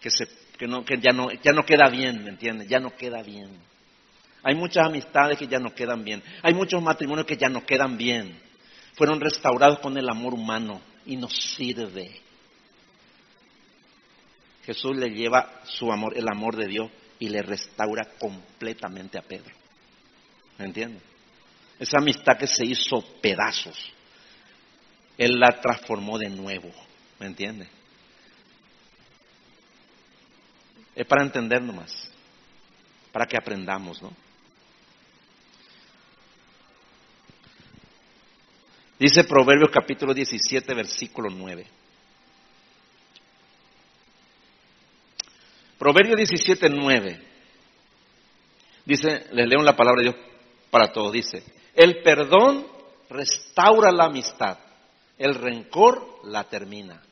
Que, 0.00 0.10
se, 0.10 0.26
que, 0.58 0.66
no, 0.66 0.84
que 0.84 0.98
ya, 1.00 1.12
no, 1.12 1.30
ya 1.30 1.52
no 1.52 1.64
queda 1.64 1.88
bien, 1.88 2.24
¿me 2.24 2.30
entiendes? 2.30 2.68
Ya 2.68 2.80
no 2.80 2.94
queda 2.96 3.22
bien. 3.22 3.50
Hay 4.42 4.54
muchas 4.54 4.86
amistades 4.86 5.38
que 5.38 5.46
ya 5.46 5.58
no 5.58 5.74
quedan 5.74 6.04
bien. 6.04 6.22
Hay 6.42 6.54
muchos 6.54 6.82
matrimonios 6.82 7.26
que 7.26 7.36
ya 7.36 7.48
no 7.48 7.64
quedan 7.64 7.96
bien. 7.96 8.40
Fueron 8.94 9.20
restaurados 9.20 9.78
con 9.78 9.96
el 9.96 10.08
amor 10.08 10.34
humano 10.34 10.80
y 11.06 11.16
nos 11.16 11.32
sirve. 11.54 12.20
Jesús 14.64 14.96
le 14.96 15.10
lleva 15.10 15.60
su 15.64 15.92
amor, 15.92 16.16
el 16.16 16.28
amor 16.28 16.56
de 16.56 16.66
Dios, 16.66 16.90
y 17.18 17.28
le 17.28 17.42
restaura 17.42 18.04
completamente 18.18 19.18
a 19.18 19.22
Pedro. 19.22 19.54
¿Me 20.58 20.66
entienden? 20.66 21.00
Esa 21.78 21.98
amistad 21.98 22.36
que 22.38 22.46
se 22.46 22.64
hizo 22.64 23.00
pedazos, 23.20 23.76
Él 25.22 25.38
la 25.38 25.60
transformó 25.60 26.18
de 26.18 26.28
nuevo. 26.28 26.68
¿Me 27.20 27.26
entiende? 27.26 27.68
Es 30.96 31.06
para 31.06 31.22
entender 31.22 31.62
nomás, 31.62 32.10
para 33.12 33.26
que 33.26 33.36
aprendamos, 33.36 34.02
¿no? 34.02 34.12
Dice 38.98 39.22
Proverbios 39.22 39.70
capítulo 39.70 40.12
17, 40.12 40.74
versículo 40.74 41.30
9. 41.30 41.66
Proverbio 45.78 46.16
17, 46.16 46.68
9. 46.68 47.22
Dice, 48.84 49.26
les 49.30 49.48
leo 49.48 49.62
la 49.62 49.76
palabra 49.76 50.02
de 50.02 50.10
Dios 50.10 50.16
para 50.68 50.90
todos. 50.90 51.12
Dice, 51.12 51.44
el 51.76 52.02
perdón 52.02 52.66
restaura 53.08 53.92
la 53.92 54.06
amistad, 54.06 54.58
el 55.18 55.34
rencor 55.34 56.20
la 56.24 56.44
termina. 56.44 57.02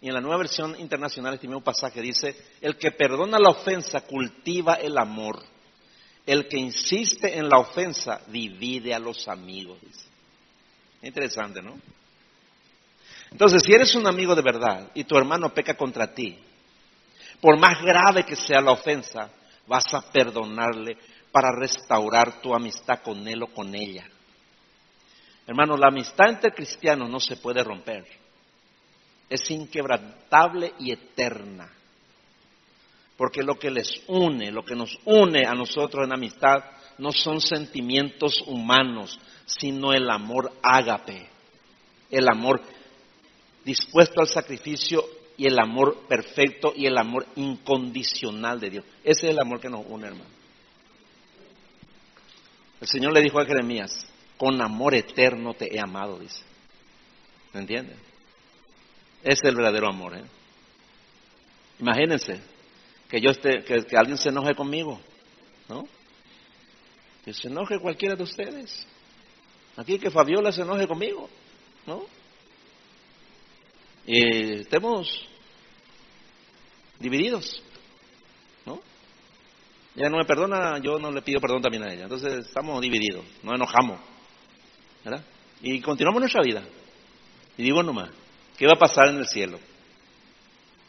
Y 0.00 0.08
en 0.08 0.14
la 0.14 0.20
nueva 0.20 0.38
versión 0.38 0.78
internacional, 0.78 1.34
este 1.34 1.48
mismo 1.48 1.64
pasaje 1.64 2.02
dice, 2.02 2.36
el 2.60 2.76
que 2.76 2.90
perdona 2.90 3.38
la 3.38 3.50
ofensa 3.50 4.02
cultiva 4.02 4.74
el 4.74 4.98
amor. 4.98 5.42
El 6.26 6.48
que 6.48 6.58
insiste 6.58 7.38
en 7.38 7.48
la 7.48 7.58
ofensa 7.58 8.20
divide 8.26 8.94
a 8.94 8.98
los 8.98 9.28
amigos. 9.28 9.78
Dice. 9.80 10.06
Interesante, 11.02 11.62
¿no? 11.62 11.74
Entonces, 13.30 13.62
si 13.62 13.72
eres 13.72 13.94
un 13.94 14.06
amigo 14.06 14.34
de 14.34 14.42
verdad 14.42 14.90
y 14.94 15.04
tu 15.04 15.16
hermano 15.16 15.52
peca 15.52 15.74
contra 15.74 16.14
ti, 16.14 16.38
por 17.40 17.58
más 17.58 17.82
grave 17.82 18.24
que 18.24 18.36
sea 18.36 18.60
la 18.60 18.72
ofensa, 18.72 19.30
vas 19.66 19.92
a 19.92 20.00
perdonarle 20.00 20.96
para 21.32 21.50
restaurar 21.50 22.40
tu 22.40 22.54
amistad 22.54 23.00
con 23.02 23.26
él 23.26 23.42
o 23.42 23.52
con 23.52 23.74
ella. 23.74 24.08
Hermano, 25.46 25.76
la 25.76 25.88
amistad 25.88 26.30
entre 26.30 26.52
cristianos 26.52 27.10
no 27.10 27.20
se 27.20 27.36
puede 27.36 27.62
romper. 27.62 28.04
Es 29.28 29.50
inquebrantable 29.50 30.72
y 30.78 30.92
eterna. 30.92 31.70
Porque 33.16 33.42
lo 33.42 33.58
que 33.58 33.70
les 33.70 34.02
une, 34.08 34.50
lo 34.50 34.64
que 34.64 34.74
nos 34.74 34.98
une 35.04 35.44
a 35.46 35.54
nosotros 35.54 36.04
en 36.04 36.14
amistad, 36.14 36.64
no 36.98 37.12
son 37.12 37.40
sentimientos 37.40 38.42
humanos, 38.46 39.20
sino 39.46 39.92
el 39.92 40.08
amor 40.10 40.52
ágape, 40.62 41.28
el 42.10 42.28
amor 42.28 42.62
dispuesto 43.64 44.20
al 44.20 44.28
sacrificio 44.28 45.04
y 45.36 45.46
el 45.46 45.58
amor 45.58 46.06
perfecto 46.08 46.72
y 46.76 46.86
el 46.86 46.96
amor 46.96 47.26
incondicional 47.36 48.60
de 48.60 48.70
Dios. 48.70 48.84
Ese 49.02 49.26
es 49.26 49.32
el 49.32 49.40
amor 49.40 49.60
que 49.60 49.68
nos 49.68 49.84
une, 49.86 50.06
hermano. 50.06 50.30
El 52.80 52.88
Señor 52.88 53.12
le 53.12 53.22
dijo 53.22 53.40
a 53.40 53.46
Jeremías, 53.46 54.06
con 54.44 54.60
amor 54.60 54.94
eterno 54.94 55.54
te 55.54 55.74
he 55.74 55.80
amado, 55.80 56.18
dice. 56.18 56.42
¿Me 57.54 57.60
entiende? 57.60 57.94
Ese 59.22 59.40
es 59.42 59.44
el 59.44 59.56
verdadero 59.56 59.88
amor. 59.88 60.18
¿eh? 60.18 60.24
Imagínense 61.80 62.42
que 63.08 63.22
yo 63.22 63.30
esté, 63.30 63.64
que, 63.64 63.86
que 63.86 63.96
alguien 63.96 64.18
se 64.18 64.28
enoje 64.28 64.54
conmigo, 64.54 65.00
¿no? 65.66 65.88
Que 67.24 67.32
se 67.32 67.48
enoje 67.48 67.78
cualquiera 67.78 68.16
de 68.16 68.22
ustedes. 68.22 68.86
Aquí 69.78 69.98
que 69.98 70.10
Fabiola 70.10 70.52
se 70.52 70.60
enoje 70.60 70.86
conmigo, 70.86 71.30
¿no? 71.86 72.04
Y 74.06 74.60
estemos 74.60 75.26
divididos, 77.00 77.62
¿no? 78.66 78.78
Ella 79.96 80.10
no 80.10 80.18
me 80.18 80.26
perdona, 80.26 80.78
yo 80.82 80.98
no 80.98 81.10
le 81.10 81.22
pido 81.22 81.40
perdón 81.40 81.62
también 81.62 81.84
a 81.84 81.94
ella. 81.94 82.02
Entonces 82.02 82.46
estamos 82.46 82.82
divididos, 82.82 83.24
nos 83.42 83.54
enojamos, 83.54 84.12
¿verdad? 85.04 85.24
Y 85.62 85.80
continuamos 85.80 86.20
nuestra 86.20 86.42
vida. 86.42 86.62
Y 87.56 87.62
digo 87.62 87.82
nomás, 87.82 88.10
¿qué 88.56 88.66
va 88.66 88.72
a 88.72 88.78
pasar 88.78 89.08
en 89.08 89.18
el 89.18 89.26
cielo? 89.26 89.58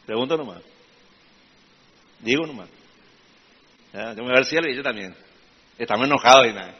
Pregunto 0.04 0.36
nomás. 0.36 0.62
Digo 2.20 2.46
nomás. 2.46 2.68
Yo 3.92 4.22
me 4.22 4.30
voy 4.30 4.36
al 4.36 4.44
cielo 4.44 4.68
y 4.68 4.72
ella 4.72 4.82
también. 4.82 5.14
Estamos 5.78 6.06
enojados 6.06 6.46
y 6.46 6.52
nada. 6.52 6.78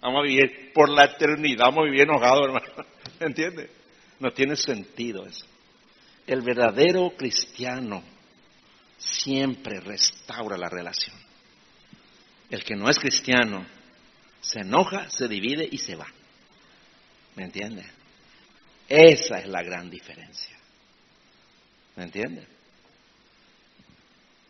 Vamos 0.00 0.20
a 0.20 0.22
vivir 0.22 0.72
por 0.72 0.90
la 0.90 1.04
eternidad, 1.04 1.64
vamos 1.66 1.82
a 1.82 1.84
vivir 1.84 2.02
enojados, 2.02 2.46
hermano. 2.46 2.66
¿Entiendes? 3.20 3.70
No 4.20 4.30
tiene 4.32 4.56
sentido 4.56 5.26
eso. 5.26 5.46
El 6.26 6.42
verdadero 6.42 7.10
cristiano 7.16 8.02
siempre 8.96 9.80
restaura 9.80 10.56
la 10.56 10.68
relación. 10.68 11.16
El 12.50 12.62
que 12.64 12.76
no 12.76 12.88
es 12.88 12.98
cristiano 12.98 13.66
se 14.40 14.60
enoja, 14.60 15.08
se 15.10 15.26
divide 15.26 15.68
y 15.70 15.78
se 15.78 15.96
va. 15.96 16.06
¿Me 17.36 17.44
entiende? 17.44 17.84
Esa 18.88 19.38
es 19.38 19.48
la 19.48 19.62
gran 19.62 19.90
diferencia. 19.90 20.56
¿Me 21.96 22.04
entiende? 22.04 22.46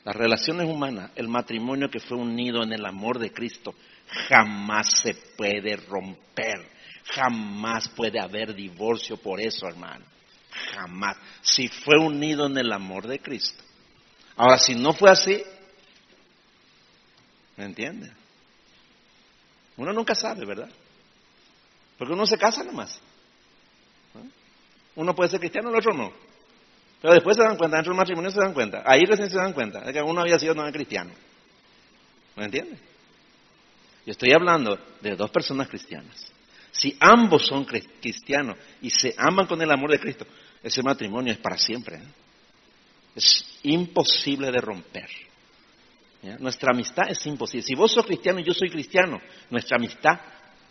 Las 0.05 0.16
relaciones 0.16 0.68
humanas, 0.68 1.11
el 1.14 1.28
matrimonio 1.28 1.91
que 1.91 2.01
fue 2.01 2.18
unido 2.18 2.62
en 2.62 2.72
el 2.72 2.85
amor 2.85 3.18
de 3.18 3.32
Cristo, 3.32 3.74
jamás 4.28 5.01
se 5.01 5.14
puede 5.14 5.76
romper. 5.76 6.68
Jamás 7.07 7.89
puede 7.89 8.20
haber 8.20 8.55
divorcio 8.55 9.16
por 9.16 9.41
eso, 9.41 9.66
hermano. 9.66 10.05
Jamás. 10.74 11.16
Si 11.43 11.68
fue 11.68 11.99
unido 11.99 12.47
en 12.47 12.59
el 12.59 12.72
amor 12.72 13.07
de 13.07 13.18
Cristo. 13.18 13.62
Ahora, 14.37 14.59
si 14.59 14.74
no 14.74 14.93
fue 14.93 15.11
así, 15.11 15.43
¿me 17.57 17.64
entiende? 17.64 18.11
Uno 19.76 19.93
nunca 19.93 20.14
sabe, 20.14 20.45
¿verdad? 20.45 20.70
Porque 21.99 22.12
uno 22.12 22.26
se 22.26 22.38
casa 22.38 22.64
nomás. 22.64 23.01
Uno 24.97 25.14
puede 25.14 25.30
ser 25.30 25.40
cristiano, 25.40 25.70
el 25.70 25.76
otro 25.76 25.92
no. 25.92 26.12
Pero 27.01 27.14
después 27.14 27.36
se 27.36 27.42
dan 27.42 27.57
cuenta, 27.57 27.76
dentro 27.76 27.92
del 27.92 27.99
matrimonio 27.99 28.30
se 28.30 28.40
dan 28.40 28.55
cuenta. 28.55 28.82
Ahí 28.86 29.03
recién 29.05 29.28
se 29.28 29.36
dan 29.36 29.53
cuenta 29.53 29.80
de 29.80 29.92
que 29.92 30.01
uno 30.01 30.20
había 30.20 30.38
sido 30.38 30.55
no 30.55 30.70
cristiano. 30.72 31.12
¿Me 32.36 32.45
entiende? 32.45 32.78
Yo 34.07 34.12
estoy 34.12 34.32
hablando 34.32 34.78
de 35.01 35.16
dos 35.16 35.30
personas 35.30 35.68
cristianas. 35.68 36.32
Si 36.70 36.97
ambos 37.01 37.47
son 37.47 37.64
cristianos 37.64 38.57
y 38.82 38.90
se 38.90 39.14
aman 39.16 39.47
con 39.47 39.61
el 39.62 39.70
amor 39.70 39.90
de 39.90 40.01
Cristo, 40.01 40.26
ese 40.62 40.82
matrimonio 40.82 41.32
es 41.32 41.38
para 41.38 41.57
siempre. 41.57 41.97
¿eh? 41.97 42.05
Es 43.14 43.61
imposible 43.62 44.51
de 44.51 44.61
romper. 44.61 45.09
Nuestra 46.40 46.70
amistad 46.72 47.05
es 47.11 47.24
imposible. 47.26 47.62
Si 47.62 47.74
vos 47.74 47.92
sos 47.92 48.07
cristiano 48.07 48.40
y 48.40 48.45
yo 48.45 48.55
soy 48.55 48.70
cristiano, 48.70 49.20
nuestra 49.51 49.76
amistad 49.76 50.18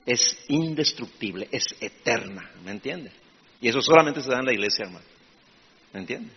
es 0.06 0.46
indestructible, 0.48 1.48
es 1.52 1.64
eterna. 1.80 2.52
¿Me 2.64 2.72
entiendes? 2.72 3.14
Y 3.62 3.70
eso 3.70 3.82
solamente 3.82 4.22
se 4.22 4.30
da 4.30 4.40
en 4.40 4.46
la 4.46 4.54
iglesia, 4.54 4.86
hermano. 4.86 5.06
¿Me 5.94 6.00
entiendes? 6.02 6.34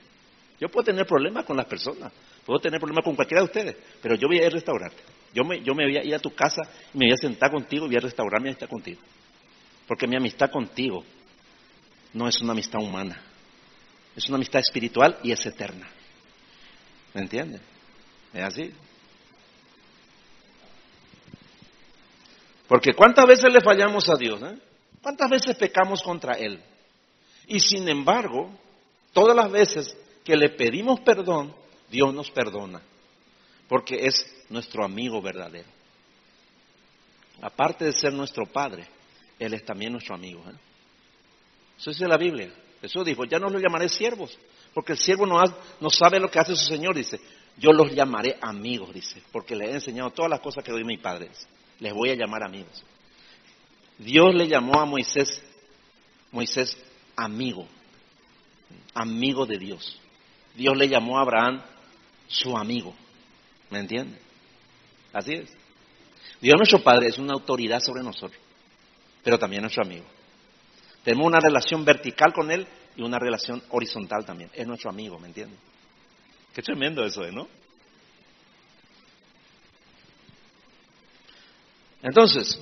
Yo 0.61 0.69
puedo 0.69 0.85
tener 0.85 1.07
problemas 1.07 1.45
con 1.45 1.57
las 1.57 1.67
personas, 1.67 2.13
puedo 2.45 2.61
tener 2.61 2.81
problemas 2.81 3.05
con 3.05 3.15
cualquiera 3.15 3.43
de 3.43 3.47
ustedes, 3.47 3.77
pero 4.01 4.15
yo 4.15 4.29
voy 4.29 4.39
a 4.39 4.43
ir 4.43 4.47
a 4.47 4.51
restaurarte. 4.51 5.03
Yo 5.35 5.45
me, 5.45 5.61
yo 5.63 5.75
me 5.75 5.85
voy 5.85 5.97
a 5.99 6.05
ir 6.05 6.15
a 6.15 6.19
tu 6.19 6.35
casa 6.35 6.63
y 6.95 6.99
me 6.99 7.07
voy 7.07 7.13
a 7.13 7.17
sentar 7.17 7.51
contigo 7.51 7.85
y 7.85 7.89
voy 7.89 7.97
a 7.97 8.01
restaurar 8.01 8.41
mi 8.41 8.49
amistad 8.49 8.69
contigo. 8.69 9.01
Porque 9.87 10.07
mi 10.07 10.17
amistad 10.17 10.51
contigo 10.51 11.05
no 12.15 12.27
es 12.27 12.41
una 12.41 12.53
amistad 12.53 12.81
humana, 12.81 13.21
es 14.17 14.27
una 14.29 14.37
amistad 14.37 14.61
espiritual 14.61 15.19
y 15.23 15.33
es 15.33 15.45
eterna. 15.45 15.89
¿Me 17.13 17.23
entiendes? 17.23 17.61
Es 18.33 18.43
así. 18.43 18.73
Porque 22.69 22.95
¿cuántas 22.95 23.27
veces 23.27 23.53
le 23.53 23.61
fallamos 23.61 24.09
a 24.09 24.17
Dios? 24.19 24.41
Eh? 24.43 24.59
¿Cuántas 25.03 25.31
veces 25.31 25.57
pecamos 25.57 26.03
contra 26.03 26.35
Él? 26.35 26.61
Y 27.47 27.61
sin 27.61 27.89
embargo, 27.89 28.51
todas 29.13 29.37
las 29.37 29.51
veces 29.51 29.97
que 30.25 30.37
le 30.37 30.51
pedimos 30.51 31.01
perdón, 31.01 31.55
Dios 31.89 32.13
nos 32.13 32.31
perdona. 32.31 32.83
Porque 33.69 34.07
es 34.07 34.27
nuestro 34.49 34.85
amigo 34.85 35.23
verdadero. 35.23 35.69
Aparte 37.41 37.85
de 37.85 37.93
ser 37.93 38.13
nuestro 38.13 38.47
Padre, 38.47 38.87
Él 39.39 39.55
es 39.55 39.65
también 39.65 39.93
nuestro 39.93 40.15
amigo. 40.15 40.43
¿eh? 40.49 40.55
Eso 41.79 41.91
dice 41.91 42.09
la 42.09 42.17
Biblia. 42.17 42.51
Jesús 42.81 43.05
dijo, 43.05 43.25
ya 43.25 43.39
no 43.39 43.49
los 43.49 43.63
llamaré 43.63 43.89
siervos, 43.89 44.37
porque 44.75 44.93
el 44.93 44.99
siervo 44.99 45.27
no, 45.27 45.43
no 45.81 45.91
sabe 45.91 46.21
lo 46.21 46.31
que 46.31 46.39
hace 46.39 46.55
su 46.55 46.65
Señor, 46.65 46.95
dice. 46.95 47.21
Yo 47.59 47.73
los 47.73 47.93
llamaré 47.93 48.37
amigos, 48.41 48.93
dice, 48.93 49.23
porque 49.33 49.57
les 49.57 49.69
he 49.69 49.75
enseñado 49.75 50.11
todas 50.11 50.31
las 50.31 50.41
cosas 50.41 50.63
que 50.63 50.73
doy 50.73 50.85
mi 50.85 50.99
Padre. 50.99 51.31
Les 51.81 51.93
voy 51.93 52.11
a 52.11 52.15
llamar 52.15 52.43
amigos. 52.43 52.85
Dios 53.99 54.35
le 54.35 54.47
llamó 54.47 54.81
a 54.81 54.85
Moisés, 54.85 55.43
Moisés 56.31 56.77
amigo, 57.17 57.67
amigo 58.95 59.47
de 59.47 59.59
Dios. 59.59 60.01
Dios 60.55 60.77
le 60.77 60.89
llamó 60.89 61.19
a 61.19 61.23
Abraham 61.23 61.63
su 62.29 62.57
amigo. 62.57 62.95
¿Me 63.71 63.81
entiende? 63.81 64.19
Así 65.13 65.33
es. 65.33 65.51
Dios 66.41 66.57
nuestro 66.57 66.83
Padre 66.83 67.09
es 67.09 67.19
una 67.19 67.33
autoridad 67.33 67.81
sobre 67.81 68.03
nosotros, 68.03 68.41
pero 69.23 69.39
también 69.39 69.63
nuestro 69.63 69.83
amigo. 69.83 70.05
Tenemos 71.03 71.27
una 71.27 71.41
relación 71.41 71.85
vertical 71.85 72.33
con 72.33 72.51
Él 72.51 72.67
y 72.97 73.03
una 73.03 73.19
relación 73.19 73.63
horizontal 73.71 74.25
también. 74.25 74.51
Es 74.53 74.67
nuestro 74.67 74.91
amigo, 74.91 75.19
¿me 75.19 75.29
entiende? 75.29 75.57
Qué 76.53 76.63
tremendo 76.63 77.05
eso 77.05 77.25
es, 77.25 77.33
¿no? 77.33 77.49
Entonces, 82.03 82.61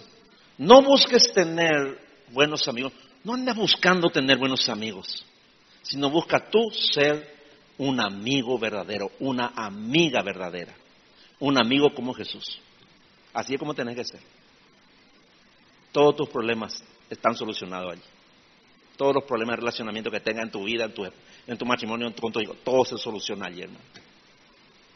no 0.59 0.83
busques 0.83 1.33
tener 1.33 1.99
buenos 2.31 2.67
amigos. 2.69 2.93
No 3.23 3.35
andes 3.35 3.57
buscando 3.57 4.11
tener 4.11 4.37
buenos 4.37 4.69
amigos, 4.69 5.25
sino 5.83 6.11
busca 6.11 6.51
tú 6.51 6.71
ser 6.71 7.35
un 7.79 7.99
amigo 8.01 8.59
verdadero, 8.59 9.11
una 9.19 9.53
amiga 9.57 10.23
verdadera, 10.23 10.75
un 11.41 11.59
amigo 11.59 11.95
como 11.95 12.13
Jesús. 12.13 12.61
Así 13.33 13.55
es 13.55 13.59
como 13.59 13.75
tenés 13.75 13.97
que 13.97 14.05
ser. 14.05 14.21
Todos 15.91 16.17
tus 16.17 16.29
problemas 16.29 16.85
están 17.09 17.35
solucionados 17.35 17.93
allí. 17.93 18.03
Todos 18.97 19.15
los 19.15 19.25
problemas 19.25 19.55
de 19.55 19.61
relacionamiento 19.61 20.11
que 20.11 20.21
tengas 20.21 20.45
en 20.45 20.51
tu 20.51 20.65
vida, 20.65 20.85
en 20.85 20.95
tu, 20.95 21.05
en 21.05 21.59
tu 21.59 21.65
matrimonio, 21.65 22.07
en 22.07 22.13
tu, 22.13 22.23
con 22.23 22.33
tu 22.33 22.41
hijo, 22.41 22.55
todo 22.63 22.85
se 22.85 22.97
soluciona 22.99 23.47
allí, 23.47 23.63
hermano. 23.63 23.81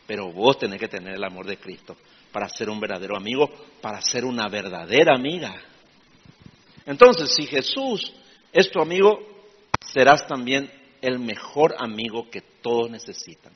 Pero 0.07 0.31
vos 0.33 0.59
tenés 0.59 0.79
que 0.79 0.89
tener 0.89 1.15
el 1.15 1.25
amor 1.25 1.47
de 1.47 1.57
Cristo 1.57 1.97
para 2.33 2.49
ser 2.49 2.69
un 2.69 2.81
verdadero 2.81 3.17
amigo, 3.17 3.51
para 3.81 4.01
ser 4.01 4.25
una 4.25 4.49
verdadera 4.49 5.15
amiga. 5.15 5.55
Entonces, 6.87 7.35
si 7.35 7.47
Jesús 7.47 8.13
es 8.53 8.71
tu 8.71 8.81
amigo, 8.81 9.19
serás 9.93 10.27
también 10.27 10.71
el 11.01 11.19
mejor 11.19 11.75
amigo 11.79 12.31
que 12.31 12.41
todos 12.63 12.91
necesitan. 12.91 13.53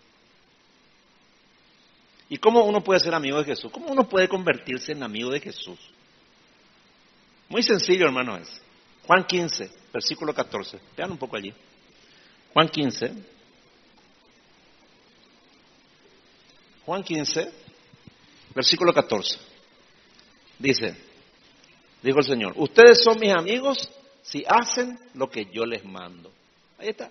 ¿Y 2.29 2.39
cómo 2.39 2.65
uno 2.65 2.83
puede 2.83 3.01
ser 3.01 3.15
amigo 3.15 3.39
de 3.39 3.45
Jesús? 3.45 3.71
¿Cómo 3.71 3.89
uno 3.89 4.09
puede 4.09 4.29
convertirse 4.29 4.93
en 4.93 5.03
amigo 5.03 5.31
de 5.31 5.41
Jesús? 5.41 5.79
Muy 7.49 7.63
sencillo, 7.63 8.07
hermano, 8.07 8.39
es. 8.39 8.49
Juan 9.07 9.25
15, 9.25 9.71
versículo 9.93 10.33
14. 10.33 10.79
Vean 10.97 11.11
un 11.11 11.19
poco 11.19 11.37
allí. 11.37 11.53
Juan 12.55 12.69
15. 12.69 13.13
Juan 16.87 17.03
15, 17.03 17.53
versículo 18.55 18.93
14. 18.93 19.39
Dice, 20.59 20.97
dijo 22.03 22.19
el 22.19 22.25
Señor, 22.25 22.55
ustedes 22.57 23.03
son 23.03 23.19
mis 23.19 23.33
amigos 23.33 23.91
si 24.23 24.45
hacen 24.47 24.99
lo 25.15 25.29
que 25.31 25.47
yo 25.53 25.65
les 25.65 25.85
mando. 25.85 26.31
Ahí 26.79 26.89
está. 26.89 27.11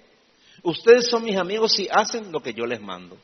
Ustedes 0.63 1.07
son 1.07 1.23
mis 1.23 1.37
amigos 1.37 1.73
si 1.73 1.87
hacen 1.89 2.31
lo 2.31 2.41
que 2.41 2.53
yo 2.53 2.65
les 2.65 2.81
mando. 2.81 3.17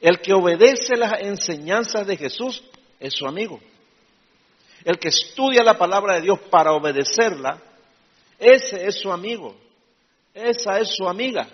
El 0.00 0.20
que 0.20 0.32
obedece 0.32 0.96
las 0.96 1.20
enseñanzas 1.20 2.06
de 2.06 2.16
Jesús 2.16 2.62
es 3.00 3.14
su 3.14 3.26
amigo. 3.26 3.60
el 4.84 4.98
que 4.98 5.08
estudia 5.08 5.64
la 5.64 5.76
palabra 5.76 6.14
de 6.14 6.22
Dios 6.22 6.38
para 6.50 6.72
obedecerla, 6.72 7.60
ese 8.38 8.86
es 8.86 9.00
su 9.00 9.10
amigo, 9.10 9.56
esa 10.32 10.78
es 10.78 10.94
su 10.94 11.08
amiga. 11.08 11.48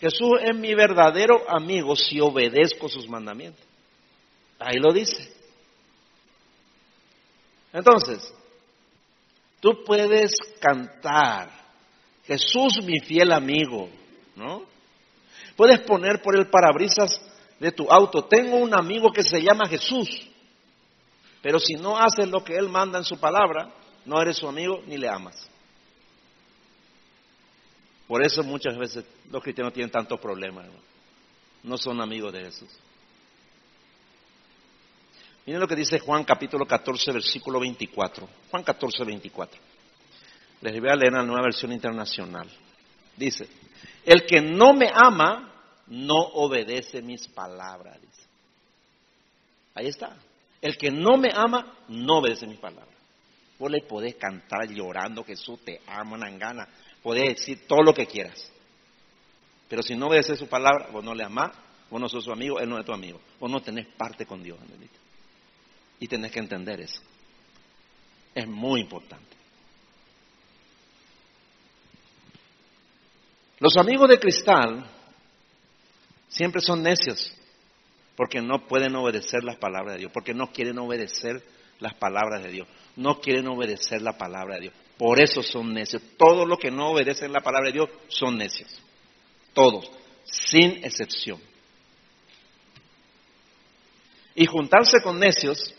Jesús 0.00 0.38
es 0.40 0.56
mi 0.56 0.74
verdadero 0.74 1.44
amigo 1.48 1.96
si 1.96 2.20
obedezco 2.20 2.88
sus 2.88 3.08
mandamientos. 3.08 3.64
Ahí 4.58 4.78
lo 4.78 4.92
dice. 4.92 5.32
Entonces, 7.72 8.32
tú 9.60 9.82
puedes 9.84 10.32
cantar, 10.60 11.50
Jesús 12.24 12.80
mi 12.84 13.00
fiel 13.00 13.32
amigo, 13.32 13.88
¿no? 14.36 14.62
Puedes 15.56 15.80
poner 15.80 16.22
por 16.22 16.38
el 16.38 16.48
parabrisas 16.48 17.20
de 17.58 17.72
tu 17.72 17.90
auto, 17.90 18.24
tengo 18.24 18.56
un 18.56 18.74
amigo 18.74 19.10
que 19.10 19.22
se 19.22 19.42
llama 19.42 19.68
Jesús, 19.68 20.08
pero 21.42 21.58
si 21.58 21.74
no 21.74 21.98
haces 21.98 22.28
lo 22.28 22.42
que 22.44 22.54
Él 22.54 22.68
manda 22.68 22.98
en 22.98 23.04
su 23.04 23.18
palabra, 23.18 23.72
no 24.04 24.20
eres 24.20 24.36
su 24.36 24.48
amigo 24.48 24.82
ni 24.86 24.96
le 24.96 25.08
amas. 25.08 25.48
Por 28.06 28.22
eso 28.24 28.42
muchas 28.42 28.76
veces 28.76 29.04
los 29.30 29.42
cristianos 29.42 29.72
tienen 29.72 29.90
tantos 29.90 30.20
problemas, 30.20 30.66
no 31.62 31.76
son 31.76 32.00
amigos 32.00 32.32
de 32.32 32.44
Jesús. 32.44 32.70
Miren 35.46 35.60
lo 35.60 35.68
que 35.68 35.76
dice 35.76 35.98
Juan 35.98 36.24
capítulo 36.24 36.64
14, 36.64 37.12
versículo 37.12 37.60
24. 37.60 38.28
Juan 38.50 38.62
14, 38.62 39.04
24. 39.04 39.60
Les 40.62 40.80
voy 40.80 40.88
a 40.88 40.96
leer 40.96 41.12
la 41.12 41.22
nueva 41.22 41.42
versión 41.42 41.72
internacional. 41.72 42.48
Dice, 43.16 43.46
el 44.06 44.24
que 44.24 44.40
no 44.40 44.72
me 44.72 44.90
ama 44.92 45.52
no 45.88 46.16
obedece 46.16 47.02
mis 47.02 47.28
palabras. 47.28 47.98
Ahí 49.74 49.88
está. 49.88 50.16
El 50.62 50.78
que 50.78 50.90
no 50.90 51.18
me 51.18 51.28
ama 51.34 51.76
no 51.88 52.18
obedece 52.18 52.46
mis 52.46 52.58
palabras. 52.58 52.94
Vos 53.58 53.70
le 53.70 53.82
podés 53.82 54.14
cantar 54.14 54.68
llorando, 54.68 55.24
Jesús 55.24 55.60
te 55.62 55.82
ama, 55.86 56.16
una 56.16 56.30
gana. 56.30 56.66
Podés 57.02 57.36
decir 57.36 57.66
todo 57.66 57.82
lo 57.82 57.92
que 57.92 58.06
quieras. 58.06 58.50
Pero 59.68 59.82
si 59.82 59.94
no 59.94 60.06
obedeces 60.06 60.38
su 60.38 60.48
palabra, 60.48 60.88
vos 60.90 61.04
no 61.04 61.14
le 61.14 61.22
amás, 61.22 61.52
vos 61.90 62.00
no 62.00 62.08
sos 62.08 62.24
su 62.24 62.32
amigo, 62.32 62.58
él 62.58 62.68
no 62.68 62.78
es 62.78 62.86
tu 62.86 62.92
amigo. 62.92 63.20
Vos 63.38 63.50
no 63.50 63.60
tenés 63.60 63.86
parte 63.88 64.24
con 64.24 64.42
Dios, 64.42 64.58
Y 66.00 66.08
tenés 66.08 66.32
que 66.32 66.40
entender 66.40 66.80
eso. 66.80 67.00
Es 68.34 68.46
muy 68.46 68.80
importante. 68.80 69.36
Los 73.60 73.76
amigos 73.76 74.08
de 74.08 74.18
cristal 74.18 74.84
siempre 76.28 76.60
son 76.60 76.82
necios 76.82 77.32
porque 78.16 78.40
no 78.40 78.66
pueden 78.66 78.94
obedecer 78.96 79.42
las 79.42 79.56
palabras 79.56 79.94
de 79.94 80.00
Dios, 80.00 80.12
porque 80.12 80.34
no 80.34 80.52
quieren 80.52 80.78
obedecer 80.78 81.42
las 81.80 81.94
palabras 81.94 82.42
de 82.42 82.50
Dios, 82.50 82.68
no 82.96 83.20
quieren 83.20 83.48
obedecer 83.48 84.02
la 84.02 84.16
palabra 84.16 84.56
de 84.56 84.62
Dios. 84.62 84.74
Por 84.96 85.20
eso 85.20 85.42
son 85.42 85.74
necios. 85.74 86.02
Todos 86.16 86.46
los 86.46 86.58
que 86.58 86.70
no 86.70 86.90
obedecen 86.90 87.32
la 87.32 87.40
palabra 87.40 87.68
de 87.68 87.72
Dios 87.72 87.90
son 88.08 88.38
necios. 88.38 88.80
Todos, 89.52 89.90
sin 90.24 90.84
excepción. 90.84 91.40
Y 94.36 94.46
juntarse 94.46 95.00
con 95.02 95.18
necios 95.18 95.74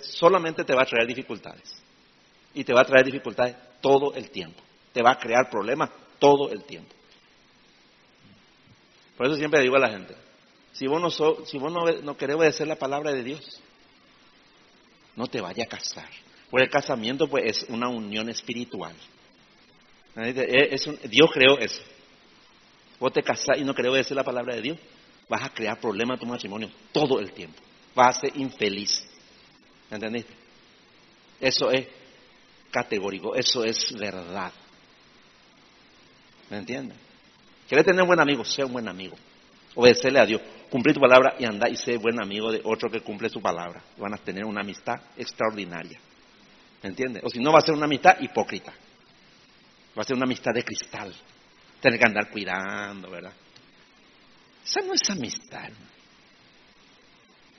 solamente 0.00 0.64
te 0.64 0.74
va 0.74 0.82
a 0.82 0.86
traer 0.86 1.06
dificultades. 1.06 1.74
Y 2.54 2.64
te 2.64 2.72
va 2.72 2.82
a 2.82 2.84
traer 2.84 3.04
dificultades 3.04 3.56
todo 3.80 4.14
el 4.14 4.30
tiempo. 4.30 4.60
Te 4.92 5.02
va 5.02 5.12
a 5.12 5.18
crear 5.18 5.48
problemas 5.50 5.90
todo 6.18 6.50
el 6.50 6.64
tiempo. 6.64 6.94
Por 9.16 9.26
eso 9.26 9.36
siempre 9.36 9.60
digo 9.60 9.76
a 9.76 9.80
la 9.80 9.90
gente, 9.90 10.14
si 10.72 10.86
vos 10.86 11.00
no, 11.00 11.10
si 11.10 11.58
vos 11.58 11.72
no, 11.72 12.16
querés 12.16 12.36
obedecer 12.36 12.68
la 12.68 12.76
palabra 12.76 13.12
de 13.12 13.24
Dios, 13.24 13.60
no 15.16 15.26
te 15.26 15.40
vayas 15.40 15.66
a 15.66 15.70
casar. 15.70 16.08
Porque 16.50 16.64
el 16.64 16.70
casamiento 16.70 17.28
pues 17.28 17.44
es 17.44 17.68
una 17.68 17.88
unión 17.88 18.28
espiritual. 18.28 18.94
Dios 20.14 21.30
creó 21.32 21.58
eso. 21.58 21.82
Vos 23.00 23.12
te 23.12 23.22
casás 23.22 23.58
y 23.58 23.64
no 23.64 23.74
querés 23.74 23.90
obedecer 23.90 24.16
la 24.16 24.24
palabra 24.24 24.54
de 24.54 24.62
Dios, 24.62 24.78
vas 25.28 25.42
a 25.42 25.50
crear 25.50 25.80
problemas 25.80 26.14
en 26.14 26.20
tu 26.20 26.26
matrimonio 26.26 26.70
todo 26.92 27.20
el 27.20 27.32
tiempo. 27.32 27.60
Vas 27.94 28.16
a 28.16 28.20
ser 28.20 28.36
infeliz. 28.36 29.04
¿Entendiste? 29.90 30.32
Eso 31.40 31.70
es 31.70 31.86
categórico, 32.70 33.34
eso 33.34 33.64
es 33.64 33.92
verdad. 33.98 34.52
¿Me 36.50 36.58
entiendes? 36.58 36.98
¿Quieres 37.68 37.84
tener 37.84 38.02
un 38.02 38.08
buen 38.08 38.20
amigo? 38.20 38.44
Sea 38.44 38.66
un 38.66 38.72
buen 38.72 38.88
amigo. 38.88 39.16
Obedecerle 39.74 40.20
a 40.20 40.26
Dios. 40.26 40.40
Cumplir 40.70 40.94
tu 40.94 41.00
palabra 41.00 41.34
y 41.38 41.44
anda 41.44 41.68
y 41.68 41.76
ser 41.76 41.98
buen 41.98 42.20
amigo 42.20 42.50
de 42.50 42.60
otro 42.64 42.90
que 42.90 43.00
cumple 43.00 43.28
su 43.28 43.40
palabra. 43.40 43.82
Van 43.98 44.14
a 44.14 44.18
tener 44.18 44.44
una 44.44 44.60
amistad 44.60 45.00
extraordinaria. 45.16 45.98
¿Me 46.82 46.90
entiendes? 46.90 47.22
O 47.24 47.30
si 47.30 47.40
no, 47.40 47.52
va 47.52 47.58
a 47.58 47.62
ser 47.62 47.74
una 47.74 47.86
amistad 47.86 48.18
hipócrita. 48.20 48.72
Va 49.96 50.02
a 50.02 50.04
ser 50.04 50.16
una 50.16 50.24
amistad 50.24 50.52
de 50.54 50.64
cristal. 50.64 51.14
Tener 51.80 51.98
que 51.98 52.06
andar 52.06 52.30
cuidando, 52.30 53.10
¿verdad? 53.10 53.32
Esa 54.64 54.80
no 54.80 54.94
es 54.94 55.10
amistad. 55.10 55.70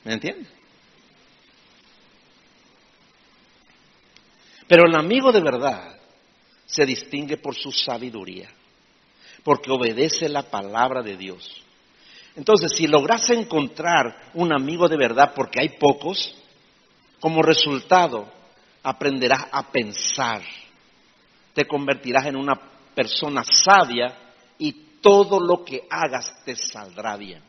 ¿Me 0.04 0.14
entiendes? 0.14 0.59
Pero 4.70 4.86
el 4.86 4.96
amigo 4.96 5.32
de 5.32 5.42
verdad 5.42 5.98
se 6.68 6.86
distingue 6.86 7.38
por 7.38 7.56
su 7.56 7.72
sabiduría 7.72 8.50
porque 9.44 9.72
obedece 9.72 10.30
la 10.30 10.44
palabra 10.44 11.02
de 11.02 11.18
Dios. 11.18 11.64
Entonces, 12.36 12.74
si 12.76 12.86
logras 12.86 13.28
encontrar 13.32 14.30
un 14.36 14.54
amigo 14.54 14.88
de 14.88 14.96
verdad, 14.96 15.34
porque 15.36 15.60
hay 15.60 15.70
pocos, 15.70 16.36
como 17.20 17.42
resultado 17.42 18.32
aprenderás 18.84 19.48
a 19.52 19.72
pensar, 19.72 20.44
te 21.56 21.66
convertirás 21.66 22.28
en 22.28 22.36
una 22.36 22.54
persona 22.94 23.44
sabia 23.44 24.36
y 24.60 24.72
todo 25.02 25.40
lo 25.40 25.66
que 25.66 25.88
hagas 25.90 26.44
te 26.46 26.56
saldrá 26.56 27.18
bien. 27.18 27.42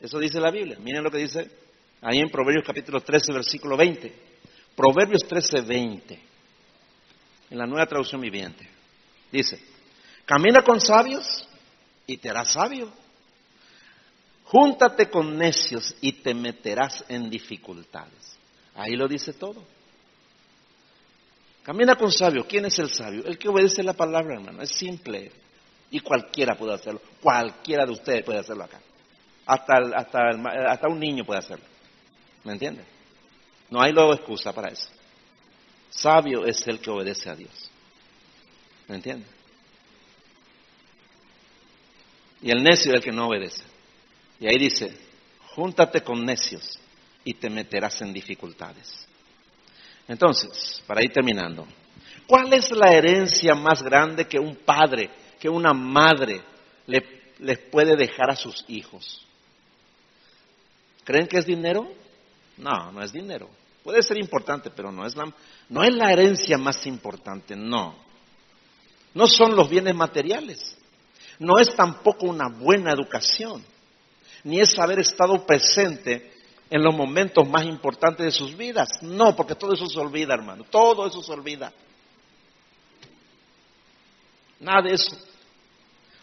Eso 0.00 0.18
dice 0.18 0.40
la 0.40 0.50
Biblia. 0.50 0.76
Miren 0.80 1.04
lo 1.04 1.10
que 1.10 1.18
dice 1.18 1.48
ahí 2.00 2.18
en 2.18 2.30
Proverbios 2.30 2.66
capítulo 2.66 3.00
13, 3.00 3.32
versículo 3.32 3.76
20. 3.76 4.28
Proverbios 4.78 5.22
13, 5.26 5.62
20. 5.62 6.20
En 7.50 7.58
la 7.58 7.66
nueva 7.66 7.84
traducción 7.86 8.20
viviente. 8.20 8.64
Dice, 9.32 9.60
camina 10.24 10.62
con 10.62 10.80
sabios 10.80 11.48
y 12.06 12.16
te 12.18 12.30
harás 12.30 12.52
sabio. 12.52 12.88
Júntate 14.44 15.10
con 15.10 15.36
necios 15.36 15.96
y 16.00 16.12
te 16.12 16.32
meterás 16.32 17.04
en 17.08 17.28
dificultades. 17.28 18.38
Ahí 18.76 18.92
lo 18.92 19.08
dice 19.08 19.32
todo. 19.32 19.64
Camina 21.64 21.96
con 21.96 22.12
sabios. 22.12 22.46
¿Quién 22.46 22.66
es 22.66 22.78
el 22.78 22.92
sabio? 22.92 23.24
El 23.24 23.36
que 23.36 23.48
obedece 23.48 23.82
la 23.82 23.94
palabra, 23.94 24.36
hermano. 24.36 24.62
Es 24.62 24.70
simple. 24.70 25.32
Y 25.90 25.98
cualquiera 25.98 26.54
puede 26.54 26.74
hacerlo. 26.74 27.02
Cualquiera 27.20 27.84
de 27.84 27.90
ustedes 27.90 28.24
puede 28.24 28.38
hacerlo 28.38 28.62
acá. 28.62 28.78
Hasta, 29.44 29.74
hasta, 29.96 30.20
hasta 30.68 30.88
un 30.88 31.00
niño 31.00 31.24
puede 31.24 31.40
hacerlo. 31.40 31.64
¿Me 32.44 32.52
entiende? 32.52 32.97
No 33.70 33.80
hay 33.80 33.92
luego 33.92 34.14
excusa 34.14 34.52
para 34.52 34.68
eso. 34.68 34.88
Sabio 35.90 36.46
es 36.46 36.66
el 36.66 36.80
que 36.80 36.90
obedece 36.90 37.28
a 37.28 37.34
Dios. 37.34 37.70
¿Me 38.86 38.96
entiende? 38.96 39.26
Y 42.40 42.50
el 42.50 42.62
necio 42.62 42.92
es 42.92 42.98
el 42.98 43.02
que 43.02 43.12
no 43.12 43.28
obedece. 43.28 43.62
Y 44.40 44.46
ahí 44.46 44.58
dice, 44.58 44.96
júntate 45.54 46.02
con 46.02 46.24
necios 46.24 46.78
y 47.24 47.34
te 47.34 47.50
meterás 47.50 48.00
en 48.00 48.12
dificultades. 48.12 49.06
Entonces, 50.06 50.82
para 50.86 51.02
ir 51.02 51.12
terminando, 51.12 51.66
¿cuál 52.26 52.52
es 52.52 52.70
la 52.70 52.92
herencia 52.92 53.54
más 53.54 53.82
grande 53.82 54.26
que 54.26 54.38
un 54.38 54.56
padre, 54.56 55.10
que 55.38 55.48
una 55.48 55.74
madre 55.74 56.40
les 56.86 57.58
puede 57.70 57.96
dejar 57.96 58.30
a 58.30 58.36
sus 58.36 58.64
hijos? 58.68 59.26
¿Creen 61.04 61.26
que 61.26 61.38
es 61.38 61.46
dinero? 61.46 61.92
No, 62.58 62.92
no 62.92 63.02
es 63.02 63.12
dinero. 63.12 63.48
Puede 63.82 64.02
ser 64.02 64.18
importante, 64.18 64.70
pero 64.70 64.92
no 64.92 65.06
es 65.06 65.16
la, 65.16 65.32
no 65.68 65.82
es 65.82 65.94
la 65.94 66.12
herencia 66.12 66.58
más 66.58 66.86
importante, 66.86 67.56
no. 67.56 67.94
No 69.14 69.26
son 69.26 69.56
los 69.56 69.68
bienes 69.68 69.94
materiales. 69.94 70.76
No 71.38 71.58
es 71.58 71.74
tampoco 71.74 72.26
una 72.26 72.48
buena 72.48 72.92
educación, 72.92 73.64
ni 74.42 74.60
es 74.60 74.76
haber 74.78 74.98
estado 74.98 75.46
presente 75.46 76.32
en 76.68 76.82
los 76.82 76.94
momentos 76.94 77.48
más 77.48 77.64
importantes 77.64 78.26
de 78.26 78.32
sus 78.32 78.56
vidas. 78.56 78.88
No, 79.02 79.34
porque 79.36 79.54
todo 79.54 79.72
eso 79.72 79.86
se 79.86 80.00
olvida, 80.00 80.34
hermano. 80.34 80.64
Todo 80.64 81.06
eso 81.06 81.22
se 81.22 81.32
olvida. 81.32 81.72
Nada 84.60 84.82
de 84.82 84.94
eso. 84.94 85.16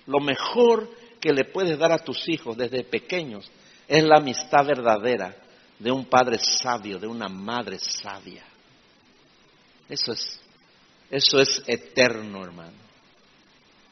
Lo 0.06 0.20
mejor 0.20 0.90
que 1.20 1.32
le 1.34 1.46
puedes 1.46 1.80
dar 1.80 1.94
a 1.94 2.04
tus 2.04 2.28
hijos 2.28 2.58
desde 2.58 2.84
pequeños 2.84 3.50
es 3.88 4.04
la 4.04 4.18
amistad 4.18 4.66
verdadera 4.66 5.36
de 5.80 5.92
un 5.92 6.06
padre 6.06 6.40
sabio, 6.40 7.00
de 7.00 7.08
una 7.08 7.28
madre 7.28 7.80
sabia. 7.80 8.44
Eso 9.90 10.14
es, 10.14 10.40
eso 11.10 11.40
es 11.40 11.64
eterno, 11.68 12.44
hermano. 12.44 12.86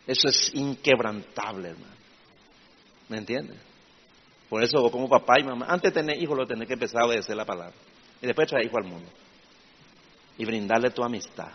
Eso 0.08 0.28
es 0.28 0.54
inquebrantable, 0.54 1.70
hermano. 1.70 1.94
¿Me 3.10 3.18
entiendes? 3.18 3.58
Por 4.50 4.64
eso 4.64 4.90
como 4.92 5.10
papá 5.10 5.40
y 5.40 5.44
mamá, 5.44 5.66
antes 5.68 5.94
de 5.94 6.02
tener 6.02 6.22
hijos 6.22 6.38
lo 6.38 6.46
tenés 6.46 6.68
que 6.68 6.74
empezar 6.74 7.02
a 7.02 7.06
obedecer 7.06 7.36
la 7.36 7.46
palabra. 7.46 7.74
Y 8.22 8.28
después 8.28 8.48
traer 8.48 8.66
hijo 8.66 8.78
al 8.78 8.86
mundo. 8.86 9.10
Y 10.38 10.46
brindarle 10.46 10.92
tu 10.92 11.04
amistad. 11.04 11.52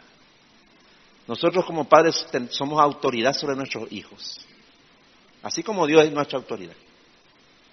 Nosotros 1.27 1.65
como 1.65 1.89
padres 1.89 2.27
somos 2.51 2.81
autoridad 2.81 3.35
sobre 3.35 3.55
nuestros 3.57 3.91
hijos. 3.93 4.39
Así 5.43 5.63
como 5.63 5.87
Dios 5.87 6.05
es 6.05 6.13
nuestra 6.13 6.39
autoridad. 6.39 6.75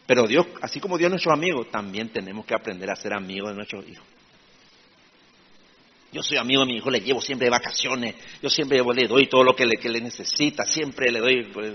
Pero 0.06 0.28
Dios, 0.28 0.46
así 0.62 0.80
como 0.80 0.98
Dios 0.98 1.08
es 1.08 1.12
nuestro 1.12 1.34
amigo, 1.34 1.66
también 1.66 2.10
tenemos 2.10 2.46
que 2.46 2.54
aprender 2.54 2.90
a 2.90 2.96
ser 2.96 3.14
amigos 3.14 3.50
de 3.50 3.56
nuestros 3.56 3.88
hijos. 3.88 4.06
Yo 6.12 6.22
soy 6.22 6.38
amigo 6.38 6.62
de 6.62 6.68
mi 6.68 6.78
hijo, 6.78 6.90
le 6.90 7.02
llevo 7.02 7.20
siempre 7.20 7.46
de 7.46 7.52
vacaciones, 7.52 8.16
yo 8.42 8.50
siempre 8.50 8.78
le 8.82 9.08
doy 9.08 9.28
todo 9.28 9.44
lo 9.44 9.56
que 9.56 9.66
le, 9.66 9.78
que 9.78 9.90
le 9.90 10.00
necesita, 10.00 10.64
siempre 10.64 11.12
le 11.12 11.20
doy 11.20 11.44
pues, 11.52 11.74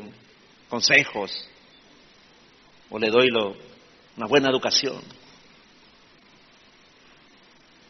consejos, 0.69 1.49
o 2.89 2.99
le 2.99 3.09
doy 3.09 3.29
una 4.17 4.27
buena 4.27 4.49
educación. 4.49 5.03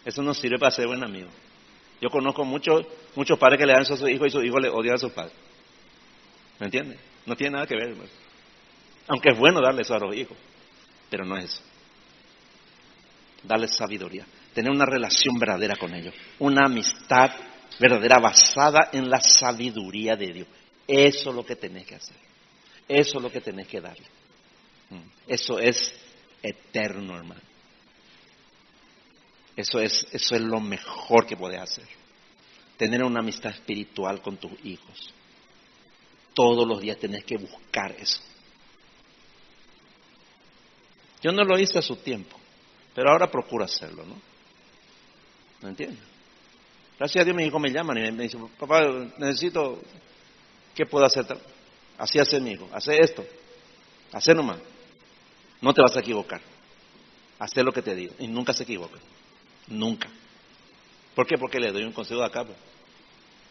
Eso 0.05 0.23
no 0.23 0.35
sirve 0.35 0.59
para 0.59 0.71
ser 0.71 0.87
buen 0.87 1.05
amigo. 1.05 1.29
Yo 2.01 2.09
conozco 2.09 2.45
muchos, 2.45 2.87
muchos 3.15 3.39
padres 3.39 3.59
que 3.59 3.67
le 3.67 3.73
dan 3.73 3.83
a 3.83 3.85
sus 3.85 4.09
hijos 4.09 4.29
y 4.29 4.31
sus 4.31 4.45
hijos 4.45 4.61
le 4.61 4.71
odian 4.71 4.95
a 4.95 4.99
sus 4.99 5.13
padres. 5.13 5.35
¿Me 6.59 6.67
entiendes? 6.67 6.99
No 7.27 7.37
tiene 7.37 7.53
nada 7.53 7.67
que 7.67 7.77
ver. 7.77 7.95
Pues. 7.95 8.11
Aunque 9.11 9.31
es 9.31 9.39
bueno 9.39 9.61
darle 9.61 9.83
eso 9.83 9.93
a 9.93 9.99
los 9.99 10.15
hijos, 10.15 10.37
pero 11.11 11.25
no 11.25 11.37
es 11.37 11.47
eso. 11.47 11.63
Darles 13.43 13.75
sabiduría, 13.75 14.25
tener 14.55 14.71
una 14.71 14.87
relación 14.87 15.37
verdadera 15.37 15.75
con 15.75 15.93
ellos, 15.93 16.15
una 16.39 16.67
amistad 16.67 17.31
verdadera 17.81 18.21
basada 18.21 18.91
en 18.93 19.11
la 19.11 19.21
sabiduría 19.21 20.15
de 20.15 20.33
Dios. 20.33 20.49
Eso 20.87 21.31
es 21.31 21.37
lo 21.37 21.45
que 21.45 21.57
tenés 21.57 21.87
que 21.87 21.97
hacer. 21.97 22.17
Eso 22.87 23.17
es 23.17 23.23
lo 23.23 23.33
que 23.33 23.41
tenés 23.41 23.67
que 23.67 23.81
darle. 23.81 24.07
Mm. 24.91 25.03
Eso 25.27 25.59
es 25.59 25.93
eterno, 26.41 27.17
hermano. 27.17 27.41
Eso 29.57 29.81
es, 29.81 30.07
eso 30.13 30.37
es 30.37 30.41
lo 30.41 30.61
mejor 30.61 31.27
que 31.27 31.37
puedes 31.37 31.61
hacer. 31.61 31.87
Tener 32.77 33.03
una 33.03 33.21
amistad 33.21 33.51
espiritual 33.51 34.23
con 34.23 34.37
tus 34.37 34.53
hijos. 34.65 35.13
Todos 36.33 36.67
los 36.69 36.81
días 36.81 36.99
tenés 36.99 37.25
que 37.25 37.39
buscar 37.39 37.91
eso. 37.99 38.21
Yo 41.23 41.33
no 41.33 41.45
lo 41.45 41.59
hice 41.59 41.79
a 41.79 41.83
su 41.83 41.97
tiempo, 41.97 42.37
pero 42.95 43.11
ahora 43.11 43.31
procuro 43.31 43.65
hacerlo, 43.65 44.05
¿no? 44.05 44.17
¿Me 45.63 45.71
entiendes? 45.71 45.99
Gracias 46.99 47.23
a 47.23 47.25
Dios 47.25 47.37
mi 47.37 47.45
hijo 47.45 47.59
me 47.59 47.71
llama 47.71 47.99
y 47.99 48.13
me 48.13 48.25
dice, 48.25 48.39
papá, 48.59 48.83
necesito, 49.19 49.81
¿qué 50.75 50.87
puedo 50.87 51.05
hacer? 51.05 51.27
Así 51.99 52.19
hace 52.19 52.41
mi 52.41 52.53
hijo, 52.53 52.69
hace 52.73 52.99
esto, 52.99 53.25
hace 54.13 54.35
nomás. 54.35 54.59
No 55.61 55.75
te 55.75 55.83
vas 55.83 55.97
a 55.97 56.01
equivocar. 56.01 56.41
Hace 57.39 57.63
lo 57.63 57.73
que 57.73 57.83
te 57.83 57.95
digo 57.95 58.15
y 58.19 58.27
nunca 58.27 58.53
se 58.53 58.65
equivoca. 58.65 58.99
Nunca. 59.69 60.09
¿Por 61.15 61.27
qué? 61.27 61.37
Porque 61.39 61.59
le 61.59 61.73
doy 61.73 61.85
un 61.85 61.93
consejo 61.93 62.21
de 62.21 62.27
acá. 62.27 62.45
Pues. 62.45 62.57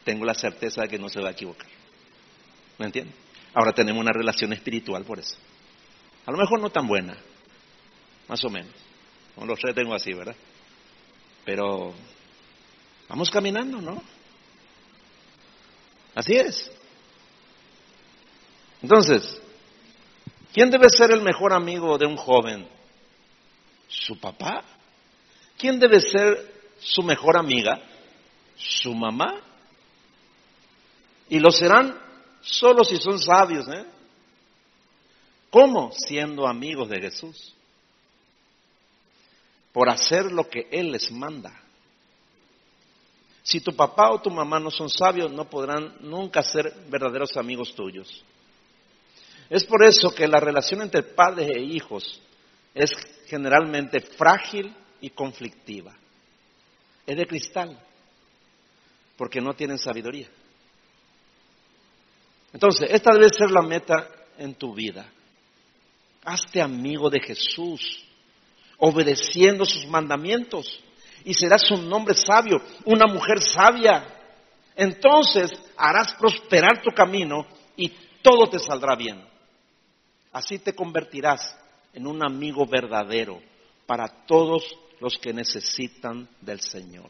Tengo 0.03 0.25
la 0.25 0.33
certeza 0.33 0.83
de 0.83 0.87
que 0.87 0.97
no 0.97 1.09
se 1.09 1.21
va 1.21 1.29
a 1.29 1.31
equivocar. 1.31 1.67
¿Me 2.77 2.85
entiendes? 2.85 3.15
Ahora 3.53 3.73
tenemos 3.73 4.01
una 4.01 4.11
relación 4.11 4.53
espiritual 4.53 5.03
por 5.03 5.19
eso. 5.19 5.35
A 6.25 6.31
lo 6.31 6.37
mejor 6.37 6.59
no 6.59 6.69
tan 6.69 6.87
buena, 6.87 7.17
más 8.29 8.43
o 8.45 8.49
menos. 8.49 8.71
Como 9.35 9.47
los 9.47 9.59
tres 9.59 9.75
tengo 9.75 9.93
así, 9.93 10.13
¿verdad? 10.13 10.35
Pero 11.43 11.93
vamos 13.09 13.29
caminando, 13.31 13.81
¿no? 13.81 14.01
Así 16.13 16.33
es. 16.35 16.71
Entonces, 18.81 19.41
¿quién 20.53 20.69
debe 20.69 20.89
ser 20.89 21.11
el 21.11 21.21
mejor 21.21 21.53
amigo 21.53 21.97
de 21.97 22.05
un 22.05 22.15
joven? 22.15 22.67
¿Su 23.87 24.19
papá? 24.19 24.63
¿Quién 25.57 25.79
debe 25.79 25.99
ser 25.99 26.71
su 26.79 27.01
mejor 27.01 27.35
amiga? 27.35 27.81
¿Su 28.55 28.93
mamá? 28.93 29.41
Y 31.29 31.39
lo 31.39 31.51
serán 31.51 31.99
solo 32.41 32.83
si 32.83 32.97
son 32.97 33.19
sabios, 33.19 33.67
¿eh? 33.67 33.85
¿Cómo? 35.49 35.91
Siendo 35.93 36.47
amigos 36.47 36.89
de 36.89 37.01
Jesús 37.01 37.55
por 39.71 39.89
hacer 39.89 40.31
lo 40.31 40.49
que 40.49 40.67
Él 40.71 40.91
les 40.91 41.11
manda. 41.11 41.53
Si 43.43 43.61
tu 43.61 43.75
papá 43.75 44.11
o 44.11 44.21
tu 44.21 44.29
mamá 44.29 44.59
no 44.59 44.69
son 44.69 44.89
sabios, 44.89 45.31
no 45.31 45.49
podrán 45.49 45.95
nunca 46.01 46.43
ser 46.43 46.73
verdaderos 46.89 47.35
amigos 47.37 47.73
tuyos. 47.73 48.23
Es 49.49 49.63
por 49.63 49.83
eso 49.83 50.13
que 50.13 50.27
la 50.27 50.39
relación 50.39 50.81
entre 50.81 51.01
padres 51.01 51.49
e 51.55 51.59
hijos 51.59 52.21
es 52.75 52.91
generalmente 53.27 54.01
frágil 54.01 54.75
y 55.01 55.09
conflictiva. 55.09 55.95
Es 57.05 57.17
de 57.17 57.25
cristal, 57.25 57.79
porque 59.17 59.41
no 59.41 59.55
tienen 59.55 59.79
sabiduría. 59.79 60.29
Entonces, 62.53 62.89
esta 62.91 63.11
debe 63.13 63.29
ser 63.29 63.49
la 63.49 63.61
meta 63.61 64.09
en 64.37 64.53
tu 64.55 64.73
vida. 64.73 65.11
Hazte 66.23 66.61
amigo 66.61 67.09
de 67.09 67.19
Jesús 67.19 68.05
obedeciendo 68.79 69.65
sus 69.65 69.85
mandamientos. 69.85 70.79
Y 71.23 71.33
serás 71.33 71.69
un 71.71 71.91
hombre 71.91 72.15
sabio, 72.15 72.61
una 72.85 73.05
mujer 73.05 73.41
sabia. 73.41 74.15
Entonces 74.75 75.51
harás 75.77 76.13
prosperar 76.15 76.81
tu 76.81 76.91
camino 76.91 77.45
y 77.75 77.89
todo 78.21 78.49
te 78.49 78.59
saldrá 78.59 78.95
bien. 78.95 79.23
Así 80.31 80.59
te 80.59 80.73
convertirás 80.73 81.57
en 81.93 82.07
un 82.07 82.23
amigo 82.23 82.65
verdadero 82.65 83.41
para 83.85 84.07
todos 84.25 84.63
los 84.99 85.17
que 85.17 85.33
necesitan 85.33 86.29
del 86.41 86.61
Señor. 86.61 87.09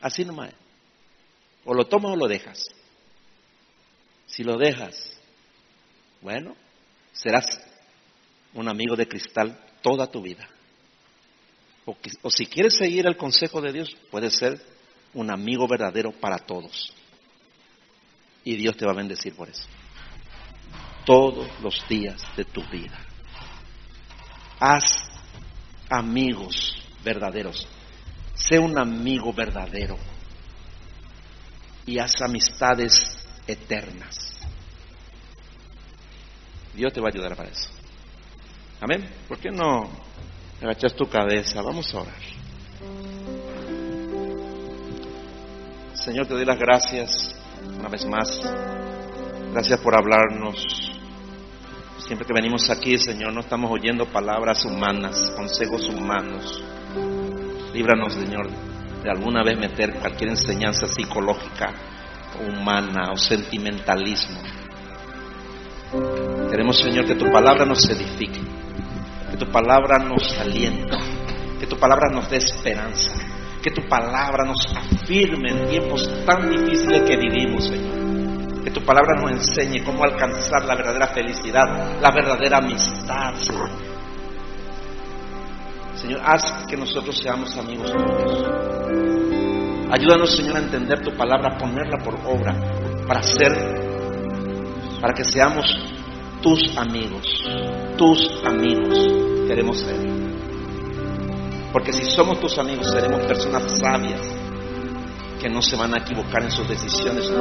Así 0.00 0.24
nomás. 0.24 0.52
O 1.64 1.74
lo 1.74 1.84
tomas 1.86 2.12
o 2.12 2.16
lo 2.16 2.26
dejas. 2.26 2.64
Si 4.26 4.42
lo 4.42 4.56
dejas, 4.56 5.12
bueno, 6.20 6.56
serás 7.12 7.44
un 8.54 8.68
amigo 8.68 8.96
de 8.96 9.08
cristal 9.08 9.58
toda 9.82 10.06
tu 10.06 10.22
vida. 10.22 10.48
O, 11.84 12.30
si 12.30 12.46
quieres 12.46 12.74
seguir 12.74 13.06
el 13.06 13.16
consejo 13.16 13.60
de 13.60 13.72
Dios, 13.72 13.96
puedes 14.10 14.34
ser 14.36 14.60
un 15.14 15.30
amigo 15.30 15.66
verdadero 15.66 16.12
para 16.12 16.38
todos. 16.38 16.92
Y 18.44 18.56
Dios 18.56 18.76
te 18.76 18.86
va 18.86 18.92
a 18.92 18.96
bendecir 18.96 19.34
por 19.34 19.48
eso. 19.48 19.64
Todos 21.04 21.48
los 21.60 21.86
días 21.88 22.22
de 22.36 22.44
tu 22.44 22.62
vida. 22.70 22.98
Haz 24.60 24.84
amigos 25.90 26.76
verdaderos. 27.02 27.66
Sé 28.34 28.58
un 28.58 28.78
amigo 28.78 29.32
verdadero. 29.32 29.98
Y 31.84 31.98
haz 31.98 32.22
amistades 32.22 33.26
eternas. 33.48 34.38
Dios 36.74 36.92
te 36.92 37.00
va 37.00 37.08
a 37.08 37.10
ayudar 37.12 37.36
para 37.36 37.50
eso. 37.50 37.81
Amén. 38.82 39.08
¿Por 39.28 39.38
qué 39.38 39.52
no 39.52 39.88
agachas 40.60 40.92
tu 40.96 41.08
cabeza? 41.08 41.62
Vamos 41.62 41.94
a 41.94 42.00
orar. 42.00 42.14
Señor, 45.94 46.26
te 46.26 46.34
doy 46.34 46.44
las 46.44 46.58
gracias 46.58 47.32
una 47.78 47.88
vez 47.88 48.04
más. 48.06 48.40
Gracias 49.52 49.78
por 49.78 49.94
hablarnos. 49.94 50.66
Siempre 51.98 52.26
que 52.26 52.34
venimos 52.34 52.68
aquí, 52.70 52.98
Señor, 52.98 53.32
no 53.32 53.42
estamos 53.42 53.70
oyendo 53.70 54.04
palabras 54.06 54.64
humanas, 54.64 55.32
consejos 55.36 55.88
humanos. 55.88 56.60
Líbranos, 57.72 58.14
Señor, 58.14 58.50
de 59.04 59.10
alguna 59.12 59.44
vez 59.44 59.56
meter 59.60 59.94
cualquier 60.00 60.30
enseñanza 60.30 60.88
psicológica, 60.88 61.72
humana 62.48 63.12
o 63.12 63.16
sentimentalismo. 63.16 64.40
Queremos, 66.50 66.78
Señor, 66.78 67.06
que 67.06 67.14
tu 67.14 67.30
palabra 67.30 67.64
nos 67.64 67.88
edifique 67.88 68.40
que 68.40 68.61
tu 69.44 69.50
palabra 69.50 69.98
nos 69.98 70.38
alienta, 70.38 70.98
que 71.58 71.66
tu 71.66 71.76
palabra 71.76 72.10
nos 72.12 72.30
dé 72.30 72.36
esperanza, 72.36 73.10
que 73.60 73.72
tu 73.72 73.82
palabra 73.88 74.44
nos 74.46 74.64
afirme 74.72 75.50
en 75.50 75.68
tiempos 75.68 76.08
tan 76.24 76.48
difíciles 76.48 77.02
que 77.02 77.16
vivimos, 77.16 77.64
Señor. 77.64 78.62
Que 78.62 78.70
tu 78.70 78.80
palabra 78.82 79.20
nos 79.20 79.32
enseñe 79.32 79.82
cómo 79.82 80.04
alcanzar 80.04 80.64
la 80.64 80.76
verdadera 80.76 81.08
felicidad, 81.08 82.00
la 82.00 82.12
verdadera 82.12 82.58
amistad, 82.58 83.34
Señor. 83.34 83.70
Señor, 85.96 86.20
haz 86.24 86.64
que 86.68 86.76
nosotros 86.76 87.18
seamos 87.18 87.56
amigos 87.56 87.90
tuyos. 87.90 88.46
Ayúdanos, 89.90 90.36
Señor, 90.36 90.56
a 90.56 90.60
entender 90.60 91.02
tu 91.02 91.10
palabra, 91.16 91.56
a 91.56 91.58
ponerla 91.58 91.98
por 91.98 92.14
obra, 92.24 92.54
para 93.08 93.22
ser, 93.24 93.52
para 95.00 95.12
que 95.12 95.24
seamos 95.24 95.66
tus 96.40 96.76
amigos, 96.78 97.26
tus 97.96 98.40
amigos 98.44 99.31
queremos 99.46 99.78
ser. 99.78 99.96
Porque 101.72 101.92
si 101.92 102.04
somos 102.04 102.40
tus 102.40 102.58
amigos, 102.58 102.90
seremos 102.90 103.20
personas 103.26 103.78
sabias 103.78 104.20
que 105.40 105.48
no 105.48 105.62
se 105.62 105.74
van 105.76 105.94
a 105.94 105.98
equivocar 105.98 106.42
en 106.42 106.50
sus 106.50 106.68
decisiones. 106.68 107.32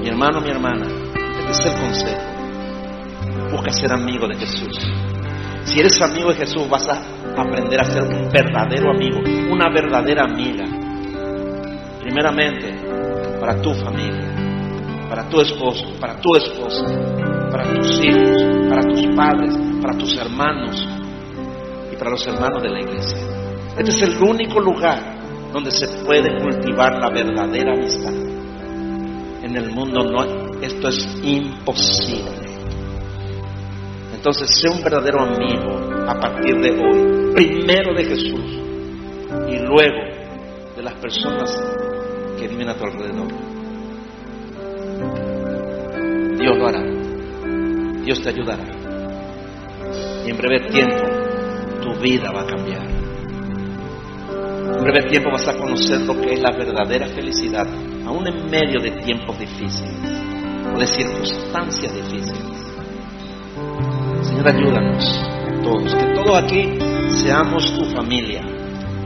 Mi 0.00 0.08
hermano, 0.08 0.40
mi 0.40 0.50
hermana, 0.50 0.86
este 1.38 1.52
es 1.52 1.66
el 1.66 1.80
consejo. 1.80 2.22
Busca 3.52 3.72
ser 3.72 3.92
amigo 3.92 4.26
de 4.26 4.36
Jesús. 4.36 4.78
Si 5.64 5.78
eres 5.78 6.00
amigo 6.00 6.30
de 6.30 6.36
Jesús, 6.36 6.68
vas 6.68 6.88
a 6.88 7.02
aprender 7.36 7.80
a 7.80 7.84
ser 7.84 8.02
un 8.02 8.30
verdadero 8.30 8.90
amigo, 8.90 9.20
una 9.50 9.68
verdadera 9.72 10.24
amiga. 10.24 10.64
Primeramente, 12.00 12.74
para 13.38 13.60
tu 13.60 13.72
familia, 13.74 14.34
para 15.08 15.28
tu 15.28 15.40
esposo, 15.40 15.94
para 16.00 16.16
tu 16.20 16.34
esposa, 16.34 16.84
para 17.50 17.74
tus 17.74 18.00
hijos, 18.04 18.42
para 18.68 18.82
tus 18.82 19.06
padres, 19.16 19.54
para 19.82 19.98
tus 19.98 20.16
hermanos 20.16 20.86
y 21.92 21.96
para 21.96 22.10
los 22.10 22.26
hermanos 22.26 22.62
de 22.62 22.70
la 22.70 22.80
iglesia. 22.80 23.18
Este 23.76 23.90
es 23.90 24.02
el 24.02 24.22
único 24.22 24.60
lugar 24.60 25.20
donde 25.52 25.70
se 25.70 25.88
puede 26.04 26.38
cultivar 26.40 26.98
la 27.00 27.10
verdadera 27.10 27.72
amistad. 27.72 28.14
En 29.42 29.56
el 29.56 29.70
mundo 29.70 30.04
no, 30.04 30.60
esto 30.60 30.88
es 30.88 31.20
imposible. 31.22 32.50
Entonces, 34.14 34.50
sé 34.54 34.68
un 34.68 34.82
verdadero 34.82 35.22
amigo 35.22 35.80
a 36.06 36.14
partir 36.20 36.60
de 36.60 36.70
hoy, 36.70 37.32
primero 37.34 37.94
de 37.94 38.04
Jesús 38.04 38.60
y 39.48 39.58
luego 39.58 40.10
de 40.76 40.82
las 40.82 40.94
personas 40.94 41.50
que 42.38 42.48
viven 42.48 42.68
a 42.68 42.74
tu 42.74 42.84
alrededor. 42.84 43.28
Dios 46.38 46.56
lo 46.56 46.68
hará, 46.68 46.99
Dios 48.10 48.22
te 48.22 48.30
ayudará. 48.30 48.64
Y 50.26 50.30
en 50.30 50.36
breve 50.36 50.68
tiempo 50.68 50.96
tu 51.80 51.94
vida 52.00 52.32
va 52.32 52.40
a 52.40 52.44
cambiar. 52.44 52.82
En 54.78 54.82
breve 54.82 55.08
tiempo 55.08 55.30
vas 55.30 55.46
a 55.46 55.56
conocer 55.56 56.00
lo 56.00 56.20
que 56.20 56.32
es 56.32 56.40
la 56.40 56.50
verdadera 56.50 57.06
felicidad, 57.06 57.68
aún 58.04 58.26
en 58.26 58.50
medio 58.50 58.80
de 58.80 58.90
tiempos 59.02 59.38
difíciles 59.38 59.94
o 60.74 60.76
de 60.76 60.86
circunstancias 60.88 61.94
difíciles. 61.94 62.74
Señor, 64.22 64.48
ayúdanos 64.48 65.22
a 65.22 65.62
todos, 65.62 65.94
que 65.94 66.06
todos 66.06 66.36
aquí 66.36 66.78
seamos 67.22 67.72
tu 67.78 67.84
familia 67.94 68.42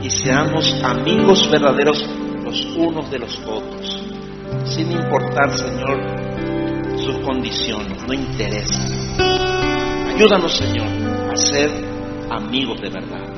y 0.01 0.09
seamos 0.09 0.81
amigos 0.83 1.47
verdaderos 1.51 2.03
los 2.43 2.65
unos 2.75 3.11
de 3.11 3.19
los 3.19 3.39
otros, 3.45 4.03
sin 4.65 4.91
importar, 4.91 5.51
Señor, 5.51 6.25
sus 7.05 7.19
condiciones, 7.19 8.03
no 8.07 8.13
interesa. 8.13 8.83
Ayúdanos, 10.15 10.57
Señor, 10.57 10.87
a 11.31 11.35
ser 11.35 11.69
amigos 12.31 12.81
de 12.81 12.89
verdad 12.89 13.29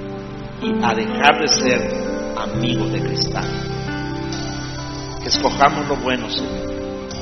y 0.61 0.83
a 0.83 0.93
dejar 0.93 1.41
de 1.41 1.47
ser 1.47 2.07
amigos 2.37 2.91
de 2.91 3.01
cristal. 3.01 3.45
Que 5.21 5.29
escojamos 5.29 5.87
lo 5.87 5.95
bueno, 5.97 6.29
Señor, 6.29 6.71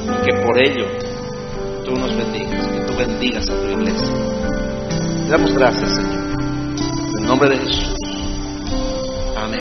y 0.03 0.25
que 0.25 0.41
por 0.45 0.57
ello 0.61 0.85
tú 1.83 1.95
nos 1.95 2.15
bendigas, 2.15 2.67
que 2.67 2.81
tú 2.81 2.95
bendigas 2.95 3.49
a 3.49 3.55
tu 3.55 3.67
iglesia. 3.71 4.13
Te 5.25 5.31
damos 5.31 5.53
gracias, 5.53 5.89
Señor. 5.95 6.35
En 7.09 7.23
el 7.23 7.25
nombre 7.25 7.49
de 7.49 7.57
Jesús. 7.57 8.04